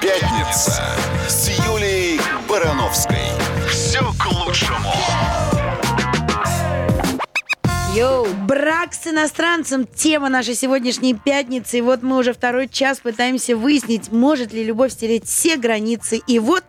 Пятница 0.00 0.84
с 1.28 1.48
Юлией 1.66 2.20
Барановской. 2.48 3.18
Все 3.68 4.00
к 4.18 4.26
лучшему. 4.32 4.92
Йоу. 7.94 8.26
Брак 8.46 8.94
с 8.94 9.06
иностранцем– 9.08 9.86
тема 9.96 10.28
нашей 10.28 10.54
сегодняшней 10.54 11.14
пятницы. 11.14 11.78
И 11.78 11.80
вот 11.80 12.02
мы 12.02 12.18
уже 12.18 12.32
второй 12.32 12.68
час 12.68 13.00
пытаемся 13.00 13.56
выяснить, 13.56 14.12
может 14.12 14.52
ли 14.52 14.62
любовь 14.62 14.92
стереть 14.92 15.26
все 15.26 15.56
границы. 15.56 16.20
И 16.26 16.38
вот 16.38 16.62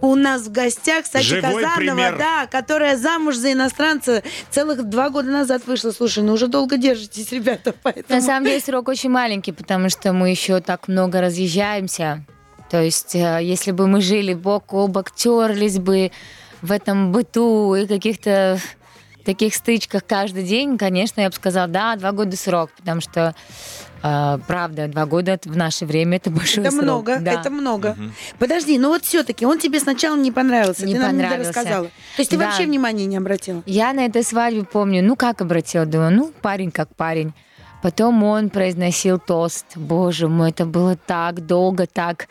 у 0.00 0.14
нас 0.14 0.42
в 0.42 0.52
гостях, 0.52 1.04
кстати, 1.04 1.24
Живой 1.24 1.62
Казанова, 1.62 1.76
пример. 1.76 2.18
да, 2.18 2.46
которая 2.46 2.96
замуж 2.96 3.36
за 3.36 3.52
иностранца 3.52 4.22
целых 4.50 4.88
два 4.88 5.10
года 5.10 5.30
назад 5.30 5.66
вышла. 5.66 5.90
Слушай, 5.90 6.22
ну 6.22 6.34
уже 6.34 6.46
долго 6.46 6.76
держитесь, 6.76 7.32
ребята, 7.32 7.74
поэтому... 7.82 8.20
На 8.20 8.24
самом 8.24 8.44
деле 8.46 8.60
срок 8.60 8.88
очень 8.88 9.10
маленький, 9.10 9.52
потому 9.52 9.88
что 9.88 10.12
мы 10.12 10.30
еще 10.30 10.60
так 10.60 10.88
много 10.88 11.20
разъезжаемся. 11.20 12.24
То 12.70 12.82
есть, 12.82 13.14
э, 13.14 13.40
если 13.42 13.72
бы 13.72 13.86
мы 13.86 14.00
жили 14.00 14.34
бок 14.34 14.74
о 14.74 14.86
бок, 14.88 15.10
терлись 15.10 15.78
бы 15.78 16.12
в 16.60 16.70
этом 16.70 17.12
быту 17.12 17.74
и 17.74 17.86
каких-то 17.86 18.58
таких 19.24 19.54
стычках 19.54 20.06
каждый 20.06 20.42
день, 20.42 20.78
конечно, 20.78 21.20
я 21.20 21.28
бы 21.28 21.34
сказала, 21.34 21.68
да, 21.68 21.96
два 21.96 22.12
года 22.12 22.34
срок, 22.34 22.70
потому 22.78 23.02
что, 23.02 23.34
э, 24.02 24.38
правда, 24.46 24.88
два 24.88 25.06
года 25.06 25.32
это 25.32 25.48
в 25.48 25.56
наше 25.56 25.86
время 25.86 26.16
это 26.16 26.30
большой 26.30 26.62
Это 26.64 26.70
срок. 26.72 26.82
много, 26.84 27.18
Да. 27.20 27.32
это 27.32 27.50
много. 27.50 27.96
Подожди, 28.38 28.78
ну 28.78 28.88
вот 28.88 29.04
все-таки 29.04 29.46
он 29.46 29.58
тебе 29.58 29.80
сначала 29.80 30.16
не 30.16 30.32
понравился, 30.32 30.86
Не 30.86 30.94
ты 30.94 31.00
нам 31.00 31.16
не 31.16 31.22
понравился. 31.22 31.50
рассказала. 31.52 31.86
То 31.86 31.90
есть 32.20 32.30
ты 32.30 32.36
Да. 32.36 32.46
вообще 32.46 32.64
внимания 32.64 33.06
не 33.06 33.16
обратила? 33.16 33.62
Я 33.66 33.92
на 33.92 34.06
этой 34.06 34.22
свадьбе 34.22 34.64
помню, 34.64 35.02
ну 35.02 35.16
как 35.16 35.40
обратила, 35.40 35.86
думаю, 35.86 36.12
ну 36.12 36.32
парень 36.42 36.70
как 36.70 36.94
парень. 36.96 37.32
Потом 37.80 38.24
он 38.24 38.50
произносил 38.50 39.20
тост. 39.20 39.76
Боже 39.76 40.26
мой, 40.26 40.50
это 40.50 40.64
было 40.66 40.96
так 40.96 41.46
долго, 41.46 41.86
так 41.86 42.26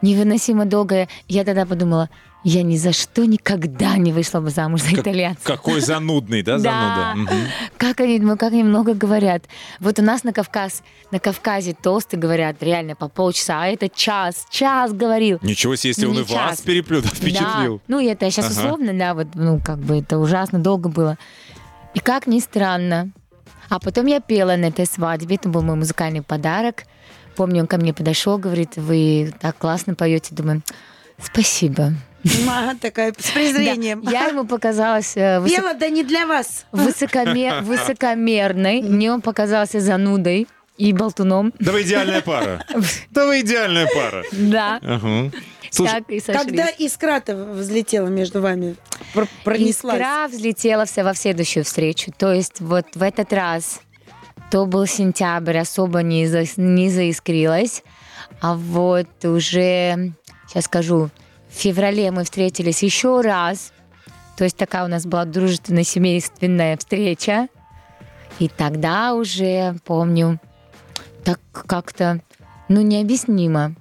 невыносимо 0.00 0.64
долго. 0.64 1.08
Я 1.26 1.42
тогда 1.44 1.66
подумала, 1.66 2.08
я 2.44 2.62
ни 2.62 2.76
за 2.76 2.92
что 2.92 3.24
никогда 3.24 3.96
не 3.96 4.12
вышла 4.12 4.40
бы 4.40 4.50
замуж 4.50 4.82
за 4.82 4.94
итальянца. 5.00 5.40
Какой 5.44 5.80
занудный, 5.92 6.42
да, 6.42 6.58
Да. 6.58 7.14
зануда? 7.14 7.32
Мгм. 7.32 7.46
Как 7.78 8.00
они, 8.00 8.18
ну, 8.18 8.36
как 8.36 8.52
они 8.52 8.64
много 8.64 8.94
говорят. 8.94 9.44
Вот 9.78 9.98
у 9.98 10.02
нас 10.02 10.24
на 10.24 10.32
Кавказ, 10.32 10.82
на 11.10 11.20
Кавказе 11.20 11.72
тосты 11.80 12.16
говорят 12.16 12.62
реально 12.62 12.96
по 12.96 13.08
полчаса, 13.08 13.62
а 13.62 13.66
это 13.68 13.88
час, 13.88 14.46
час 14.50 14.92
говорил. 14.92 15.38
Ничего 15.42 15.76
себе, 15.76 15.90
если 15.90 16.04
Ну, 16.06 16.10
он 16.12 16.18
и 16.18 16.22
вас 16.22 16.30
час. 16.30 16.60
переплюнул, 16.62 17.08
впечатлил. 17.10 17.76
Да. 17.76 17.82
Ну, 17.88 18.00
это 18.00 18.30
сейчас 18.30 18.46
Ага. 18.56 18.60
условно, 18.66 18.92
да, 18.98 19.14
вот, 19.14 19.28
ну, 19.34 19.60
как 19.64 19.78
бы 19.78 19.98
это 20.00 20.18
ужасно 20.18 20.58
долго 20.58 20.88
было. 20.88 21.18
И 21.94 22.00
как 22.00 22.26
ни 22.26 22.40
странно. 22.40 23.10
А 23.68 23.78
потом 23.78 24.06
я 24.06 24.20
пела 24.20 24.56
на 24.56 24.66
этой 24.66 24.84
свадьбе, 24.86 25.36
это 25.36 25.48
был 25.48 25.62
мой 25.62 25.76
музыкальный 25.76 26.22
подарок. 26.22 26.82
Помню, 27.36 27.62
он 27.62 27.66
ко 27.66 27.78
мне 27.78 27.94
подошел, 27.94 28.36
говорит, 28.36 28.76
вы 28.76 29.32
так 29.40 29.56
классно 29.56 29.94
поете. 29.94 30.34
Думаю, 30.34 30.62
спасибо. 31.22 31.92
Такая 32.80 33.12
с 33.18 33.30
презрением. 33.30 34.02
Да, 34.02 34.10
Я 34.10 34.26
ему 34.28 34.44
показалась 34.46 35.16
э, 35.16 35.42
Пела, 35.46 35.74
да 35.74 35.88
не 35.88 36.04
для 36.04 36.26
вас. 36.26 36.66
высокомер- 36.72 37.62
высокомерной, 37.62 38.82
мне 38.82 39.12
он 39.12 39.20
показался 39.20 39.80
занудой 39.80 40.46
и 40.78 40.92
болтуном. 40.92 41.52
Да 41.58 41.72
вы 41.72 41.82
идеальная 41.82 42.20
пара. 42.22 42.64
Да 43.10 43.26
вы 43.26 43.40
идеальная 43.40 43.88
пара. 43.94 44.24
Да. 44.32 44.80
Слушай, 45.70 46.00
так 46.00 46.10
и. 46.10 46.20
Когда 46.20 46.68
искра-то 46.68 47.34
взлетела 47.34 48.08
между 48.08 48.40
вами, 48.42 48.76
пр- 49.14 49.26
пронеслась. 49.42 49.96
Искра 49.96 50.28
взлетела 50.28 50.84
вся 50.84 51.02
во 51.02 51.14
следующую 51.14 51.64
встречу. 51.64 52.12
То 52.16 52.32
есть 52.32 52.60
вот 52.60 52.86
в 52.94 53.02
этот 53.02 53.32
раз 53.32 53.80
то 54.50 54.66
был 54.66 54.86
сентябрь, 54.86 55.56
особо 55.56 56.02
не, 56.02 56.26
за, 56.26 56.44
не 56.58 56.90
заискрилась. 56.90 57.82
А 58.42 58.54
вот 58.54 59.06
уже, 59.24 60.12
сейчас 60.48 60.64
скажу, 60.66 61.08
в 61.52 61.54
феврале 61.54 62.10
мы 62.10 62.24
встретились 62.24 62.82
еще 62.82 63.20
раз. 63.20 63.72
То 64.36 64.44
есть 64.44 64.56
такая 64.56 64.84
у 64.84 64.88
нас 64.88 65.04
была 65.04 65.24
дружественная 65.24 65.84
семейственная 65.84 66.76
встреча. 66.76 67.48
И 68.38 68.48
тогда 68.48 69.14
уже, 69.14 69.76
помню, 69.84 70.40
так 71.22 71.38
как-то, 71.52 72.20
ну, 72.68 72.80
необъяснимо. 72.80 73.74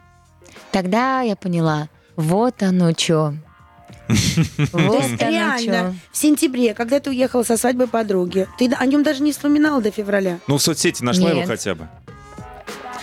Тогда 0.72 1.22
я 1.22 1.36
поняла, 1.36 1.90
вот 2.16 2.62
оно 2.62 2.92
что. 2.92 3.34
То 4.10 4.78
Вот 4.78 5.04
есть 5.04 5.22
оно 5.22 5.32
реально, 5.32 5.96
в 6.12 6.18
сентябре, 6.18 6.74
когда 6.74 7.00
ты 7.00 7.10
уехала 7.10 7.44
со 7.44 7.56
свадьбы 7.56 7.88
подруги, 7.88 8.48
ты 8.60 8.70
о 8.78 8.86
нем 8.86 9.04
даже 9.04 9.24
не 9.24 9.32
вспоминала 9.32 9.82
до 9.82 9.92
февраля. 9.92 10.40
ну 10.48 10.58
в 10.58 10.62
соцсети 10.62 11.02
нашла 11.04 11.30
его 11.30 11.44
хотя 11.44 11.76
бы. 11.76 11.88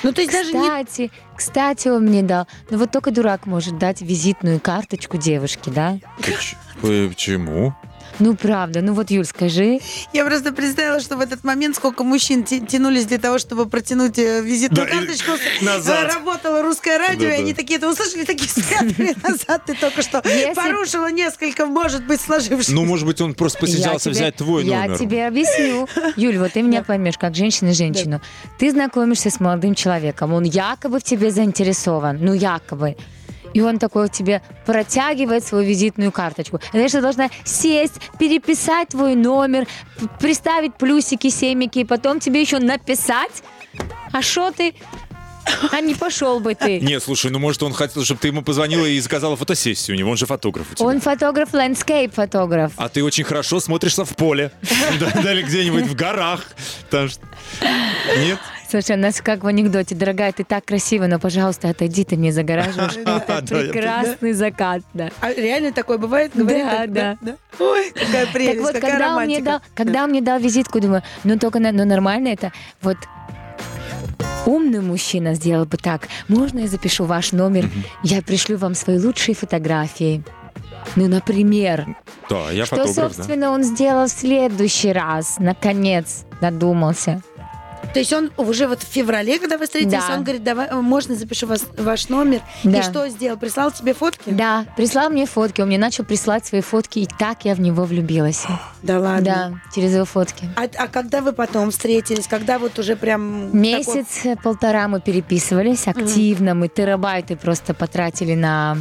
Ну, 0.02 0.12
то 0.12 0.20
есть 0.20 0.32
даже 0.32 0.52
не... 0.52 0.60
Кстати, 0.60 1.10
кстати, 1.36 1.88
он 1.88 2.04
мне 2.06 2.22
дал. 2.22 2.46
Ну 2.70 2.78
вот 2.78 2.90
только 2.92 3.10
дурак 3.10 3.46
может 3.46 3.78
дать 3.78 4.00
визитную 4.00 4.60
карточку 4.60 5.16
девушки, 5.16 5.70
да? 5.70 5.98
Поч- 6.18 6.56
Почему? 7.08 7.74
Ну 8.18 8.34
правда, 8.34 8.80
ну 8.82 8.94
вот 8.94 9.10
Юль, 9.10 9.24
скажи. 9.24 9.78
Я 10.12 10.24
просто 10.24 10.52
представила, 10.52 11.00
что 11.00 11.16
в 11.16 11.20
этот 11.20 11.44
момент 11.44 11.76
сколько 11.76 12.02
мужчин 12.04 12.42
тянулись 12.44 13.06
для 13.06 13.18
того, 13.18 13.38
чтобы 13.38 13.66
протянуть 13.66 14.18
э, 14.18 14.42
визитную 14.42 14.86
Да, 14.86 14.92
и 14.92 14.98
карточку. 14.98 15.30
назад. 15.64 16.10
Э, 16.10 16.14
Работало 16.14 16.62
русское 16.62 16.98
радио, 16.98 17.26
и 17.28 17.30
Да-да. 17.30 17.42
они 17.42 17.54
такие 17.54 17.76
это 17.78 17.88
услышали, 17.88 18.24
такие 18.24 18.48
спрятали 18.50 19.14
назад. 19.22 19.62
Ты 19.66 19.74
только 19.74 20.02
что 20.02 20.20
Если- 20.24 20.54
порушила 20.54 21.10
несколько, 21.12 21.66
может 21.66 22.04
быть, 22.06 22.20
сложившихся. 22.20 22.72
Ну, 22.74 22.84
может 22.84 23.06
быть, 23.06 23.20
он 23.20 23.34
просто 23.34 23.58
постеснялся 23.60 24.08
я 24.10 24.14
взять 24.14 24.36
твой 24.36 24.64
Я 24.64 24.82
номер. 24.84 24.98
тебе 24.98 25.26
объясню. 25.26 25.88
Юль, 26.16 26.38
вот 26.38 26.52
ты 26.52 26.62
меня 26.62 26.82
поймешь, 26.82 27.18
как 27.18 27.34
женщина 27.36 27.72
женщину. 27.72 28.20
Ты 28.58 28.70
знакомишься 28.72 29.30
с 29.30 29.38
молодым 29.40 29.74
человеком, 29.74 30.32
он 30.32 30.42
якобы 30.44 30.98
в 30.98 31.04
тебе 31.04 31.30
заинтересован, 31.30 32.18
ну 32.20 32.32
якобы. 32.34 32.96
И 33.54 33.60
он 33.60 33.78
такой 33.78 34.08
тебе 34.08 34.42
протягивает 34.66 35.44
свою 35.44 35.66
визитную 35.66 36.12
карточку. 36.12 36.60
Значит, 36.72 36.92
ты 36.92 37.00
должна 37.00 37.30
сесть, 37.44 38.00
переписать 38.18 38.88
твой 38.88 39.14
номер, 39.14 39.66
приставить 40.20 40.74
плюсики, 40.74 41.28
семики, 41.30 41.80
и 41.80 41.84
потом 41.84 42.20
тебе 42.20 42.40
еще 42.40 42.58
написать. 42.58 43.42
А 44.12 44.22
что 44.22 44.50
ты? 44.50 44.74
А 45.72 45.80
не 45.80 45.94
пошел 45.94 46.40
бы 46.40 46.54
ты. 46.54 46.80
Не, 46.80 47.00
слушай, 47.00 47.30
ну 47.30 47.38
может 47.38 47.62
он 47.62 47.72
хотел, 47.72 48.04
чтобы 48.04 48.20
ты 48.20 48.28
ему 48.28 48.42
позвонила 48.42 48.84
и 48.84 49.00
заказала 49.00 49.36
фотосессию 49.36 49.96
у 49.96 49.98
него, 49.98 50.10
он 50.10 50.16
же 50.16 50.26
фотограф 50.26 50.66
у 50.72 50.74
тебя. 50.74 50.86
Он 50.86 51.00
фотограф, 51.00 51.52
landscape 51.52 52.14
фотограф. 52.14 52.72
А 52.76 52.88
ты 52.88 53.02
очень 53.02 53.24
хорошо 53.24 53.60
смотришься 53.60 54.04
в 54.04 54.14
поле. 54.16 54.52
Или 54.62 55.42
где-нибудь 55.42 55.84
в 55.84 55.94
горах. 55.94 56.44
Нет? 56.92 58.38
Слушай, 58.70 58.96
у 58.96 58.98
нас 58.98 59.22
как 59.22 59.44
в 59.44 59.46
анекдоте, 59.46 59.94
дорогая, 59.94 60.30
ты 60.32 60.44
так 60.44 60.66
красива, 60.66 61.06
но, 61.06 61.18
пожалуйста, 61.18 61.70
отойди, 61.70 62.04
ты 62.04 62.16
мне 62.16 62.32
загораживаешь. 62.32 62.96
Это 62.98 63.22
Да, 63.28 63.40
прекрасный 63.40 64.32
закат, 64.32 64.82
да. 64.92 65.10
А 65.20 65.32
реально 65.32 65.72
такое 65.72 65.96
бывает? 65.96 66.32
Да, 66.34 66.86
да. 66.86 67.16
Ой, 67.58 67.90
какая 67.94 68.26
прелесть, 68.26 68.60
вот, 68.60 68.74
какая 68.74 68.92
когда 68.92 69.16
он, 69.16 69.24
мне 69.24 69.38
романтика. 69.38 69.44
дал, 69.44 69.60
когда 69.74 70.04
он 70.04 70.10
мне 70.10 70.20
дал 70.20 70.38
визитку, 70.38 70.80
думаю, 70.80 71.02
ну 71.24 71.38
только 71.38 71.60
ну, 71.60 71.84
нормально 71.84 72.28
это. 72.28 72.52
Вот 72.82 72.98
умный 74.44 74.80
мужчина 74.80 75.34
сделал 75.34 75.64
бы 75.64 75.78
так. 75.78 76.08
Можно 76.28 76.60
я 76.60 76.68
запишу 76.68 77.04
ваш 77.04 77.32
номер? 77.32 77.70
Я 78.02 78.20
пришлю 78.20 78.58
вам 78.58 78.74
свои 78.74 78.98
лучшие 78.98 79.34
фотографии. 79.34 80.22
Ну, 80.96 81.08
например, 81.08 81.86
Да, 82.28 82.50
я 82.50 82.66
что, 82.66 82.76
фотограф, 82.76 82.96
да. 82.96 83.02
собственно, 83.08 83.50
он 83.50 83.62
сделал 83.62 84.06
в 84.06 84.10
следующий 84.10 84.92
раз. 84.92 85.36
Наконец, 85.38 86.24
додумался. 86.40 87.22
То 87.98 88.00
есть 88.00 88.12
он 88.12 88.30
уже 88.36 88.68
вот 88.68 88.82
в 88.82 88.86
феврале, 88.86 89.38
когда 89.40 89.58
вы 89.58 89.64
встретились, 89.66 90.04
Да. 90.06 90.14
он 90.14 90.22
говорит, 90.22 90.44
давай, 90.44 90.68
э, 90.68 90.74
можно 90.76 91.16
запишу 91.16 91.46
вас, 91.48 91.64
ваш 91.76 92.08
номер. 92.08 92.40
Да. 92.62 92.78
И 92.78 92.82
что 92.82 93.08
сделал? 93.08 93.36
Прислал 93.38 93.72
тебе 93.72 93.92
фотки? 93.92 94.30
Да, 94.30 94.66
прислал 94.76 95.10
мне 95.10 95.26
фотки, 95.26 95.60
он 95.60 95.66
мне 95.68 95.78
начал 95.78 96.04
присылать 96.04 96.46
свои 96.46 96.60
фотки, 96.60 97.00
и 97.00 97.06
так 97.06 97.44
я 97.44 97.54
в 97.54 97.60
него 97.60 97.84
влюбилась. 97.84 98.44
Да 98.82 99.00
ладно. 99.00 99.22
Да, 99.24 99.52
через 99.74 99.94
его 99.94 100.04
фотки. 100.04 100.48
А, 100.56 100.68
а 100.76 100.86
когда 100.88 101.20
вы 101.20 101.32
потом 101.32 101.70
встретились? 101.72 102.26
Когда 102.28 102.58
вот 102.58 102.78
уже 102.78 102.94
прям... 102.94 103.46
такой- 103.46 103.60
Месяц-полтора 103.60 104.86
мы 104.88 105.00
переписывались 105.00 105.86
активно, 105.88 106.54
мы 106.54 106.68
терабайты 106.68 107.36
просто 107.36 107.74
потратили 107.74 108.34
на 108.34 108.76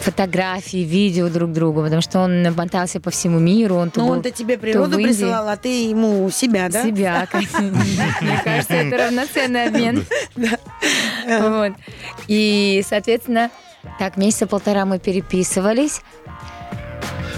фотографии, 0.00 0.78
видео 0.78 1.28
друг 1.28 1.52
другу, 1.52 1.82
потому 1.82 2.02
что 2.02 2.20
он 2.20 2.42
мотался 2.54 3.00
по 3.00 3.10
всему 3.10 3.38
миру, 3.38 3.76
он 3.76 3.90
то 3.90 4.00
Ну, 4.00 4.06
был 4.06 4.12
он-то 4.14 4.30
тебе 4.30 4.58
природу 4.58 4.96
присылал, 4.96 5.48
а 5.48 5.56
ты 5.56 5.88
ему 5.88 6.30
себя, 6.30 6.68
да? 6.68 6.84
себя. 6.84 7.28
Мне 7.32 8.40
кажется, 8.44 8.74
это 8.74 8.96
равноценный 8.96 9.66
обмен. 9.66 10.04
Вот. 11.40 11.72
И, 12.26 12.82
соответственно, 12.88 13.50
так, 13.98 14.16
месяца 14.16 14.46
полтора 14.46 14.84
мы 14.84 14.98
переписывались. 14.98 16.00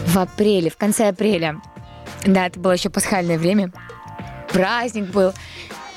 В 0.07 0.19
апреле, 0.19 0.71
в 0.71 0.77
конце 0.77 1.09
апреля. 1.09 1.61
Да, 2.27 2.47
это 2.47 2.59
было 2.59 2.73
еще 2.73 2.91
пасхальное 2.91 3.39
время. 3.39 3.73
Праздник 4.49 5.07
был. 5.07 5.33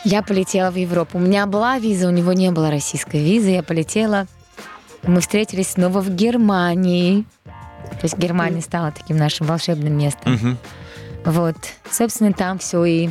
Я 0.04 0.22
полетела 0.22 0.70
в 0.70 0.76
Европу. 0.76 1.18
У 1.18 1.22
меня 1.22 1.46
была 1.46 1.80
виза, 1.80 2.08
у 2.08 2.12
него 2.12 2.34
не 2.34 2.52
было 2.52 2.70
российской 2.70 3.24
визы. 3.24 3.50
Я 3.50 3.64
полетела. 3.64 4.28
Мы 5.04 5.22
встретились 5.22 5.72
снова 5.72 6.02
в 6.02 6.10
Германии. 6.10 7.26
То 7.46 8.00
есть 8.04 8.18
Германия 8.18 8.62
стала 8.62 8.92
таким 8.92 9.18
нашим 9.18 9.46
волшебным 9.48 9.98
местом. 9.98 10.34
Мгм. 10.34 10.58
Вот. 11.26 11.56
Собственно, 11.92 12.34
там 12.34 12.60
все 12.60 12.84
и 12.86 13.10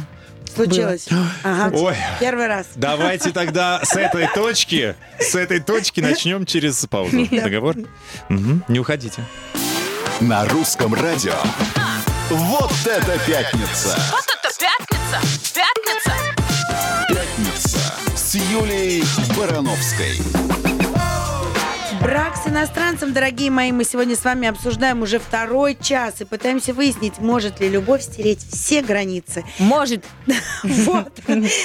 Случилось. 0.54 1.08
Ага. 1.44 1.74
Ой, 1.76 1.96
Первый 2.20 2.46
раз. 2.46 2.66
давайте 2.74 3.30
тогда 3.30 3.80
с 3.84 3.96
этой 3.96 4.26
точки, 4.34 4.94
с 5.18 5.34
этой 5.34 5.60
точки 5.60 6.00
начнем 6.00 6.44
через 6.44 6.84
паузу. 6.90 7.26
Договор? 7.30 7.76
Мгм, 8.28 8.62
Не 8.68 8.78
уходите. 8.80 9.24
На 10.20 10.44
русском 10.46 10.92
радио. 10.94 11.34
Вот 12.30 12.72
это 12.86 13.18
пятница! 13.26 13.98
Вот 14.10 14.24
это 14.24 14.48
пятница! 14.58 15.54
Пятница! 15.54 16.12
Пятница 17.08 17.78
с 18.14 18.34
Юлией 18.34 19.04
Барановской. 19.36 20.61
Брак 22.02 22.36
с 22.36 22.48
иностранцем, 22.48 23.12
дорогие 23.12 23.48
мои, 23.50 23.70
мы 23.70 23.84
сегодня 23.84 24.16
с 24.16 24.24
вами 24.24 24.48
обсуждаем 24.48 25.02
уже 25.02 25.20
второй 25.20 25.76
час 25.80 26.20
и 26.20 26.24
пытаемся 26.24 26.74
выяснить, 26.74 27.18
может 27.20 27.60
ли 27.60 27.68
любовь 27.68 28.02
стереть 28.02 28.40
все 28.40 28.82
границы. 28.82 29.44
может. 29.58 30.04
Вот. 30.64 31.12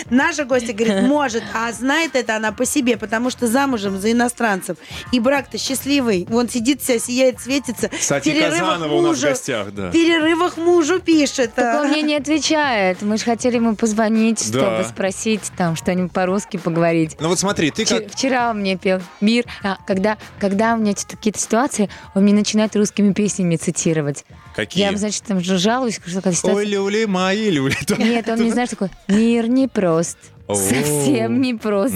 Наша 0.10 0.44
гостья 0.44 0.74
говорит, 0.74 1.04
может, 1.04 1.44
а 1.54 1.72
знает 1.72 2.16
это 2.16 2.36
она 2.36 2.52
по 2.52 2.66
себе, 2.66 2.98
потому 2.98 3.30
что 3.30 3.48
замужем 3.48 4.00
за 4.00 4.12
иностранцем. 4.12 4.76
И 5.12 5.20
брак-то 5.20 5.58
счастливый. 5.58 6.26
Вон 6.30 6.50
сидит 6.50 6.82
вся, 6.82 7.00
сияет, 7.00 7.40
светится. 7.40 7.90
Кстати, 7.90 8.40
Казанова 8.40 8.94
у 8.94 9.02
нас 9.02 9.18
в 9.18 9.22
гостях, 9.22 9.72
да. 9.72 9.90
В 9.90 9.92
перерывах 9.92 10.58
мужу 10.58 11.00
пишет. 11.00 11.54
Так 11.56 11.76
а. 11.76 11.82
он 11.82 11.90
мне 11.90 12.02
не 12.02 12.16
отвечает. 12.16 13.02
Мы 13.02 13.18
же 13.18 13.24
хотели 13.24 13.56
ему 13.56 13.76
позвонить, 13.76 14.42
чтобы 14.42 14.86
спросить 14.88 15.52
там 15.58 15.76
что-нибудь 15.76 16.12
по-русски 16.12 16.58
поговорить. 16.58 17.16
Ну 17.20 17.30
вот 17.30 17.40
смотри, 17.40 17.72
ты 17.72 17.86
как... 17.86 18.00
Вчера, 18.00 18.10
вчера 18.10 18.50
он 18.52 18.60
мне 18.60 18.78
пел 18.78 19.00
«Мир». 19.22 19.46
А, 19.64 19.78
когда, 19.86 20.18
когда 20.40 20.76
у 20.76 20.78
меня 20.78 20.94
какие-то 20.94 21.40
ситуации, 21.40 21.90
он 22.16 22.24
мне 22.24 22.34
начинает 22.34 22.76
русскими 22.76 23.14
песнями 23.14 23.56
цитировать. 23.56 24.26
Какие? 24.56 24.92
Я, 24.92 24.98
значит, 24.98 25.24
там 25.24 25.40
же 25.40 25.58
жалуюсь, 25.58 26.00
что 26.06 26.16
какая 26.16 26.32
Ой, 26.32 26.36
ситуация... 26.36 26.66
люли, 26.66 27.06
мои 27.06 27.50
люли. 27.50 27.76
Нет, 27.98 28.28
он 28.30 28.40
мне, 28.40 28.52
знаешь, 28.52 28.70
такой 28.70 28.90
«Мир 29.08 29.48
непрост». 29.48 30.18
О. 30.48 30.56
Совсем 30.56 31.42
непрост. 31.42 31.96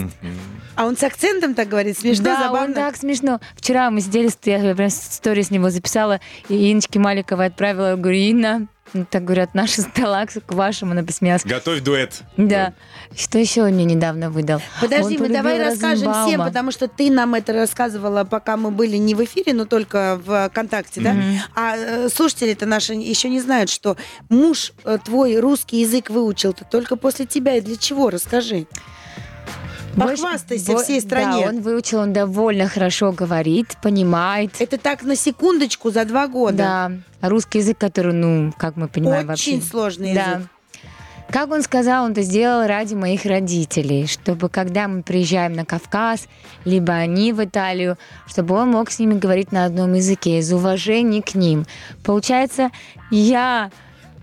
А 0.74 0.86
он 0.86 0.96
с 0.96 1.02
акцентом 1.02 1.54
так 1.54 1.68
говорит, 1.68 1.98
смешно, 1.98 2.24
да, 2.24 2.40
забавно. 2.44 2.66
он 2.68 2.74
так 2.74 2.96
смешно. 2.96 3.40
Вчера 3.56 3.90
мы 3.90 4.00
сидели, 4.00 4.30
я 4.44 4.74
прям 4.74 4.88
историю 4.88 5.44
с 5.44 5.50
него 5.50 5.70
записала, 5.70 6.20
и 6.48 6.70
Иночке 6.70 6.98
Маликовой 6.98 7.46
отправила. 7.46 7.90
Я 7.90 7.96
говорю, 7.96 8.18
Инна, 8.18 8.66
так 9.10 9.24
говорят, 9.24 9.54
наши 9.54 9.82
стола 9.82 10.26
к 10.26 10.52
вашему, 10.52 10.92
она 10.92 11.02
посмеялась. 11.02 11.44
Готовь 11.44 11.80
дуэт. 11.80 12.22
Да. 12.36 12.74
Что 13.16 13.38
еще 13.38 13.62
он 13.62 13.72
мне 13.72 13.84
недавно 13.84 14.30
выдал? 14.30 14.60
Подожди, 14.80 15.16
Он 15.16 15.22
мы 15.22 15.28
давай 15.28 15.58
расскажем 15.58 16.12
всем, 16.12 16.24
Розенбаума. 16.24 16.44
потому 16.44 16.70
что 16.70 16.88
ты 16.88 17.10
нам 17.10 17.34
это 17.34 17.52
рассказывала, 17.52 18.24
пока 18.24 18.56
мы 18.56 18.70
были 18.70 18.96
не 18.96 19.14
в 19.14 19.24
эфире, 19.24 19.52
но 19.54 19.64
только 19.64 20.20
в 20.24 20.48
ВКонтакте, 20.50 21.00
да? 21.00 21.16
А 21.54 21.76
э, 21.76 22.08
слушатели-то 22.08 22.66
наши 22.66 22.94
еще 22.94 23.28
не 23.28 23.40
знают, 23.40 23.70
что 23.70 23.96
муж 24.28 24.72
э, 24.84 24.98
твой 25.04 25.38
русский 25.38 25.80
язык 25.80 26.10
выучил-то 26.10 26.64
только 26.64 26.96
после 26.96 27.26
тебя. 27.26 27.56
И 27.56 27.60
для 27.60 27.76
чего? 27.76 28.10
Расскажи. 28.10 28.66
Больше- 29.96 30.22
Похвастайся 30.22 30.72
бо- 30.72 30.82
всей 30.82 31.00
стране. 31.00 31.44
Да, 31.44 31.50
он 31.50 31.60
выучил, 31.60 31.98
он 32.00 32.12
довольно 32.12 32.66
хорошо 32.68 33.12
говорит, 33.12 33.76
понимает. 33.82 34.54
Это 34.58 34.78
так 34.78 35.02
на 35.02 35.16
секундочку 35.16 35.90
за 35.90 36.04
два 36.04 36.28
года. 36.28 36.56
Да. 36.56 36.92
А 37.20 37.28
русский 37.28 37.58
язык, 37.58 37.78
который, 37.78 38.14
ну, 38.14 38.52
как 38.56 38.76
мы 38.76 38.88
понимаем 38.88 39.28
Очень 39.30 39.56
вообще. 39.58 39.70
сложный 39.70 40.14
Да. 40.14 40.30
язык. 40.32 40.48
Как 41.30 41.50
он 41.50 41.62
сказал, 41.62 42.04
он 42.04 42.12
это 42.12 42.20
сделал 42.22 42.66
ради 42.66 42.94
моих 42.94 43.24
родителей, 43.24 44.06
чтобы 44.06 44.50
когда 44.50 44.86
мы 44.86 45.02
приезжаем 45.02 45.54
на 45.54 45.64
Кавказ, 45.64 46.26
либо 46.66 46.92
они 46.92 47.32
в 47.32 47.42
Италию, 47.42 47.96
чтобы 48.26 48.54
он 48.54 48.70
мог 48.70 48.90
с 48.90 48.98
ними 48.98 49.18
говорить 49.18 49.50
на 49.50 49.64
одном 49.64 49.94
языке, 49.94 50.38
из 50.40 50.52
уважения 50.52 51.22
к 51.22 51.34
ним. 51.34 51.64
Получается, 52.04 52.70
я 53.10 53.70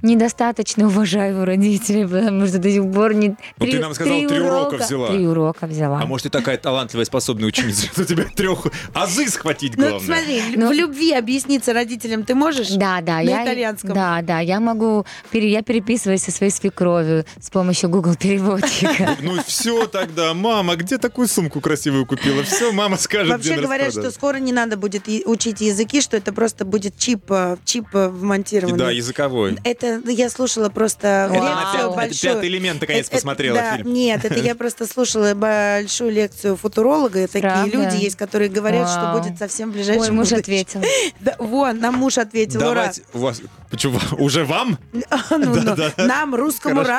недостаточно 0.02 0.88
уважаю 0.88 1.45
родителей, 1.45 2.06
потому 2.08 2.47
что 2.47 2.58
до 2.60 2.70
сих 2.72 2.91
пор 2.91 3.14
не... 3.14 3.30
Ну, 3.58 3.66
ты 3.66 3.80
нам 3.80 3.93
сказала, 3.93 4.28
три 4.28 4.39
урока 4.39 4.78
взяла. 4.78 5.08
Три 5.08 5.28
урока 5.28 5.68
взяла. 5.68 6.00
А 6.02 6.06
может, 6.06 6.24
ты 6.24 6.30
такая 6.30 6.58
талантливая, 6.58 7.06
способная 7.06 7.47
ученица, 7.47 7.88
что 7.88 8.06
тебе 8.06 8.24
трех 8.36 8.68
азы 8.93 9.28
схватить 9.30 9.76
Ну, 9.78 9.89
главное. 9.89 10.06
смотри, 10.06 10.41
Ну- 10.56 10.70
в 10.70 10.74
любви 10.74 11.14
объясниться 11.14 11.74
родителям 11.74 12.24
ты 12.24 12.36
можешь? 12.36 12.70
Да, 12.72 13.02
да, 13.02 13.16
На 13.18 13.20
я 13.22 13.43
итальянском. 13.45 13.93
Да, 13.93 14.22
да, 14.22 14.39
я 14.39 14.60
могу, 14.60 15.06
пере- 15.32 15.52
я 15.52 15.62
переписываюсь 15.62 16.22
со 16.24 16.32
своей 16.32 16.52
свекровью 16.52 17.26
с 17.39 17.50
помощью 17.50 17.89
Google 17.89 18.16
переводчика. 18.16 19.18
Ну 19.22 19.41
все 19.45 19.86
тогда, 19.88 20.34
мама, 20.34 20.76
где 20.76 20.97
такую 20.97 21.28
сумку 21.28 21.62
красивую 21.62 22.06
купила? 22.06 22.43
Все, 22.43 22.72
мама 22.72 22.97
скажет, 22.97 23.30
Вообще 23.32 23.54
где 23.54 23.62
говорят, 23.62 23.91
что 23.91 24.10
скоро 24.12 24.38
не 24.38 24.52
надо 24.54 24.78
будет 24.78 25.08
учить 25.26 25.62
языки, 25.62 26.02
что 26.02 26.18
это 26.18 26.32
просто 26.34 26.66
будет 26.66 26.97
чип, 26.97 27.24
э, 27.30 27.58
чип 27.66 27.88
э, 27.93 28.08
вмонтированный. 28.08 28.78
Да, 28.78 28.91
языковой. 28.91 29.58
Это 29.64 29.89
я 30.08 30.30
слушала 30.30 30.70
просто 30.70 31.26
она 31.26 31.34
лекцию 31.62 31.88
это 31.88 31.96
большую. 31.96 32.34
«Пятый 32.36 32.50
элемент» 32.50 32.82
наконец 32.82 33.08
Это- 33.08 33.16
это- 33.16 33.18
посмотрела 33.18 33.56
да, 33.58 33.78
фильм. 33.78 33.94
Нет, 33.94 34.26
это 34.26 34.40
я 34.40 34.56
просто 34.64 34.86
слушала 34.88 35.34
большую 35.34 36.12
лекцию 36.12 36.56
футуролога. 36.56 37.24
и 37.24 37.28
Такие 37.28 37.42
Правда? 37.42 37.70
люди 37.78 37.96
есть, 38.04 38.16
которые 38.16 38.50
говорят, 38.50 38.90
что 38.90 39.14
будет 39.18 39.38
совсем 39.38 39.70
в 39.72 39.74
ближайшем 39.74 40.04
Ой, 40.04 40.12
муж 40.12 40.32
ответил. 40.32 40.82
Да, 41.20 41.36
вон, 41.40 41.80
нам 41.80 41.96
муж 41.96 42.18
ответил, 42.18 42.60
ура. 42.62 42.70
Давайте, 42.70 43.02
у 43.14 43.20
вас, 43.20 43.42
почему, 43.70 44.00
уже 44.18 44.46
вам? 44.46 44.78
Ну, 44.94 45.02
ну, 45.38 45.76
Нам, 45.98 46.36
русскому 46.36 46.84
Хорошо. 46.84 46.90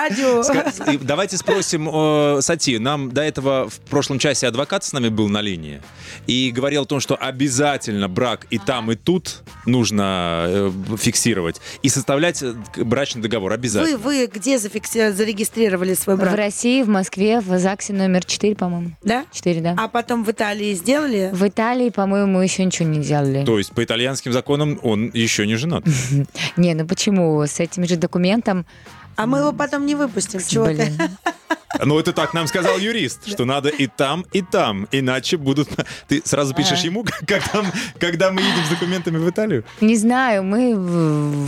радио. 0.45 0.99
Давайте 1.03 1.37
спросим 1.37 1.89
э, 1.93 2.41
Сати. 2.43 2.79
Нам 2.79 3.11
до 3.13 3.23
этого 3.23 3.69
в 3.69 3.79
прошлом 3.91 4.19
часе 4.19 4.47
адвокат 4.49 4.85
с 4.85 4.93
нами 4.93 5.09
был 5.09 5.29
на 5.29 5.41
линии 5.41 5.81
и 6.27 6.51
говорил 6.51 6.83
о 6.83 6.87
том, 6.87 7.01
что 7.01 7.17
обязательно 7.17 8.09
брак 8.09 8.47
и 8.51 8.59
там, 8.59 8.91
и 8.93 8.97
тут 8.97 9.43
нужно 9.67 10.45
э, 10.49 10.71
фиксировать 10.99 11.61
и 11.83 11.89
составлять 11.89 12.43
э, 12.43 12.55
брачный 12.85 13.23
договор 13.23 13.51
Вы, 13.51 13.55
обязательно. 13.55 13.99
вы 13.99 14.27
где 14.27 14.57
зафикси- 14.57 15.13
зарегистрировали 15.13 15.95
свой 15.95 16.17
В 16.17 16.21
брак? 16.21 16.37
России, 16.37 16.83
в 16.83 16.89
Москве, 16.89 17.41
в 17.41 17.59
ЗАГСе 17.59 17.93
номер 17.93 18.25
4, 18.25 18.55
по-моему. 18.55 18.93
Да? 19.03 19.25
4, 19.33 19.61
да. 19.61 19.75
А 19.79 19.89
потом 19.89 20.25
в 20.25 20.31
Италии 20.31 20.75
сделали? 20.75 21.31
В 21.33 21.47
Италии, 21.47 21.91
по-моему, 21.91 22.41
еще 22.41 22.65
ничего 22.65 22.89
не 22.89 23.01
делали. 23.01 23.45
То 23.45 23.59
есть 23.59 23.73
по 23.73 23.83
итальянским 23.85 24.33
законам 24.33 24.79
он 24.83 25.11
еще 25.15 25.47
не 25.47 25.57
женат. 25.57 25.85
Не, 26.57 26.75
ну 26.75 26.87
почему? 26.87 27.41
С 27.47 27.61
этим 27.61 27.87
же 27.87 27.97
документом... 27.97 28.67
А 29.21 29.27
мы 29.27 29.39
его 29.41 29.53
потом 29.53 29.85
не 29.87 29.95
выпустим. 29.95 30.41
Чего 30.47 30.67
ты? 30.67 30.93
Ну, 31.83 31.99
это 31.99 32.13
так 32.13 32.35
нам 32.35 32.47
сказал 32.49 32.79
юрист, 32.79 33.27
что 33.29 33.45
надо 33.45 33.69
и 33.69 33.87
там, 33.87 34.27
и 34.33 34.43
там, 34.43 34.89
иначе 34.91 35.37
будут... 35.37 35.69
Ты 36.09 36.21
сразу 36.25 36.53
пишешь 36.53 36.81
А. 36.83 36.87
ему, 36.87 37.05
когда, 37.27 37.65
когда 37.99 38.33
мы 38.33 38.41
едем 38.43 38.65
с 38.67 38.71
документами 38.71 39.17
в 39.19 39.31
Италию? 39.31 39.65
Не 39.81 39.97
знаю, 39.97 40.43
мы 40.43 40.75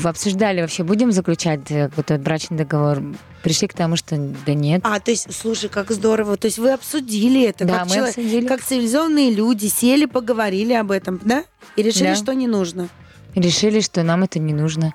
обсуждали 0.08 0.60
вообще, 0.60 0.84
будем 0.84 1.10
заключать 1.12 1.70
э, 1.70 1.90
вот 1.96 2.10
этот 2.12 2.22
брачный 2.22 2.56
договор. 2.56 3.02
Пришли 3.42 3.66
к 3.66 3.74
тому, 3.74 3.96
что 3.96 4.16
да 4.46 4.54
нет. 4.54 4.80
А, 4.84 5.00
то 5.00 5.10
есть, 5.10 5.26
слушай, 5.34 5.68
как 5.68 5.90
здорово. 5.90 6.36
То 6.36 6.46
есть 6.46 6.58
вы 6.58 6.72
обсудили 6.72 7.42
это, 7.44 7.64
Да, 7.64 7.80
как, 7.80 7.88
мы 7.88 7.94
человек- 7.96 8.16
обсудили. 8.16 8.46
как 8.46 8.62
цивилизованные 8.62 9.32
люди, 9.32 9.66
сели, 9.66 10.06
поговорили 10.06 10.72
об 10.72 10.92
этом, 10.92 11.20
да? 11.24 11.44
И 11.76 11.82
решили, 11.82 12.04
Да. 12.10 12.14
что 12.16 12.32
не 12.32 12.46
нужно. 12.46 12.88
Решили, 13.34 13.80
что 13.80 14.02
нам 14.02 14.22
это 14.24 14.38
не 14.38 14.52
нужно. 14.52 14.92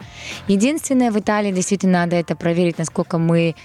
Единственное, 0.47 1.11
в 1.11 1.19
Италии 1.19 1.51
действительно 1.51 1.99
надо 2.01 2.15
это 2.15 2.35
проверить, 2.35 2.77
насколько 2.77 3.17
мы... 3.17 3.55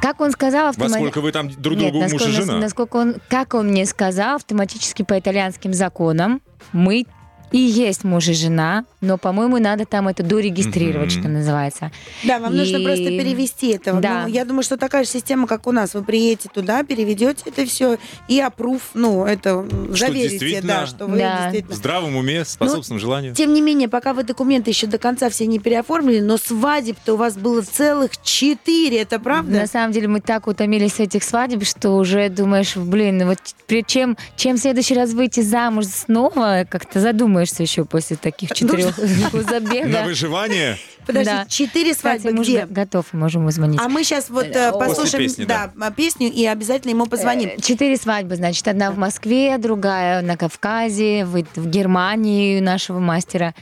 Как 0.00 0.20
он 0.22 0.30
сказал, 0.32 0.64
Во 0.64 0.70
автомат- 0.70 0.94
сколько 1.00 1.20
вы 1.20 1.32
там 1.32 1.50
друг 1.50 1.76
Нет, 1.76 1.92
другу 1.92 2.04
муж 2.04 2.12
и 2.12 2.14
насколько, 2.14 2.42
жена? 2.42 2.58
насколько 2.58 2.96
он, 2.96 3.16
как 3.28 3.52
он 3.52 3.68
мне 3.68 3.84
сказал, 3.84 4.36
автоматически 4.36 5.02
по 5.02 5.18
итальянским 5.18 5.74
законам 5.74 6.40
мы 6.72 7.04
и 7.52 7.58
есть 7.58 8.04
муж 8.04 8.28
и 8.28 8.32
жена, 8.32 8.84
но, 9.00 9.18
по-моему, 9.18 9.58
надо 9.58 9.84
там 9.86 10.08
это 10.08 10.22
дорегистрировать, 10.22 11.12
Мгм. 11.14 11.20
что 11.22 11.28
называется. 11.28 11.90
Да, 12.24 12.38
вам 12.38 12.56
нужно 12.56 12.76
И- 12.78 12.84
просто 12.84 13.04
перевести 13.04 13.68
это. 13.72 13.94
Да. 13.94 14.22
Ну, 14.22 14.28
я 14.28 14.44
думаю, 14.44 14.62
что 14.62 14.76
такая 14.76 15.04
же 15.04 15.10
система, 15.10 15.46
как 15.46 15.66
у 15.66 15.72
нас. 15.72 15.94
Вы 15.94 16.02
приедете 16.02 16.48
туда, 16.52 16.82
переведете 16.82 17.42
это 17.46 17.64
все 17.66 17.98
и 18.28 18.40
опруф, 18.40 18.90
ну, 18.94 19.24
это 19.24 19.50
м, 19.50 19.94
заверите, 19.96 20.28
действительно- 20.38 20.66
да, 20.80 20.86
что 20.86 21.06
вы 21.06 21.18
Да. 21.18 21.36
В 21.36 21.42
действительно. 21.52 21.76
здравом 21.76 22.16
уме, 22.16 22.44
с 22.44 22.48
способственным 22.50 23.00
желанию. 23.00 23.34
Тем 23.34 23.54
не 23.54 23.60
менее, 23.60 23.88
пока 23.88 24.12
вы 24.12 24.22
документы 24.24 24.70
еще 24.70 24.86
до 24.86 24.98
конца 24.98 25.30
все 25.30 25.46
не 25.46 25.58
переоформили, 25.58 26.20
но 26.20 26.36
свадеб-то 26.38 27.14
у 27.14 27.16
вас 27.16 27.36
было 27.36 27.62
целых 27.62 28.20
четыре, 28.22 29.02
это 29.02 29.18
правда? 29.18 29.52
На 29.60 29.66
самом 29.66 29.92
деле 29.92 30.08
мы 30.08 30.20
так 30.20 30.46
утомились 30.46 30.94
с 30.94 31.00
этих 31.00 31.22
свадеб, 31.22 31.64
что 31.64 31.90
уже 31.96 32.28
думаешь, 32.28 32.76
блин, 32.76 33.18
ну 33.18 33.26
вот 33.26 33.38
при- 33.66 33.84
чем, 33.86 34.16
чем 34.36 34.56
в 34.56 34.58
следующий 34.60 34.94
раз 34.94 35.12
выйти 35.12 35.40
замуж 35.40 35.86
снова, 35.86 36.66
как-то 36.68 37.00
задумаешься 37.36 37.62
еще 37.62 37.84
после 37.84 38.16
таких 38.16 38.52
четырех 38.52 38.96
На 39.32 39.42
забега. 39.42 40.04
выживание? 40.04 40.78
Подожди, 41.06 41.30
Да. 41.30 41.46
четыре 41.48 41.94
свадьбы 41.94 42.32
где? 42.32 42.66
готов, 42.66 43.12
можем 43.12 43.42
ему 43.42 43.50
звонить. 43.50 43.80
А 43.80 43.88
мы 43.88 44.02
сейчас 44.04 44.30
вот 44.30 44.46
Э, 44.46 44.70
э, 44.70 44.72
послушаем 44.72 45.94
песню 45.94 46.32
и 46.32 46.44
обязательно 46.46 46.90
ему 46.90 47.06
позвоним. 47.06 47.50
Э, 47.50 47.60
Четыре 47.60 47.96
свадьбы, 47.96 48.36
значит, 48.36 48.66
одна 48.68 48.90
в 48.90 48.98
Москве, 48.98 49.58
другая 49.58 50.22
на 50.22 50.36
Кавказе, 50.36 51.24
в, 51.24 51.36
Германии 51.66 52.60
нашего 52.60 52.98
мастера 52.98 53.54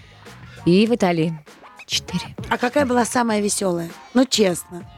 и 0.65 0.87
в 0.87 0.95
Италии. 0.95 1.39
Четыре. 1.87 2.35
А 2.49 2.57
какая 2.57 2.87
была 2.87 3.05
самая 3.05 3.41
веселая? 3.41 3.91
Ну, 4.15 4.25
честно. 4.25 4.89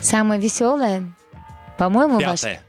Самая 0.00 0.38
веселая, 0.38 1.12
по-моему, 1.76 2.18
ваш... 2.20 2.40
Пятое. 2.40 2.62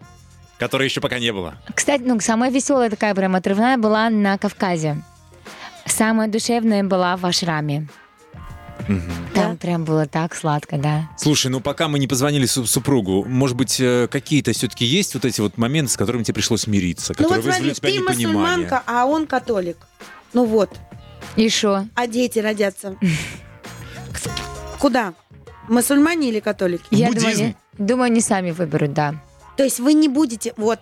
Которой 0.60 0.84
еще 0.84 1.02
пока 1.02 1.18
не 1.20 1.32
было. 1.34 1.56
Кстати, 1.74 2.04
ну, 2.06 2.20
самая 2.20 2.52
веселая 2.52 2.90
такая 2.90 3.16
прям 3.16 3.36
отрывная 3.36 3.78
была 3.78 4.10
на 4.10 4.38
Кавказе. 4.38 5.02
Самая 5.92 6.28
душевная 6.28 6.84
была 6.84 7.18
в 7.18 7.26
Ашраме. 7.26 7.88
Там 9.36 9.58
прям 9.58 9.84
было 9.86 10.06
так 10.08 10.34
сладко, 10.36 10.78
да. 10.78 11.10
Слушай, 11.18 11.48
ну 11.52 11.60
пока 11.62 11.88
мы 11.88 12.00
не 12.00 12.08
позвонили 12.08 12.46
су- 12.46 12.66
супругу, 12.66 13.24
может 13.26 13.56
быть, 13.56 13.80
э, 13.80 14.08
какие-то 14.10 14.52
все-таки 14.54 14.86
есть 14.86 15.14
вот 15.14 15.24
эти 15.24 15.40
вот 15.40 15.58
моменты, 15.58 15.92
с 15.92 15.98
которыми 15.98 16.24
тебе 16.24 16.34
пришлось 16.36 16.66
мириться, 16.68 17.14
Ну 17.18 17.24
которые 17.24 17.42
вот 17.42 17.54
смотри, 17.54 17.70
вызвали 17.70 17.72
у 17.72 17.76
тебя 17.76 17.90
ты 17.90 17.96
непонимание? 17.98 18.58
мусульманка, 18.58 18.84
а 18.88 19.06
он 19.06 19.28
католик. 19.28 19.78
Ну 20.34 20.46
вот, 20.46 20.72
И 21.36 21.48
шо? 21.50 21.86
а 21.94 22.08
дети 22.08 22.40
родятся. 22.40 22.96
Куда? 24.80 25.14
Мусульмане 25.70 26.30
или 26.30 26.40
католики? 26.40 26.84
Я 26.90 27.12
думаю, 27.12 27.56
думаю, 27.78 28.06
они 28.08 28.20
сами 28.22 28.52
выберут, 28.52 28.94
да. 28.94 29.16
То 29.58 29.64
есть 29.64 29.80
вы 29.80 29.94
не 29.94 30.08
будете, 30.10 30.54
вот, 30.58 30.80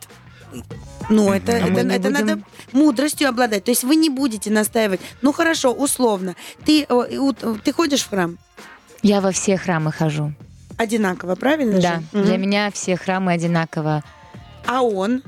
ну, 1.10 1.32
это, 1.34 1.54
А 1.54 1.56
это, 1.60 1.80
это 1.82 2.10
будем? 2.10 2.12
надо 2.28 2.42
мудростью 2.72 3.30
обладать. 3.30 3.64
То 3.64 3.72
есть 3.72 3.84
вы 3.84 3.96
не 3.96 4.10
будете 4.10 4.50
настаивать. 4.52 5.02
Ну, 5.22 5.32
хорошо, 5.34 5.72
условно. 5.74 6.36
Ты, 6.66 6.86
э, 6.88 6.94
у- 7.18 7.34
ты 7.34 7.74
ходишь 7.74 8.02
в 8.04 8.10
храм? 8.10 8.38
Я 9.02 9.22
во 9.22 9.32
все 9.32 9.58
храмы 9.58 9.92
хожу. 9.92 10.34
Одинаково, 10.78 11.36
правильно 11.36 11.80
Да, 11.82 11.96
же? 11.96 12.04
Мгм. 12.14 12.26
для 12.26 12.38
меня 12.38 12.72
все 12.72 12.96
храмы 12.96 13.34
одинаково 13.34 14.04
А 14.66 14.82
он? 14.82 15.22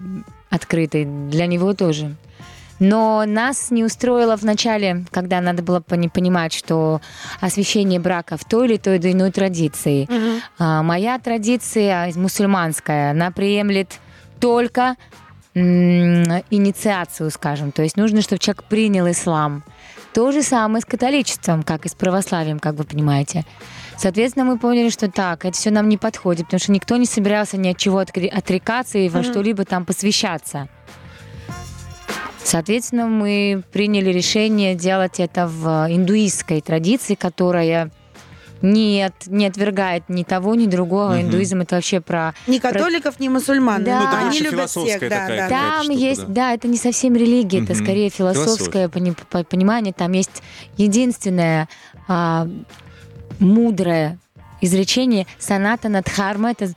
открыты, 0.49 1.05
для 1.29 1.45
него 1.47 1.73
тоже. 1.73 2.15
Но 2.79 3.25
нас 3.27 3.69
не 3.69 3.83
устроило 3.83 4.35
в 4.37 4.43
начале, 4.43 5.05
когда 5.11 5.39
надо 5.39 5.61
было 5.61 5.81
пони- 5.81 6.07
понимать, 6.07 6.51
что 6.51 6.99
освящение 7.39 7.99
брака 7.99 8.37
в 8.37 8.43
той 8.45 8.67
или 8.67 8.77
той 8.77 8.97
или 8.97 9.11
иной 9.11 9.31
традиции. 9.31 10.07
А, 10.57 10.81
моя 10.81 11.19
традиция 11.19 12.11
мусульманская, 12.15 13.11
она 13.11 13.29
приемлет 13.29 13.99
только 14.39 14.95
инициацию, 15.53 17.29
скажем. 17.31 17.71
То 17.71 17.83
есть 17.83 17.97
нужно, 17.97 18.21
чтобы 18.21 18.39
человек 18.39 18.63
принял 18.63 19.09
ислам. 19.09 19.63
То 20.13 20.31
же 20.31 20.43
самое 20.43 20.81
с 20.81 20.85
католичеством, 20.85 21.63
как 21.63 21.85
и 21.85 21.89
с 21.89 21.93
православием, 21.93 22.59
как 22.59 22.75
вы 22.75 22.83
понимаете. 22.83 23.45
Соответственно, 23.97 24.45
мы 24.45 24.57
поняли, 24.57 24.89
что 24.89 25.09
так, 25.09 25.45
это 25.45 25.55
все 25.55 25.71
нам 25.71 25.87
не 25.87 25.97
подходит, 25.97 26.45
потому 26.45 26.59
что 26.59 26.71
никто 26.71 26.97
не 26.97 27.05
собирался 27.05 27.57
ни 27.57 27.69
от 27.69 27.77
чего 27.77 27.99
отрекаться 27.99 28.97
и 28.97 29.09
во 29.09 29.23
что-либо 29.23 29.63
там 29.63 29.85
посвящаться. 29.85 30.67
Соответственно, 32.43 33.05
мы 33.05 33.63
приняли 33.71 34.09
решение 34.09 34.75
делать 34.75 35.19
это 35.19 35.47
в 35.47 35.87
индуистской 35.89 36.61
традиции, 36.61 37.15
которая 37.15 37.91
не, 38.61 39.03
от- 39.03 39.27
не 39.27 39.45
отвергает 39.47 40.03
ни 40.09 40.23
того, 40.23 40.55
ни 40.55 40.65
другого. 40.67 41.13
Мгм. 41.13 41.21
Индуизм 41.21 41.61
это 41.61 41.75
вообще 41.75 41.99
про... 42.01 42.33
Ни 42.47 42.57
католиков, 42.59 43.19
ни 43.19 43.27
мусульман. 43.27 43.83
Да. 43.83 43.99
Ну, 43.99 44.05
там 44.11 44.27
Они 44.29 44.39
любят 44.39 44.69
всех, 44.69 44.99
да, 45.01 45.09
такая 45.09 45.49
да. 45.49 45.49
Там 45.49 45.83
штука, 45.83 45.97
есть, 45.99 46.21
да. 46.27 46.27
да. 46.27 46.53
это 46.53 46.67
не 46.67 46.77
совсем 46.77 47.15
религия, 47.15 47.63
это 47.63 47.73
Мгм. 47.73 47.83
скорее 47.83 48.09
философское 48.09 48.89
по- 48.89 49.43
понимание. 49.43 49.93
Там 49.93 50.11
есть 50.11 50.43
единственное 50.77 51.67
а, 52.07 52.47
мудрое 53.39 54.19
изречение 54.61 55.25
санатана 55.39 56.01
дхарма. 56.01 56.51
Это, 56.51 56.71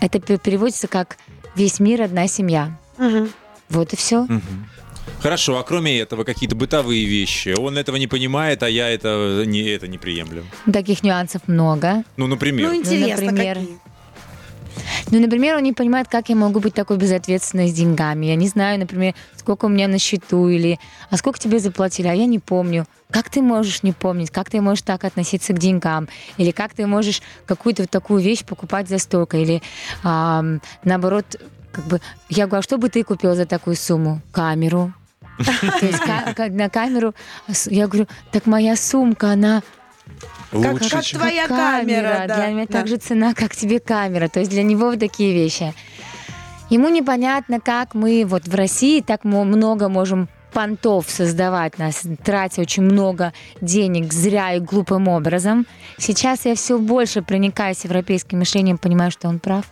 это 0.00 0.20
пе- 0.20 0.38
переводится 0.38 0.86
как 0.88 1.16
«весь 1.54 1.80
мир 1.80 2.02
одна 2.02 2.26
семья». 2.28 2.76
Мгм. 2.98 3.30
Вот 3.70 3.92
и 3.92 3.96
все. 3.96 4.22
Мгм. 4.22 4.42
Хорошо, 5.20 5.58
а 5.58 5.64
кроме 5.64 5.98
этого 5.98 6.24
какие-то 6.24 6.54
бытовые 6.54 7.04
вещи? 7.04 7.54
Он 7.58 7.76
этого 7.76 7.96
не 7.96 8.06
понимает, 8.06 8.62
а 8.62 8.68
я 8.68 8.88
это 8.88 9.42
не, 9.44 9.62
это 9.62 9.88
не 9.88 9.98
приемлю. 9.98 10.44
Таких 10.72 11.02
нюансов 11.02 11.42
много. 11.48 12.04
Ну, 12.16 12.26
например. 12.26 12.68
Ну, 12.68 12.76
интересно, 12.76 13.32
например, 13.32 13.56
какие? 13.56 13.78
Ну, 15.10 15.20
например, 15.20 15.56
он 15.56 15.62
не 15.62 15.72
понимает, 15.72 16.08
как 16.08 16.28
я 16.28 16.36
могу 16.36 16.60
быть 16.60 16.74
такой 16.74 16.98
безответственной 16.98 17.68
с 17.68 17.72
деньгами. 17.72 18.26
Я 18.26 18.36
не 18.36 18.46
знаю, 18.46 18.78
например, 18.78 19.14
сколько 19.36 19.64
у 19.64 19.68
меня 19.68 19.88
на 19.88 19.98
счету 19.98 20.48
или 20.48 20.78
а 21.10 21.16
сколько 21.16 21.38
тебе 21.38 21.58
заплатили, 21.58 22.06
а 22.06 22.14
я 22.14 22.26
не 22.26 22.38
помню. 22.38 22.86
Как 23.10 23.30
ты 23.30 23.40
можешь 23.40 23.82
не 23.82 23.92
помнить? 23.92 24.30
Как 24.30 24.50
ты 24.50 24.60
можешь 24.60 24.82
так 24.82 25.04
относиться 25.04 25.52
к 25.52 25.58
деньгам? 25.58 26.08
Или 26.36 26.50
как 26.50 26.74
ты 26.74 26.86
можешь 26.86 27.22
какую-то 27.46 27.82
вот 27.82 27.90
такую 27.90 28.22
вещь 28.22 28.44
покупать 28.44 28.88
за 28.88 28.98
столько? 28.98 29.38
Или 29.38 29.62
ам, 30.02 30.60
наоборот, 30.84 31.40
как 31.72 31.86
бы, 31.86 32.00
я 32.28 32.46
говорю, 32.46 32.60
а 32.60 32.62
что 32.62 32.76
бы 32.76 32.88
ты 32.88 33.02
купил 33.02 33.34
за 33.34 33.46
такую 33.46 33.76
сумму? 33.76 34.20
Камеру. 34.30 34.92
То 35.80 35.86
есть 35.86 36.02
на 36.54 36.68
камеру, 36.68 37.14
я 37.66 37.86
говорю, 37.86 38.06
так 38.32 38.46
моя 38.46 38.76
сумка, 38.76 39.32
она 39.32 39.62
Как, 40.50 40.72
Лучше, 40.74 40.90
как 40.90 41.04
чем- 41.04 41.20
твоя 41.20 41.46
камера, 41.46 42.24
да. 42.26 42.36
Для 42.36 42.46
меня 42.48 42.66
да. 42.66 42.78
так 42.78 42.88
же 42.88 42.96
цена, 42.96 43.34
как 43.34 43.54
тебе 43.54 43.80
камера. 43.80 44.28
То 44.28 44.40
есть 44.40 44.50
для 44.50 44.62
него 44.62 44.90
вот 44.90 45.00
такие 45.00 45.32
вещи. 45.34 45.74
Ему 46.70 46.88
непонятно, 46.88 47.60
как 47.60 47.94
мы 47.94 48.24
вот 48.26 48.46
в 48.46 48.54
России 48.54 49.00
так 49.00 49.24
много 49.24 49.88
можем 49.88 50.28
понтов 50.52 51.08
создавать 51.08 51.78
нас, 51.78 52.02
тратя 52.24 52.60
очень 52.62 52.82
много 52.82 53.32
денег 53.60 54.12
зря 54.12 54.54
и 54.54 54.60
глупым 54.60 55.08
образом. 55.08 55.66
Сейчас 55.98 56.46
я 56.46 56.54
все 56.54 56.78
больше 56.78 57.22
проникаюсь 57.22 57.84
европейским 57.84 58.38
мышлением, 58.38 58.78
понимаю, 58.78 59.10
что 59.10 59.28
он 59.28 59.38
прав. 59.38 59.66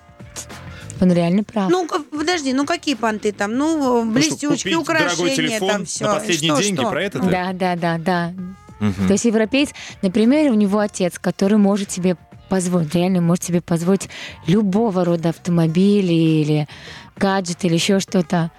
Он 1.01 1.13
реально 1.13 1.43
прав. 1.45 1.71
Ну, 1.71 1.87
подожди, 2.11 2.53
ну 2.55 2.65
какие 2.65 2.95
понты 2.95 3.33
там? 3.33 3.55
Ну, 3.55 3.77
Ну, 3.77 4.03
что, 4.03 4.13
блестючки, 4.13 4.71
дорогой 4.71 4.83
украшения, 4.83 5.37
телефон 5.37 5.69
там 5.69 5.85
все. 5.85 6.05
на 6.07 6.15
последние 6.15 6.57
деньги, 6.63 6.81
про 6.81 7.03
это 7.03 7.19
ты? 7.21 7.29
да, 7.31 7.53
да, 7.53 7.77
да, 7.77 7.99
да. 7.99 8.33
Мгм. 8.81 9.07
То 9.07 9.13
есть 9.13 9.25
европеец, 9.25 9.71
например, 10.03 10.51
у 10.51 10.55
него 10.55 10.79
отец, 10.79 11.19
который 11.19 11.59
может 11.59 11.91
себе 11.91 12.17
позволить, 12.49 12.95
реально 12.95 13.21
может 13.21 13.45
себе 13.45 13.61
позволить 13.61 14.09
любого 14.47 15.05
рода 15.05 15.31
автомобиль 15.31 16.13
или 16.13 16.69
гаджет 17.17 17.65
или 17.65 17.75
еще 17.75 18.01
что-то. 18.01 18.51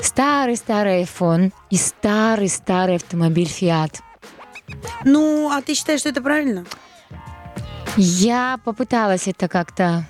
Старый-старый 0.00 1.02
iPhone 1.02 1.52
и 1.70 1.76
старый-старый 1.76 2.96
автомобиль 2.96 3.48
Fiat. 3.48 4.00
Ну, 5.04 5.48
а 5.50 5.62
ты 5.62 5.74
считаешь, 5.74 6.00
что 6.00 6.08
это 6.08 6.20
правильно? 6.20 6.64
Я 7.96 8.58
попыталась 8.64 9.28
это 9.28 9.48
как-то 9.48 10.04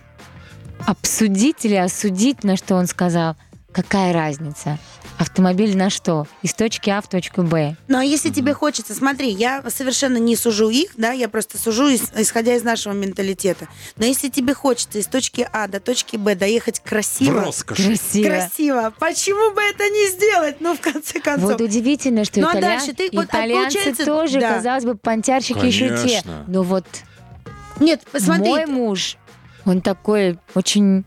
обсудить 0.87 1.64
или 1.64 1.74
осудить, 1.74 2.45
на 2.45 2.57
что 2.57 2.74
он 2.74 2.87
сказал. 2.87 3.37
Какая 3.72 4.12
разница? 4.12 4.79
Автомобиль 5.18 5.77
на 5.77 5.89
что? 5.89 6.27
Из 6.43 6.53
точки 6.53 6.91
А 6.91 7.01
в 7.01 7.09
точку 7.09 7.43
Б. 7.43 7.77
Ну, 7.89 7.99
а 7.99 8.05
если 8.05 8.29
тебе 8.31 8.53
хочется, 8.53 8.95
смотри, 8.95 9.31
я 9.31 9.62
совершенно 9.70 10.18
не 10.18 10.37
сужу 10.37 10.68
их, 10.68 10.91
да, 10.99 11.12
я 11.12 11.29
просто 11.31 11.57
сужу, 11.59 11.89
ис- 11.91 12.11
исходя 12.20 12.55
из 12.55 12.62
нашего 12.62 12.93
менталитета. 12.93 13.66
Но 13.97 14.05
если 14.05 14.29
тебе 14.29 14.53
хочется 14.53 14.99
из 14.99 15.07
точки 15.07 15.49
А 15.53 15.68
до 15.68 15.81
точки 15.81 16.16
Б 16.16 16.35
доехать 16.35 16.81
В 16.81 16.89
красиво, 16.89 17.45
роскоши. 17.45 17.83
Красиво. 17.87 18.27
красиво, 18.29 18.95
почему 18.99 19.55
бы 19.55 19.62
это 19.62 19.85
не 19.89 20.11
сделать? 20.11 20.57
Ну, 20.61 20.74
в 20.77 20.81
конце 20.81 21.18
концов. 21.20 21.51
Вот 21.53 21.61
удивительно, 21.62 22.24
что 22.27 22.41
Ну, 22.41 22.49
а 22.49 22.53
итальян- 22.53 22.61
дальше 22.61 22.93
ты 22.93 23.09
вот, 23.12 23.24
а 23.24 23.39
итальянцы 23.39 23.74
получается, 23.79 24.05
тоже, 24.05 24.41
да. 24.41 24.55
казалось 24.57 24.85
бы, 24.85 24.97
понтярщики 24.97 25.64
еще 25.64 25.89
те. 25.89 25.97
Конечно. 26.22 26.45
Но 26.47 26.62
вот 26.62 26.85
Нет, 27.81 28.03
посмотри. 28.12 28.45
мой 28.51 28.66
муж, 28.66 29.16
он 29.66 29.80
такой 29.82 30.38
очень 30.54 31.04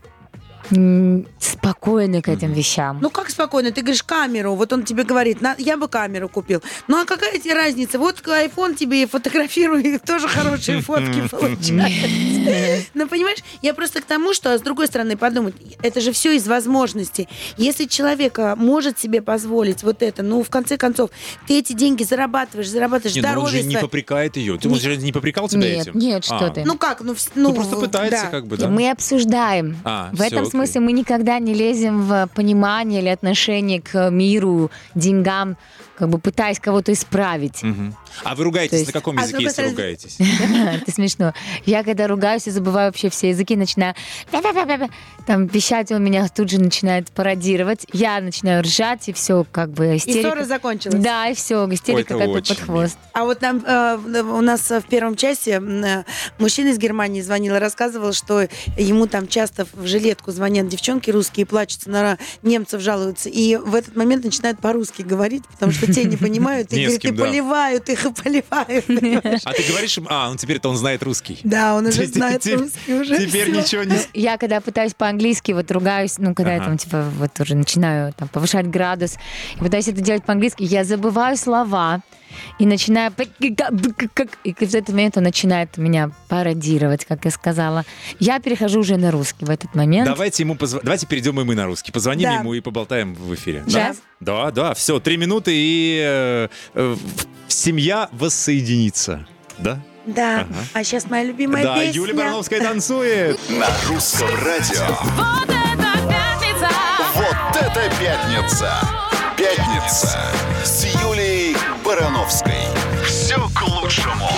м, 0.72 1.26
спокойный 1.38 2.22
к 2.22 2.28
этим 2.28 2.52
вещам. 2.52 2.98
Ну 3.00 3.10
как 3.10 3.30
спокойно? 3.30 3.70
Ты 3.72 3.80
говоришь 3.82 4.02
камеру, 4.02 4.54
вот 4.54 4.72
он 4.72 4.84
тебе 4.84 5.04
говорит, 5.04 5.40
«На- 5.40 5.54
я 5.58 5.76
бы 5.76 5.88
камеру 5.88 6.28
купил. 6.28 6.62
Ну 6.88 7.00
а 7.00 7.04
какая 7.04 7.38
тебе 7.38 7.54
разница? 7.54 7.98
Вот 7.98 8.20
iPhone 8.20 8.74
тебе 8.74 9.02
и 9.02 9.06
фотографируй, 9.06 9.82
и 9.82 9.98
тоже 10.06 10.28
хорошие 10.28 10.80
фотки 10.80 11.28
получаются. 11.30 12.86
Ну 12.94 13.08
понимаешь, 13.08 13.38
я 13.62 13.74
просто 13.74 14.00
к 14.00 14.04
тому, 14.04 14.32
что 14.34 14.56
с 14.56 14.62
другой 14.62 14.86
стороны 14.86 15.16
подумать, 15.16 15.54
это 15.82 16.00
же 16.00 16.12
все 16.12 16.36
из 16.36 16.46
возможностей. 16.46 17.28
Если 17.56 17.84
человек 17.86 18.38
а, 18.38 18.56
может 18.56 18.98
себе 18.98 19.22
позволить 19.22 19.82
вот 19.82 20.02
это, 20.02 20.22
ну 20.22 20.42
в 20.42 20.50
конце 20.50 20.76
концов, 20.76 21.10
ты 21.46 21.58
эти 21.58 21.72
деньги 21.72 22.02
зарабатываешь, 22.04 22.68
зарабатываешь, 22.68 23.16
Не, 23.16 23.22
ну 23.22 23.28
он 23.28 23.32
здоровье 23.34 23.62
же 23.62 23.68
не 23.68 23.76
попрекает 23.78 24.36
ее. 24.36 24.58
Ты, 24.58 24.68
он 24.68 24.78
же 24.78 24.96
не 24.96 25.12
попрекал 25.12 25.48
тебя 25.48 25.62
Нет, 25.62 25.88
этим? 25.88 25.98
нет, 25.98 26.24
что 26.24 26.46
А. 26.46 26.50
ты. 26.50 26.64
Ну 26.64 26.76
как, 26.76 27.00
ну, 27.00 27.14
Ну, 27.34 27.48
ну 27.48 27.54
просто 27.54 27.76
пытается 27.76 28.26
как 28.26 28.46
бы, 28.46 28.56
да. 28.56 28.68
Мы 28.68 28.90
обсуждаем. 28.90 29.76
А, 29.84 30.10
в 30.12 30.20
этом 30.20 30.38
окей. 30.44 30.50
Смысле 30.66 30.80
мы 30.80 30.92
никогда 30.92 31.38
не 31.38 31.54
лезем 31.54 32.02
в 32.02 32.28
понимание 32.34 33.00
или 33.00 33.08
отношение 33.08 33.80
к 33.80 34.10
миру, 34.10 34.70
деньгам, 34.94 35.56
как 35.96 36.08
бы 36.08 36.18
пытаясь 36.18 36.58
кого-то 36.58 36.92
исправить. 36.92 37.62
Мгм. 37.62 37.94
А 38.24 38.34
вы 38.34 38.44
ругаетесь 38.44 38.78
есть- 38.80 38.86
на 38.86 38.92
каком 38.92 39.18
А 39.18 39.22
языке, 39.22 39.32
другой 39.32 39.44
если 39.48 39.62
стороны- 39.62 39.76
ругаетесь? 39.76 40.16
Это 40.82 40.90
смешно. 40.92 41.34
Я 41.66 41.84
когда 41.84 42.06
ругаюсь 42.08 42.46
и 42.46 42.50
забываю 42.50 42.88
вообще 42.88 43.08
все 43.10 43.28
языки, 43.30 43.54
начинаю 43.56 43.94
там 45.26 45.46
вещать, 45.46 45.92
он 45.92 46.02
меня 46.02 46.26
тут 46.28 46.50
же 46.50 46.58
начинает 46.60 47.10
пародировать. 47.10 47.86
Я 47.92 48.20
начинаю 48.20 48.62
ржать, 48.62 49.08
и 49.08 49.12
все, 49.12 49.44
как 49.50 49.70
бы 49.70 49.94
И 49.94 49.96
истерика. 49.98 50.28
ссора 50.30 50.44
закончилась. 50.44 51.02
Да, 51.02 51.28
и 51.28 51.34
все, 51.34 51.66
истерика 51.72 52.12
Ой, 52.14 52.18
это 52.18 52.18
как 52.18 52.26
бы 52.28 52.32
очень 52.38 52.54
под 52.56 52.64
хвост. 52.64 52.98
А 53.12 53.24
вот 53.24 53.40
нам 53.42 53.62
э, 53.64 53.96
у 54.22 54.40
нас 54.40 54.70
в 54.70 54.82
первом 54.88 55.16
части 55.16 55.60
э, 55.60 56.04
мужчина 56.38 56.68
из 56.70 56.78
Германии 56.78 57.20
звонил 57.20 57.54
и 57.56 57.58
рассказывал, 57.58 58.12
что 58.12 58.48
ему 58.76 59.06
там 59.06 59.28
часто 59.28 59.66
в 59.72 59.86
жилетку 59.86 60.32
звонят 60.50 60.68
девчонки 60.68 61.10
русские, 61.10 61.46
плачутся 61.46 61.90
на 61.90 62.18
немцев, 62.42 62.80
жалуются. 62.82 63.28
И 63.28 63.56
в 63.56 63.74
этот 63.74 63.96
момент 63.96 64.24
начинают 64.24 64.58
по-русски 64.60 65.02
говорить, 65.02 65.44
потому 65.46 65.72
что 65.72 65.92
те 65.92 66.04
не 66.04 66.16
понимают. 66.16 66.72
И 66.72 66.84
говорят, 66.84 67.04
и 67.04 67.12
поливают 67.12 67.88
их, 67.88 68.04
и 68.04 68.12
поливают. 68.12 68.84
А 69.44 69.52
ты 69.52 69.62
говоришь 69.62 69.96
им, 69.96 70.06
а, 70.10 70.28
ну 70.30 70.36
теперь-то 70.36 70.68
он 70.68 70.76
знает 70.76 71.02
русский. 71.02 71.38
Да, 71.44 71.76
он 71.76 71.86
уже 71.86 72.06
знает 72.06 72.44
русский 72.46 72.94
уже. 72.94 73.26
Теперь 73.26 73.50
ничего 73.50 73.84
не... 73.84 73.96
Я 74.12 74.38
когда 74.38 74.60
пытаюсь 74.60 74.94
по-английски, 74.94 75.52
вот 75.52 75.70
ругаюсь, 75.70 76.18
ну, 76.18 76.34
когда 76.34 76.54
я 76.54 76.60
там, 76.60 76.76
типа, 76.78 77.04
вот 77.18 77.38
уже 77.38 77.54
начинаю 77.54 78.12
там 78.12 78.28
повышать 78.28 78.66
градус, 78.66 79.16
и 79.56 79.58
пытаюсь 79.58 79.88
это 79.88 80.00
делать 80.00 80.24
по-английски, 80.24 80.64
я 80.64 80.84
забываю 80.84 81.36
слова, 81.36 82.02
и 82.58 82.66
начинаю... 82.66 83.12
И 83.38 83.54
в 84.54 84.74
этот 84.74 84.88
момент 84.88 85.16
он 85.16 85.24
начинает 85.24 85.76
меня 85.76 86.10
пародировать, 86.28 87.04
как 87.04 87.24
я 87.24 87.30
сказала. 87.30 87.84
Я 88.18 88.40
перехожу 88.40 88.80
уже 88.80 88.96
на 88.96 89.10
русский 89.10 89.44
в 89.44 89.50
этот 89.50 89.74
момент. 89.74 90.06
Давайте 90.06 90.42
ему 90.42 90.54
позв... 90.54 90.78
Давайте 90.82 91.06
перейдем 91.06 91.40
и 91.40 91.44
мы 91.44 91.54
на 91.54 91.66
русский. 91.66 91.92
Позвоним 91.92 92.28
Да. 92.28 92.34
ему 92.36 92.54
и 92.54 92.60
поболтаем 92.60 93.14
в 93.14 93.34
эфире. 93.34 93.64
Сейчас? 93.66 93.98
Да, 94.20 94.50
да, 94.50 94.74
все, 94.74 95.00
три 95.00 95.16
минуты 95.16 95.52
и 95.54 96.00
э, 96.02 96.48
э, 96.74 96.96
семья 97.48 98.08
воссоединится. 98.12 99.26
Да? 99.58 99.80
Да, 100.06 100.40
Ага. 100.40 100.54
а 100.72 100.84
сейчас 100.84 101.08
моя 101.10 101.24
любимая 101.24 101.62
да, 101.62 101.74
песня. 101.76 101.92
Юлия 101.92 102.14
Барановская 102.14 102.60
танцует. 102.60 103.38
На 103.50 103.68
русском 103.88 104.28
радио. 104.44 104.86
Вот 105.16 105.48
это 105.48 106.08
пятница! 106.08 106.68
Вот 107.14 107.56
это 107.60 107.92
пятница! 108.00 108.72
Пятница 109.36 110.18
с 110.64 110.84
Юлией 111.02 111.19
Барановской. 111.90 112.52
Все 113.04 113.34
к 113.52 113.62
лучшему. 113.66 114.28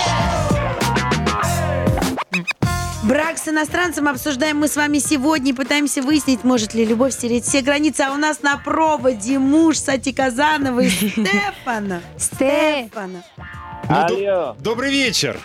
Брак 3.03 3.37
с 3.37 3.47
иностранцем 3.47 4.09
обсуждаем 4.09 4.57
мы 4.57 4.69
с 4.69 4.77
вами 4.77 4.97
сегодня 5.01 5.51
и 5.53 5.55
пытаемся 5.55 6.01
выяснить, 6.01 6.45
может 6.45 6.73
ли 6.73 6.87
любовь 6.87 7.13
стереть 7.13 7.45
все 7.45 7.61
границы. 7.61 8.01
А 8.09 8.13
у 8.13 8.17
нас 8.17 8.41
на 8.41 8.57
проводе 8.57 9.39
муж 9.39 9.77
Сати 9.77 10.15
Казановой 10.15 10.89
Стефана. 10.91 12.01
Сте- 12.17 12.87
Стефана. 12.89 13.23
Алло, 13.87 14.57
Добрый 14.59 14.91
вечер. 14.91 15.39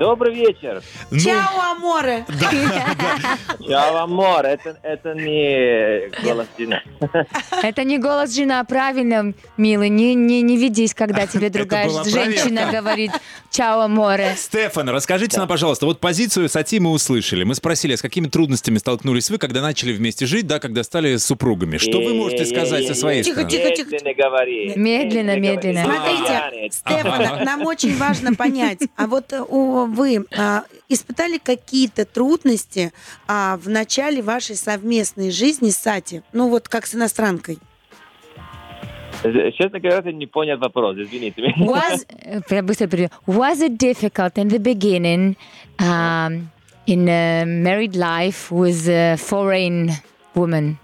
Добрый 0.00 0.34
вечер. 0.34 0.82
Ну, 1.10 1.18
Чао, 1.18 1.72
аморе. 1.72 2.24
Чао, 3.68 3.96
амор, 3.98 4.46
это, 4.46 4.78
это 4.82 5.14
не 5.14 6.08
голос 6.24 6.46
Дина. 6.58 6.82
Это 7.62 7.84
не 7.84 7.98
голос 7.98 8.34
жена, 8.34 8.64
правильно, 8.64 9.34
милый, 9.58 9.90
не, 9.90 10.14
не, 10.14 10.40
не 10.40 10.56
ведись, 10.56 10.94
когда 10.94 11.26
тебе 11.26 11.50
другая 11.50 11.88
женщина 12.04 12.62
проверка. 12.62 12.76
говорит 12.76 13.10
«Чао, 13.50 13.88
море». 13.88 14.34
Стефан, 14.36 14.88
расскажите 14.90 15.36
нам, 15.38 15.48
пожалуйста, 15.48 15.86
вот 15.86 15.98
позицию 16.00 16.48
Сати 16.48 16.78
мы 16.78 16.90
услышали. 16.92 17.42
Мы 17.44 17.54
спросили, 17.54 17.96
с 17.96 18.02
какими 18.02 18.28
трудностями 18.28 18.78
столкнулись 18.78 19.28
вы, 19.30 19.38
когда 19.38 19.60
начали 19.60 19.92
вместе 19.92 20.24
жить, 20.26 20.46
да, 20.46 20.60
когда 20.60 20.84
стали 20.84 21.16
супругами. 21.16 21.76
Что 21.78 22.00
вы 22.00 22.14
можете 22.14 22.44
сказать 22.46 22.86
со 22.86 22.94
своей 22.94 23.22
Тихо, 23.24 23.40
стороны? 23.48 23.50
тихо, 23.50 23.76
тихо. 23.76 23.90
Медленно 23.90 24.14
говори. 24.14 24.72
Медленно, 24.76 25.36
медленно. 25.38 25.84
Смотрите. 25.84 26.70
Стефана, 26.70 27.42
нам 27.44 27.66
очень 27.66 27.96
важно 27.96 28.34
понять, 28.34 28.78
а 28.96 29.06
вот 29.06 29.32
э, 29.32 29.40
у- 29.40 29.86
вы 29.86 30.24
а, 30.36 30.62
испытали 30.88 31.38
какие-то 31.38 32.04
трудности 32.04 32.92
а, 33.26 33.56
в 33.56 33.68
начале 33.68 34.22
вашей 34.22 34.56
совместной 34.56 35.30
жизни 35.30 35.70
с 35.70 35.78
Сати? 35.78 36.22
Ну 36.32 36.48
вот 36.48 36.68
как 36.68 36.86
с 36.86 36.94
иностранкой. 36.94 37.58
Честно 39.22 39.80
говоря, 39.80 40.02
я 40.04 40.12
не 40.12 40.26
понял 40.26 40.58
вопрос, 40.58 40.96
извините 40.96 41.42
меня. 41.42 41.54
Was, 41.58 42.06
э, 42.24 42.40
я 42.50 42.62
быстро 42.62 42.86
перейду. 42.86 43.12
Was 43.26 43.60
it 43.60 43.76
difficult 43.76 44.38
in 44.38 44.48
the 44.48 44.58
beginning 44.58 45.36
um, 45.78 46.50
in 46.86 47.08
a 47.08 47.44
married 47.44 47.94
life 47.94 48.50
with 48.50 48.88
a 48.88 49.16
foreign 49.16 49.90
woman? 50.34 50.78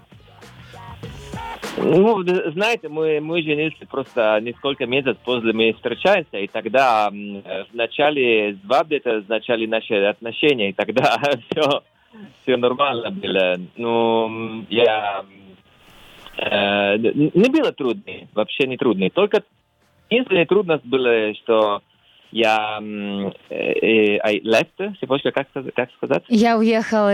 Ну, 1.77 2.23
знаете, 2.51 2.89
мы, 2.89 3.19
мы 3.21 3.41
женились 3.43 3.73
просто 3.89 4.39
несколько 4.41 4.87
месяцев 4.87 5.17
после 5.23 5.53
мы 5.53 5.73
встречаемся, 5.73 6.37
и 6.37 6.47
тогда 6.47 7.09
в 7.09 7.73
начале 7.73 8.57
свадьбы 8.65 8.95
это 8.95 9.17
означали 9.17 9.67
наши 9.67 9.93
отношения, 9.93 10.69
и 10.69 10.73
тогда 10.73 11.19
все, 11.49 11.83
все 12.41 12.57
нормально 12.57 13.11
было. 13.11 13.57
Ну, 13.77 14.65
я... 14.69 15.23
э, 16.37 16.97
не 16.97 17.49
было 17.49 17.71
трудно, 17.71 18.03
вообще 18.33 18.67
не 18.67 18.77
трудно. 18.77 19.09
Только 19.09 19.43
единственная 20.09 20.45
трудность 20.45 20.85
была, 20.85 21.33
что 21.35 21.81
я 22.31 22.79
э, 22.81 23.31
э, 23.49 24.17
I 24.19 24.39
left, 24.43 24.97
цепочка, 24.99 25.31
как, 25.31 25.47
как 25.75 25.89
сказать? 25.97 26.23
Я 26.29 26.57
уехала, 26.57 27.11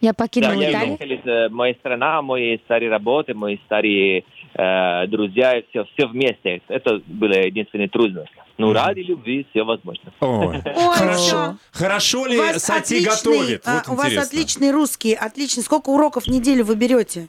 я 0.00 0.10
Да, 0.10 0.12
покинула 0.14 0.52
я 0.60 0.70
Италию. 0.70 0.96
уехал 1.00 1.46
из 1.46 1.52
моей 1.52 1.74
страны, 1.74 2.22
мои 2.22 2.58
старые 2.58 2.90
работы, 2.90 3.34
мои 3.34 3.58
старые 3.66 4.24
э, 4.54 5.06
друзья, 5.08 5.62
все, 5.70 5.84
все 5.94 6.06
вместе. 6.06 6.62
Это 6.68 7.00
была 7.06 7.36
единственная 7.36 7.88
трудность. 7.88 8.32
Ну, 8.58 8.72
ради 8.72 9.00
любви 9.00 9.46
все 9.50 9.62
возможно. 9.62 10.10
Ой. 10.20 10.46
Ой, 10.64 10.94
Хорошо. 10.96 11.56
Хорошо 11.70 12.22
У 12.22 12.26
ли 12.26 12.38
вас 12.38 12.56
Сати 12.64 13.04
готовит? 13.04 13.62
а, 13.64 13.74
Вот 13.86 13.92
у 13.92 13.94
вас 13.94 14.16
отличный 14.16 14.72
русский, 14.72 15.14
отлично. 15.14 15.62
Сколько 15.62 15.90
уроков 15.90 16.24
в 16.24 16.28
неделю 16.28 16.64
вы 16.64 16.74
берете? 16.74 17.28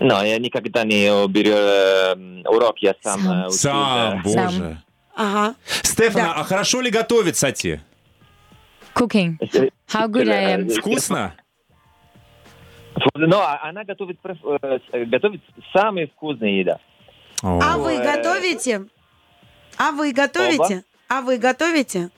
Но 0.00 0.22
я 0.24 0.38
никогда 0.38 0.84
не 0.84 1.06
беру 1.28 1.50
э, 1.50 2.14
урок, 2.48 2.78
я 2.78 2.94
сам, 3.02 3.20
Сам. 3.20 3.42
э, 3.44 3.46
учу, 3.48 3.56
Сам, 3.58 4.22
да. 4.22 4.22
боже. 4.24 4.82
Ага. 5.14 5.54
Стефана, 5.82 6.24
Да. 6.24 6.34
а 6.40 6.44
хорошо 6.44 6.80
ли 6.80 6.90
готовит 6.90 7.36
Сати? 7.36 7.80
Cooking. 8.94 9.36
How 9.88 10.06
good 10.08 10.28
I 10.30 10.56
am. 10.56 10.68
Вкусно? 10.78 11.34
Но 13.14 13.40
а- 13.40 13.60
она 13.62 13.84
готовит, 13.84 14.18
проф- 14.22 14.58
э, 14.92 15.04
готовит 15.06 15.42
самые 15.74 16.06
вкусные 16.08 16.60
еда. 16.60 16.78
А 17.42 17.76
вы 17.78 17.98
готовите? 17.98 18.84
А 19.78 19.92
вы 19.92 20.12
готовите? 20.12 20.84
А 21.08 21.20
вы 21.20 21.38
готовите? 21.38 22.10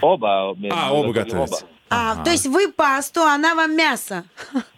Оба. 0.00 0.54
А, 0.70 0.92
оба 0.94 1.12
готовят. 1.12 1.66
А, 1.92 2.12
Ага. 2.12 2.24
то 2.24 2.30
есть 2.30 2.46
вы 2.46 2.68
пасту, 2.70 3.22
она 3.22 3.56
вам 3.56 3.76
мясо. 3.76 4.24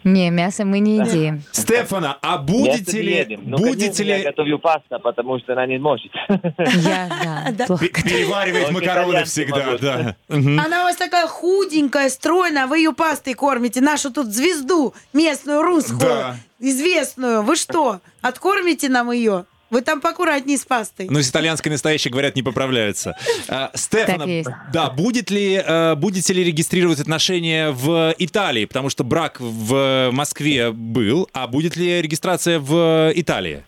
Не, 0.03 0.31
мясо 0.31 0.65
мы 0.65 0.79
не 0.79 0.97
едим. 0.97 1.43
Стефана, 1.51 2.17
а 2.23 2.39
будете 2.39 3.01
ли... 3.03 3.13
едем. 3.17 3.41
Ну, 3.45 3.57
Будете 3.57 3.81
конечно, 3.81 4.03
я 4.03 4.17
ли... 4.17 4.23
готовлю 4.23 4.57
пасту, 4.57 4.99
потому 4.99 5.37
что 5.37 5.53
она 5.53 5.67
не 5.67 5.77
может. 5.77 6.11
Я, 6.27 7.47
да, 7.51 7.67
Переваривать 7.77 8.71
макароны 8.71 9.23
всегда, 9.25 9.77
да. 9.77 10.15
Она 10.27 10.81
у 10.81 10.83
вас 10.85 10.95
такая 10.95 11.27
худенькая, 11.27 12.09
стройная, 12.09 12.63
а 12.63 12.67
вы 12.67 12.79
ее 12.79 12.93
пастой 12.93 13.35
кормите. 13.35 13.79
Нашу 13.79 14.11
тут 14.11 14.27
звезду 14.27 14.95
местную, 15.13 15.61
русскую, 15.61 16.35
известную. 16.59 17.43
Вы 17.43 17.55
что, 17.55 17.99
откормите 18.21 18.89
нам 18.89 19.11
ее? 19.11 19.45
Вы 19.73 19.81
там 19.81 20.01
поаккуратнее 20.01 20.59
с 20.59 20.65
пастой. 20.65 21.07
Ну, 21.09 21.19
с 21.19 21.31
итальянской 21.31 21.71
настоящей, 21.71 22.11
говорят, 22.11 22.35
не 22.35 22.43
поправляется. 22.43 23.15
А, 23.49 23.71
Стефана, 23.73 24.43
да, 24.71 24.91
будет 24.91 25.31
ли, 25.31 25.55
э, 25.55 25.95
будете 25.95 26.31
ли 26.31 26.43
регистрировать 26.43 26.99
отношения 26.99 27.71
в 27.71 28.13
Италии? 28.19 28.65
Потому 28.65 28.91
что 28.91 29.03
брак 29.03 29.37
в 29.39 30.11
Москве 30.11 30.71
был, 30.71 31.27
а 31.33 31.47
будет 31.47 31.75
ли 31.75 32.03
регистрация 32.03 32.59
в 32.59 33.11
Италии? 33.15 33.63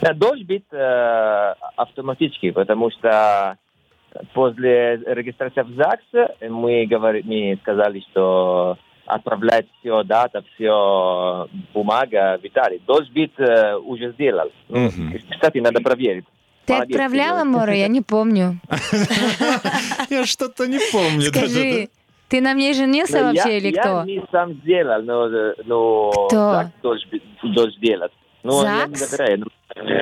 Да, 0.00 0.14
Должен 0.14 0.46
быть 0.46 0.64
э, 0.72 1.54
автоматически, 1.76 2.50
потому 2.50 2.90
что 2.92 3.58
после 4.32 4.96
регистрации 5.04 5.64
в 5.64 5.76
ЗАГС 5.76 6.48
мы, 6.48 6.86
говори, 6.86 7.22
мы 7.26 7.58
сказали, 7.60 8.02
что 8.10 8.78
отправлять 9.06 9.66
все 9.80 10.02
дата, 10.04 10.42
все 10.54 11.48
бумага 11.74 12.38
в 12.42 12.46
Италии. 12.46 12.80
Должен 12.86 13.12
быть 13.12 13.32
э, 13.38 13.74
уже 13.76 14.12
сделал. 14.12 14.50
Ну, 14.68 14.86
Мгм. 14.88 15.18
Кстати, 15.30 15.58
надо 15.58 15.80
проверить. 15.80 16.24
Ты 16.66 16.74
Молодец, 16.74 16.94
отправляла. 16.96 17.44
Мора? 17.44 17.74
Я 17.74 17.88
не 17.88 18.00
помню. 18.02 18.60
Я 20.10 20.24
что-то 20.26 20.66
не 20.66 20.78
помню. 20.92 21.22
Скажи, 21.22 21.88
ты 22.28 22.40
на 22.40 22.54
мне 22.54 22.72
женился 22.72 23.18
Но 23.20 23.24
вообще 23.26 23.50
я, 23.52 23.58
или 23.58 23.74
я 23.74 23.82
кто? 23.82 24.04
не 24.04 24.22
сам 24.30 24.54
сделал, 24.54 25.02
но, 25.02 25.26
э, 25.28 25.54
но 25.64 26.10
Кто? 26.28 26.64
Должен, 26.82 27.08
быть- 27.10 27.22
должен 27.42 27.72
сделать. 27.78 28.12
Ну, 28.44 28.62
я 28.62 28.86
не 28.86 28.94
ЗАГС? 28.94 29.10
доверяю. 29.16 29.46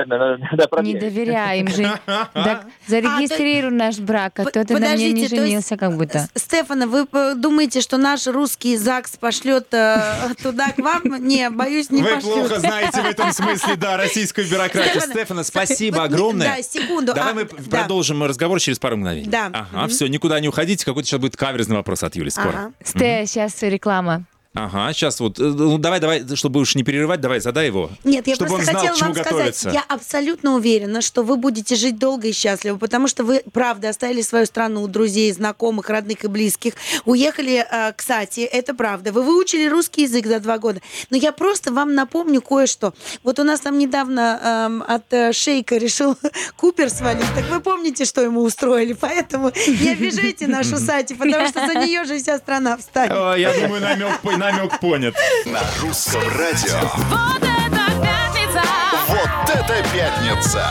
Надо, 0.07 0.83
Не 0.83 0.95
доверяем 0.95 1.69
же. 1.69 1.91
Так 2.35 2.67
зарегистрируй 2.87 3.71
наш 3.71 3.99
брак, 3.99 4.39
а 4.41 4.45
то 4.45 4.65
ты 4.65 4.79
на 4.79 4.91
мне 4.91 5.13
не 5.13 5.29
женился 5.29 5.77
как 5.77 5.97
будто. 5.97 6.29
С- 6.35 6.43
Стефана, 6.43 6.87
вы 6.87 7.07
э, 7.13 7.35
думаете, 7.37 7.81
что 7.81 7.97
наш 7.97 8.27
русский 8.27 8.77
ЗАГС 8.77 9.17
пошлет 9.17 9.69
э, 9.73 10.35
туда 10.43 10.73
к 10.73 10.79
вам? 10.79 11.03
Не, 11.25 11.51
боюсь, 11.51 11.91
не 11.91 12.03
Вы 12.03 12.17
плохо 12.21 12.59
знаете 12.59 13.01
в 13.03 13.07
этом 13.07 13.33
смысле, 13.33 13.77
да, 13.77 13.97
российскую 13.97 14.49
бюрократию. 14.49 15.01
Стефана, 15.01 15.45
спасибо 15.45 15.97
вот, 15.97 16.05
огромное. 16.05 16.57
Да, 16.57 16.63
секунду. 16.63 17.15
Давай 17.15 17.33
А, 17.33 17.35
мы 17.35 17.45
да. 17.45 17.79
продолжим 17.79 18.23
разговор 18.25 18.59
через 18.61 18.79
пару 18.79 18.97
мгновений. 18.97 19.29
Да. 19.29 19.51
Ага, 19.53 19.89
все, 19.89 20.07
никуда 20.07 20.41
не 20.41 20.49
уходите. 20.49 20.85
Какой-то 20.85 21.09
сейчас 21.09 21.21
будет 21.21 21.37
каверзный 21.37 21.77
вопрос 21.77 22.03
от 22.03 22.17
Юли 22.17 22.31
скоро. 22.31 22.49
Ага. 22.49 22.73
Сте, 22.85 23.25
сейчас 23.27 23.63
реклама. 23.63 24.25
Ага, 24.53 24.93
сейчас 24.93 25.21
вот. 25.21 25.39
э, 25.39 25.43
Ну, 25.45 25.79
давай, 25.79 26.01
давай, 26.01 26.25
чтобы 26.35 26.59
уж 26.59 26.75
не 26.75 26.83
перерывать, 26.83 27.21
давай, 27.21 27.39
задай 27.39 27.67
его. 27.67 27.89
Нет, 28.03 28.27
я 28.27 28.35
чтобы 28.35 28.51
он 28.51 28.57
просто 28.57 28.73
знал, 28.73 28.87
хотела 28.89 29.07
вам 29.07 29.15
сказать, 29.15 29.33
готовиться. 29.33 29.71
я 29.71 29.85
абсолютно 29.89 30.55
уверена, 30.57 31.03
что 31.03 31.23
вы 31.23 31.37
будете 31.37 31.77
жить 31.77 31.99
долго 31.99 32.27
и 32.27 32.33
счастливо, 32.33 32.77
потому 32.77 33.07
что 33.07 33.23
вы, 33.23 33.43
правда, 33.53 33.91
оставили 33.91 34.23
свою 34.23 34.47
страну, 34.47 34.89
друзей, 34.89 35.31
знакомых, 35.33 35.89
родных 35.89 36.25
и 36.25 36.27
близких, 36.27 36.73
уехали 37.05 37.65
э, 37.71 37.93
к 37.93 38.03
Сати, 38.03 38.41
это 38.41 38.75
правда. 38.75 39.13
Вы 39.13 39.23
выучили 39.23 39.69
русский 39.69 40.03
язык 40.03 40.27
за 40.27 40.41
два 40.41 40.59
года. 40.59 40.81
Но 41.11 41.17
я 41.17 41.31
просто 41.31 41.73
вам 41.73 41.95
напомню 41.95 42.43
кое-что. 42.43 42.93
Вот 43.23 43.39
у 43.39 43.45
нас 43.45 43.61
там 43.61 43.79
недавно 43.79 44.41
эм, 44.43 44.83
от 44.83 45.13
э, 45.13 45.33
шейка 45.33 45.77
решил 45.77 46.17
Купер 46.57 46.91
свалить, 46.91 47.25
так 47.37 47.49
вы 47.51 47.61
помните, 47.61 48.05
что 48.05 48.21
ему 48.21 48.41
устроили, 48.43 48.95
поэтому 48.95 49.53
не 49.69 49.91
обижайте 49.91 50.47
нашу 50.49 50.77
Сати, 50.79 51.15
потому 51.15 51.47
что 51.47 51.65
за 51.69 51.75
нее 51.75 52.03
же 52.05 52.19
вся 52.19 52.37
страна 52.39 52.77
встанет. 52.77 53.13
Я 53.39 53.55
думаю, 53.61 53.81
намек, 53.81 54.21
намек 54.41 54.81
понят. 54.81 55.15
На 55.45 55.61
русском 55.83 56.23
радио. 56.39 56.81
Вот 57.11 57.43
это 57.43 57.93
пятница! 58.01 58.63
Вот 59.07 59.55
это 59.55 59.85
пятница! 59.93 60.67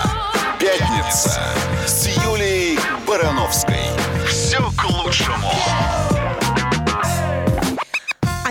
Пятница 0.60 1.40
с 1.86 2.08
Юлией 2.26 2.80
Барановской. 3.08 3.78
Все 4.28 4.58
к 4.58 4.90
лучшему. 4.90 5.39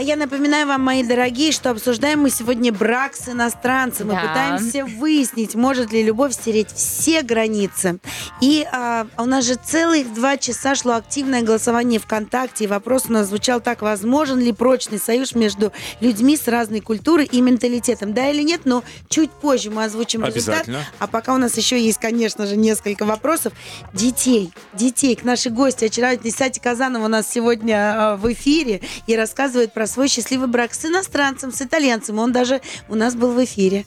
Я 0.09 0.17
напоминаю 0.17 0.67
вам, 0.67 0.81
мои 0.83 1.03
дорогие, 1.03 1.53
что 1.53 1.69
обсуждаем 1.69 2.23
мы 2.23 2.31
сегодня 2.31 2.73
брак 2.73 3.15
с 3.15 3.29
иностранцем. 3.29 4.09
Мы 4.09 4.15
Да. 4.15 4.23
пытаемся 4.23 4.87
выяснить, 4.87 5.55
может 5.55 5.93
ли 5.93 6.03
любовь 6.03 6.33
стереть 6.33 6.69
все 6.75 7.21
границы. 7.21 7.99
И 8.41 8.67
а, 8.73 9.07
у 9.19 9.27
нас 9.27 9.45
же 9.45 9.57
целых 9.57 10.15
два 10.15 10.39
часа 10.39 10.75
шло 10.75 10.95
активное 10.95 11.43
голосование 11.43 12.01
ВКонтакте. 12.01 12.65
И 12.65 12.67
вопрос 12.67 13.05
у 13.09 13.13
нас 13.13 13.27
звучал 13.27 13.61
так, 13.61 13.83
возможен 13.83 14.39
ли 14.39 14.53
прочный 14.53 14.99
союз 14.99 15.35
между 15.35 15.75
людьми 16.01 16.39
с 16.39 16.49
разной 16.49 16.81
культурой 16.81 17.27
и 17.27 17.43
менталитетом? 17.43 18.15
Да 18.15 18.31
или 18.31 18.43
нет? 18.43 18.63
Но 18.65 18.85
чуть 19.11 19.31
позже 19.31 19.71
мы 19.71 19.85
озвучим 19.85 20.25
результат. 20.25 20.67
А 20.99 21.07
пока 21.07 21.35
у 21.35 21.39
нас 21.39 21.55
еще 21.59 21.79
есть, 21.79 21.99
конечно 22.01 22.47
же, 22.47 22.57
несколько 22.57 23.05
вопросов. 23.05 23.53
Детей, 23.93 24.55
детей, 24.73 25.17
к 25.17 25.25
нашей 25.25 25.53
гости, 25.53 25.85
очаровательной 25.85 26.33
Сати 26.33 26.61
Казанова 26.61 27.05
у 27.05 27.09
нас 27.09 27.31
сегодня 27.31 27.77
э, 27.77 28.17
в 28.17 28.33
эфире 28.33 28.81
и 29.07 29.15
рассказывает 29.15 29.75
про 29.75 29.87
свой 29.87 29.98
счастливый 30.07 30.47
брак 30.47 30.75
с 30.75 30.85
иностранцем, 30.85 31.51
с 31.53 31.61
итальянцем. 31.63 32.19
Он 32.21 32.31
даже 32.33 32.61
у 32.89 32.95
нас 32.95 33.17
был 33.17 33.33
в 33.33 33.43
эфире. 33.45 33.85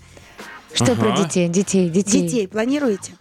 Что 0.74 0.95
про 0.95 1.14
Ага. 1.14 1.24
детей? 1.24 1.47
Детей, 1.47 1.89
детей. 1.89 2.24
Детей 2.24 2.47
планируете? 2.47 3.14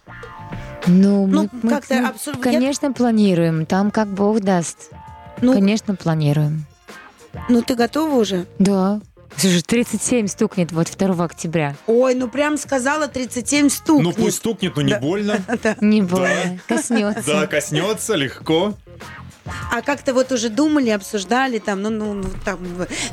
Ну, 0.87 1.27
Ну, 1.27 1.47
мы, 1.61 1.69
как-то 1.69 1.93
мы, 1.95 2.07
абсур- 2.07 2.35
я- 2.37 2.41
конечно, 2.41 2.91
планируем. 2.91 3.65
Там 3.65 3.91
как 3.91 4.07
Бог 4.07 4.39
даст. 4.41 4.89
Ну, 5.41 5.53
Конечно, 5.53 5.95
планируем. 5.95 6.65
ну 7.49 7.61
ты 7.61 7.75
готова 7.75 8.15
уже? 8.15 8.45
Да. 8.59 8.99
Слушай, 9.37 9.61
37 9.61 10.27
стукнет 10.27 10.71
вот 10.73 10.87
2 10.97 11.23
октября. 11.23 11.75
Ой, 11.87 12.15
ну 12.15 12.27
прям 12.27 12.57
сказала 12.57 13.07
37 13.07 13.69
стук. 13.69 14.01
Ну 14.03 14.11
пусть 14.11 14.37
стукнет, 14.37 14.75
но 14.75 14.81
не 14.81 14.91
Да. 14.93 14.99
больно. 14.99 15.39
Не 15.81 16.01
больно. 16.01 16.59
Коснется. 16.67 17.23
Да, 17.25 17.47
коснется 17.47 18.15
легко. 18.15 18.73
А 19.71 19.81
как-то 19.81 20.13
вот 20.13 20.31
уже 20.31 20.49
думали, 20.49 20.89
обсуждали 20.89 21.57
там, 21.59 21.81
ну, 21.81 21.89
ну, 21.89 22.13
ну, 22.13 22.25
там, 22.45 22.59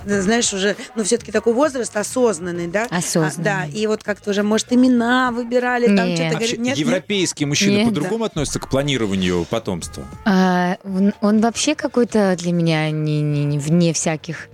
э, 0.05 0.21
знаешь, 0.21 0.53
уже, 0.53 0.77
ну, 0.95 1.05
все-таки 1.05 1.33
такой 1.33 1.55
возраст 1.55 1.97
осознанный, 1.97 2.67
да? 2.67 2.87
Осознанный. 2.91 3.51
А, 3.51 3.67
да, 3.67 3.67
и 3.67 3.87
вот 3.87 4.03
как-то 4.03 4.31
уже, 4.31 4.43
может, 4.43 4.73
имена 4.73 5.31
выбирали, 5.31 5.87
там 5.87 6.07
Нет. 6.07 6.19
что-то 6.19 6.35
Вообще, 6.35 6.57
говорят, 6.57 6.59
нет, 6.59 6.77
нет? 6.77 6.79
европейские 6.79 7.47
мужчины 7.47 7.77
Нет, 7.77 7.89
по-другому 7.89 8.25
относятся 8.25 8.61
к 8.61 8.69
планированию 8.69 9.47
потомства. 9.49 10.05
А, 10.25 10.77
он, 10.85 11.15
он 11.21 11.41
вообще 11.41 11.75
какой-то 11.75 12.37
для 12.37 12.53
меня 12.53 12.91
не, 12.91 13.23
не- 13.23 13.45
не 13.45 13.59
вне 13.59 13.93
всяких. 13.93 14.49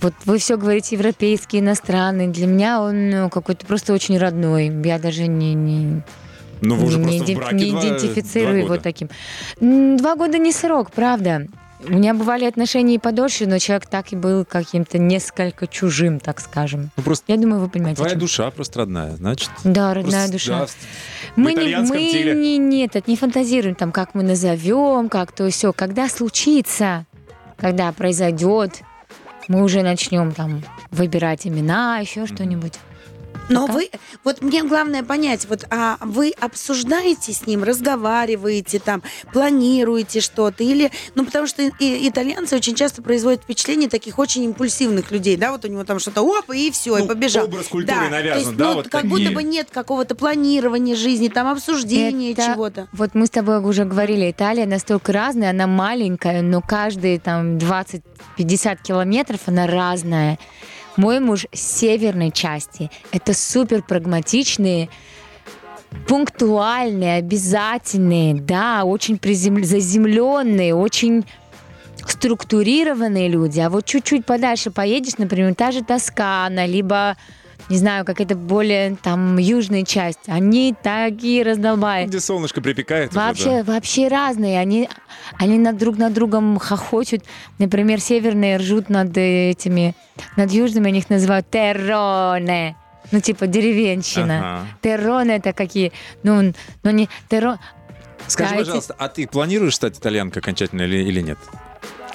Вот 0.00 0.14
вы 0.24 0.38
все 0.38 0.56
говорите 0.56 0.96
европейский, 0.96 1.60
иностранный. 1.60 2.28
Для 2.28 2.46
меня 2.46 2.80
он 2.80 3.10
ну, 3.10 3.30
какой-то 3.30 3.64
просто 3.66 3.92
очень 3.92 4.18
родной. 4.18 4.66
Я 4.84 4.98
даже 4.98 5.28
не, 5.28 5.54
не, 5.54 6.02
Ну, 6.62 6.76
вы 6.76 6.86
уже 6.86 6.98
не, 6.98 7.18
просто 7.18 7.32
в 7.32 7.36
браке 7.36 7.54
не 7.56 7.70
два- 7.72 7.80
идентифицирую 7.82 8.50
два 8.52 8.58
его 8.58 8.68
года. 8.68 8.82
таким. 8.82 9.08
Два 9.60 10.16
года 10.16 10.38
не 10.38 10.52
срок, 10.52 10.90
правда. 10.92 11.46
У 11.84 11.92
меня 11.94 12.14
бывали 12.14 12.44
отношения 12.44 12.94
и 12.94 12.98
подольше, 12.98 13.44
но 13.46 13.58
человек 13.58 13.86
так 13.86 14.12
и 14.12 14.16
был 14.16 14.44
каким-то 14.44 14.98
несколько 14.98 15.66
чужим, 15.66 16.20
так 16.20 16.38
скажем. 16.40 16.90
Ну, 16.96 17.02
просто 17.02 17.24
Я 17.32 17.36
думаю, 17.36 17.60
вы 17.60 17.68
понимаете. 17.68 17.96
твоя 18.00 18.14
душа 18.14 18.48
просто 18.52 18.78
родная, 18.80 19.16
значит. 19.16 19.50
Да, 19.64 19.92
родная 19.92 20.28
просто, 20.28 20.32
душа. 20.32 20.58
да, 20.60 20.66
Мы, 21.34 21.54
не, 21.54 21.76
мы 21.78 21.96
теле. 21.98 22.34
не, 22.36 22.56
нет, 22.58 22.94
это 22.94 23.10
не 23.10 23.16
фантазируем, 23.16 23.74
там, 23.74 23.90
как 23.90 24.14
мы 24.14 24.22
назовем, 24.22 25.08
как 25.08 25.32
то 25.32 25.50
все. 25.50 25.72
Когда 25.72 26.08
случится, 26.08 27.04
когда 27.56 27.90
произойдет, 27.90 28.82
мы 29.48 29.64
уже 29.64 29.82
начнем 29.82 30.30
там 30.30 30.62
выбирать 30.92 31.48
имена, 31.48 31.98
еще 31.98 32.26
что-нибудь. 32.26 32.74
Но 33.52 33.66
Пока. 33.66 33.72
вы, 33.74 33.90
вот 34.24 34.40
мне 34.42 34.62
главное 34.64 35.02
понять, 35.02 35.46
вот 35.48 35.64
а 35.70 35.98
вы 36.00 36.32
обсуждаете 36.40 37.32
с 37.32 37.46
ним, 37.46 37.62
разговариваете 37.64 38.78
там, 38.78 39.02
планируете 39.32 40.20
что-то 40.20 40.64
или, 40.64 40.90
ну 41.14 41.24
потому 41.24 41.46
что 41.46 41.62
и- 41.62 42.08
итальянцы 42.08 42.56
очень 42.56 42.74
часто 42.74 43.02
производят 43.02 43.42
впечатление 43.42 43.88
таких 43.88 44.18
очень 44.18 44.44
импульсивных 44.44 45.10
людей, 45.10 45.36
да, 45.36 45.52
вот 45.52 45.64
у 45.64 45.68
него 45.68 45.84
там 45.84 45.98
что-то 45.98 46.22
оп 46.22 46.50
и 46.50 46.70
все, 46.70 46.96
и 46.96 47.00
Ну, 47.02 47.06
побежал. 47.08 47.44
образ 47.44 47.66
культуры 47.66 47.98
да, 48.04 48.08
навязан, 48.08 48.38
есть, 48.40 48.56
да, 48.56 48.64
ну, 48.68 48.74
вот 48.74 48.84
как 48.88 49.02
такие. 49.02 49.10
будто 49.10 49.30
бы 49.32 49.42
нет 49.42 49.68
какого-то 49.70 50.14
планирования 50.14 50.96
жизни, 50.96 51.28
там 51.28 51.48
обсуждения 51.48 52.32
Это- 52.32 52.52
чего-то. 52.54 52.88
Вот 52.92 53.10
мы 53.14 53.26
с 53.26 53.30
тобой 53.30 53.60
уже 53.60 53.84
говорили, 53.84 54.30
Италия 54.30 54.66
настолько 54.66 55.12
разная, 55.12 55.50
она 55.50 55.66
маленькая, 55.66 56.42
но 56.42 56.60
каждые 56.60 57.18
там 57.20 57.58
20-50 57.58 58.82
километров 58.82 59.40
она 59.46 59.66
разная. 59.66 60.38
Мой 60.96 61.20
муж 61.20 61.46
с 61.52 61.60
северной 61.60 62.30
части. 62.30 62.90
Это 63.12 63.34
супер 63.34 63.82
прагматичные, 63.82 64.88
пунктуальные, 66.06 67.16
обязательные, 67.16 68.34
да, 68.34 68.84
очень 68.84 69.16
призем- 69.16 69.64
заземленные, 69.64 70.74
очень 70.74 71.24
структурированные 72.06 73.28
люди. 73.28 73.60
А 73.60 73.70
вот 73.70 73.84
чуть-чуть 73.84 74.26
подальше 74.26 74.70
поедешь, 74.70 75.18
например, 75.18 75.54
та 75.54 75.70
же 75.70 75.82
Тоскана, 75.82 76.66
либо 76.66 77.16
не 77.68 77.76
знаю, 77.76 78.04
как 78.04 78.20
это 78.20 78.34
более 78.34 78.96
там 79.02 79.38
южная 79.38 79.84
часть. 79.84 80.18
Они 80.26 80.74
такие 80.82 81.42
раздолбай. 81.42 82.06
Где 82.06 82.20
солнышко 82.20 82.60
припекает. 82.60 83.10
уже, 83.10 83.18
Вообще, 83.20 83.62
да. 83.62 83.72
вообще 83.72 84.08
разные. 84.08 84.58
Они, 84.60 84.88
они 85.38 85.58
над 85.58 85.78
друг 85.78 85.96
над 85.98 86.12
другом 86.12 86.58
хохочут. 86.58 87.22
Например, 87.58 88.00
северные 88.00 88.56
ржут 88.58 88.88
над 88.88 89.16
этими, 89.16 89.94
над 90.36 90.50
южными, 90.50 90.88
они 90.88 90.98
их 91.00 91.10
называют 91.10 91.48
терроне. 91.50 92.76
Ну, 93.10 93.20
типа 93.20 93.46
деревенщина. 93.46 94.38
Ага. 94.38 94.66
Терроне 94.80 95.36
это 95.36 95.52
какие? 95.52 95.92
Ну, 96.22 96.52
ну 96.82 96.90
не 96.90 97.08
терро... 97.28 97.58
Скажи, 98.28 98.50
Да, 98.50 98.56
эти- 98.56 98.64
пожалуйста, 98.64 98.94
а 98.98 99.08
ты 99.08 99.26
планируешь 99.26 99.74
стать 99.74 99.98
итальянкой 99.98 100.40
окончательно 100.40 100.82
или, 100.82 100.98
или 100.98 101.20
нет? 101.20 101.38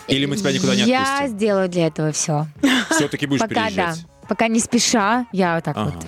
Или 0.07 0.25
мы 0.25 0.37
тебя 0.37 0.53
никуда 0.53 0.73
не 0.73 0.83
Я 0.83 1.01
отпустим? 1.17 1.37
сделаю 1.37 1.69
для 1.69 1.87
этого 1.87 2.11
все. 2.13 2.47
Все-таки 2.91 3.25
будешь 3.27 3.41
Пока 3.41 3.69
да. 3.75 3.93
Пока 4.27 4.47
не 4.47 4.59
спеша, 4.59 5.25
я 5.31 5.55
вот 5.55 5.63
так 5.63 5.77
Ага. 5.77 5.91
вот. 5.91 6.05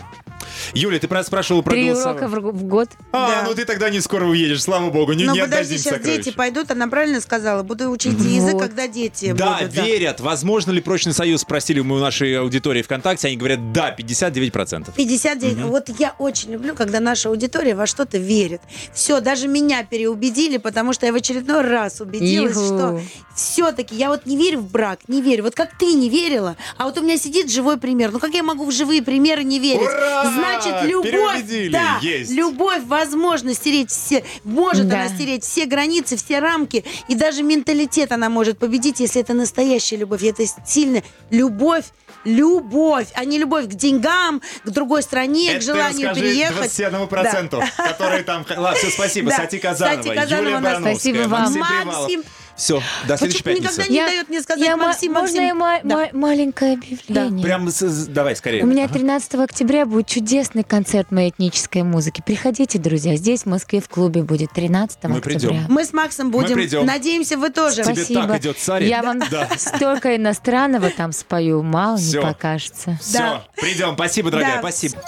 Юля, 0.74 1.00
ты 1.00 1.08
про- 1.08 1.24
спрашивала 1.24 1.62
про 1.62 1.72
Три 1.72 1.86
голосование. 1.90 2.28
урока 2.28 2.48
в, 2.48 2.52
в 2.60 2.64
год. 2.64 2.90
А, 3.12 3.30
Да. 3.44 3.48
ну 3.50 3.56
ты 3.56 3.66
тогда 3.66 3.90
не 3.90 4.00
скоро 4.02 4.26
уедешь, 4.26 4.62
слава 4.64 4.90
богу, 4.90 5.14
не, 5.14 5.26
Ну 5.26 5.34
не 5.34 5.42
подожди, 5.42 5.78
сейчас 5.78 5.96
сокровища. 5.96 6.24
дети 6.24 6.36
пойдут, 6.36 6.72
она 6.72 6.88
правильно 6.88 7.22
сказала, 7.22 7.64
буду 7.64 7.90
учить 7.90 8.20
язык, 8.20 8.54
Вот. 8.54 8.64
когда 8.64 8.88
дети 8.88 9.34
Да, 9.34 9.60
будут. 9.62 9.74
верят. 9.74 10.20
Возможно 10.20 10.72
ли 10.72 10.82
прочный 10.82 11.14
союз, 11.14 11.42
спросили 11.42 11.80
мы 11.82 11.98
у 11.98 12.00
нашей 12.00 12.38
аудитории 12.40 12.82
ВКонтакте, 12.82 13.28
они 13.28 13.38
говорят, 13.38 13.72
да, 13.72 13.92
59%. 13.92 14.94
59. 14.96 15.58
Вот 15.66 15.90
я 16.00 16.16
очень 16.20 16.52
люблю, 16.52 16.76
когда 16.76 17.00
наша 17.00 17.30
аудитория 17.30 17.76
во 17.76 17.86
что-то 17.88 18.18
верит. 18.18 18.62
Все, 18.94 19.20
даже 19.22 19.48
меня 19.48 19.84
переубедили, 19.84 20.58
потому 20.58 20.94
что 20.94 21.06
я 21.06 21.12
в 21.14 21.16
очередной 21.16 21.62
раз 21.62 22.02
убедилась, 22.02 22.56
Иху. 22.58 22.66
что 22.66 23.02
все-таки 23.36 23.96
я 23.96 24.10
вот 24.10 24.26
не 24.26 24.36
верю 24.38 24.60
в 24.60 24.72
брак, 24.72 25.00
не 25.08 25.22
верю. 25.22 25.44
Вот 25.44 25.56
как 25.56 25.78
ты 25.78 25.94
не 25.94 26.10
верила, 26.10 26.56
а 26.78 26.86
вот 26.86 26.98
у 26.98 27.02
меня 27.02 27.18
сидит 27.18 27.50
живой 27.50 27.78
пример. 27.78 28.12
Ну 28.12 28.20
как 28.20 28.34
я 28.34 28.44
могу 28.44 28.66
в 28.66 28.72
живые 28.72 29.02
примеры 29.02 29.44
не 29.44 29.60
верить? 29.60 29.82
Ура! 29.82 30.24
Значит, 30.62 30.90
любовь, 30.90 31.72
да, 31.72 32.00
Есть. 32.02 32.32
любовь 32.32 32.82
возможно 32.86 33.54
стереть 33.54 33.92
все, 33.92 34.24
может 34.44 34.88
Да. 34.88 35.02
она 35.02 35.10
стереть 35.10 35.44
все 35.44 35.66
границы, 35.66 36.18
все 36.18 36.40
рамки, 36.40 36.84
и 37.08 37.16
даже 37.16 37.44
менталитет 37.44 38.12
она 38.12 38.30
может 38.30 38.58
победить, 38.58 39.00
если 39.00 39.22
это 39.22 39.34
настоящая 39.34 39.98
любовь, 39.98 40.24
и 40.24 40.28
это 40.28 40.44
сильная 40.66 41.04
любовь, 41.30 41.86
любовь, 42.26 43.08
а 43.14 43.24
не 43.26 43.38
любовь 43.38 43.66
к 43.66 43.74
деньгам, 43.74 44.42
к 44.64 44.70
другой 44.70 45.04
стране, 45.04 45.58
к 45.58 45.62
желанию 45.62 46.14
переехать. 46.14 46.72
21%, 46.80 47.64
которые 47.78 48.24
там... 48.24 48.46
Ладно, 48.50 48.78
все, 48.78 48.90
спасибо. 48.90 49.30
Да. 49.30 49.38
Сати 49.38 49.58
Казанова, 49.60 50.04
Сати 50.04 50.16
Казанова 50.16 50.46
Юлия 50.48 50.60
Барановская, 50.60 50.94
Спасибо 50.96 51.28
вам. 51.28 51.42
Максим 51.42 51.60
Максим, 51.60 51.86
Привалов. 51.86 52.26
Все, 52.60 52.82
до 53.08 53.16
следующей 53.18 53.42
Почему 53.44 53.64
пятницы. 53.64 53.82
никогда 53.82 53.94
не 53.94 54.06
дает 54.12 54.30
мне 54.30 54.42
сказать 54.42 54.76
Максим, 54.76 55.14
можно 55.14 55.22
Максим? 55.24 55.44
я 55.44 55.56
ма- 55.56 55.80
Да. 55.84 55.96
ма- 55.96 56.10
маленькое 56.12 56.74
объявление? 56.74 57.44
Прям, 57.46 57.70
давай, 58.10 58.36
скорее. 58.36 58.64
У 58.64 58.68
меня 58.68 58.88
13 58.90 59.36
октября 59.46 59.86
будет 59.86 60.08
чудесный 60.08 60.64
концерт 60.64 61.10
моей 61.12 61.30
этнической 61.30 61.84
музыки. 61.84 62.22
Приходите, 62.26 62.78
друзья. 62.78 63.16
Здесь, 63.16 63.44
в 63.44 63.46
Москве, 63.46 63.80
в 63.80 63.88
клубе 63.88 64.24
будет 64.24 64.52
13 64.52 65.00
Мы 65.04 65.18
октября. 65.20 65.40
придем. 65.40 65.66
Мы 65.70 65.86
с 65.86 65.94
Максом 65.94 66.32
будем. 66.32 66.56
придем. 66.56 66.86
Надеемся, 66.86 67.38
вы 67.38 67.50
тоже. 67.50 67.82
Тебе 67.84 67.96
Спасибо. 67.96 68.28
так 68.28 68.42
идет 68.42 68.58
царь. 68.60 68.84
Я 68.84 69.04
вам 69.04 69.20
Да. 69.32 69.48
столько 69.58 70.18
иностранного 70.18 70.90
там 70.90 71.14
спою, 71.14 71.64
мало 71.64 71.98
не 71.98 72.20
покажется. 72.22 72.98
Все, 73.02 73.18
Да. 73.20 73.44
придем. 73.56 73.94
Спасибо, 73.94 74.32
дорогая, 74.32 74.56
Да. 74.56 74.60
спасибо. 74.60 75.02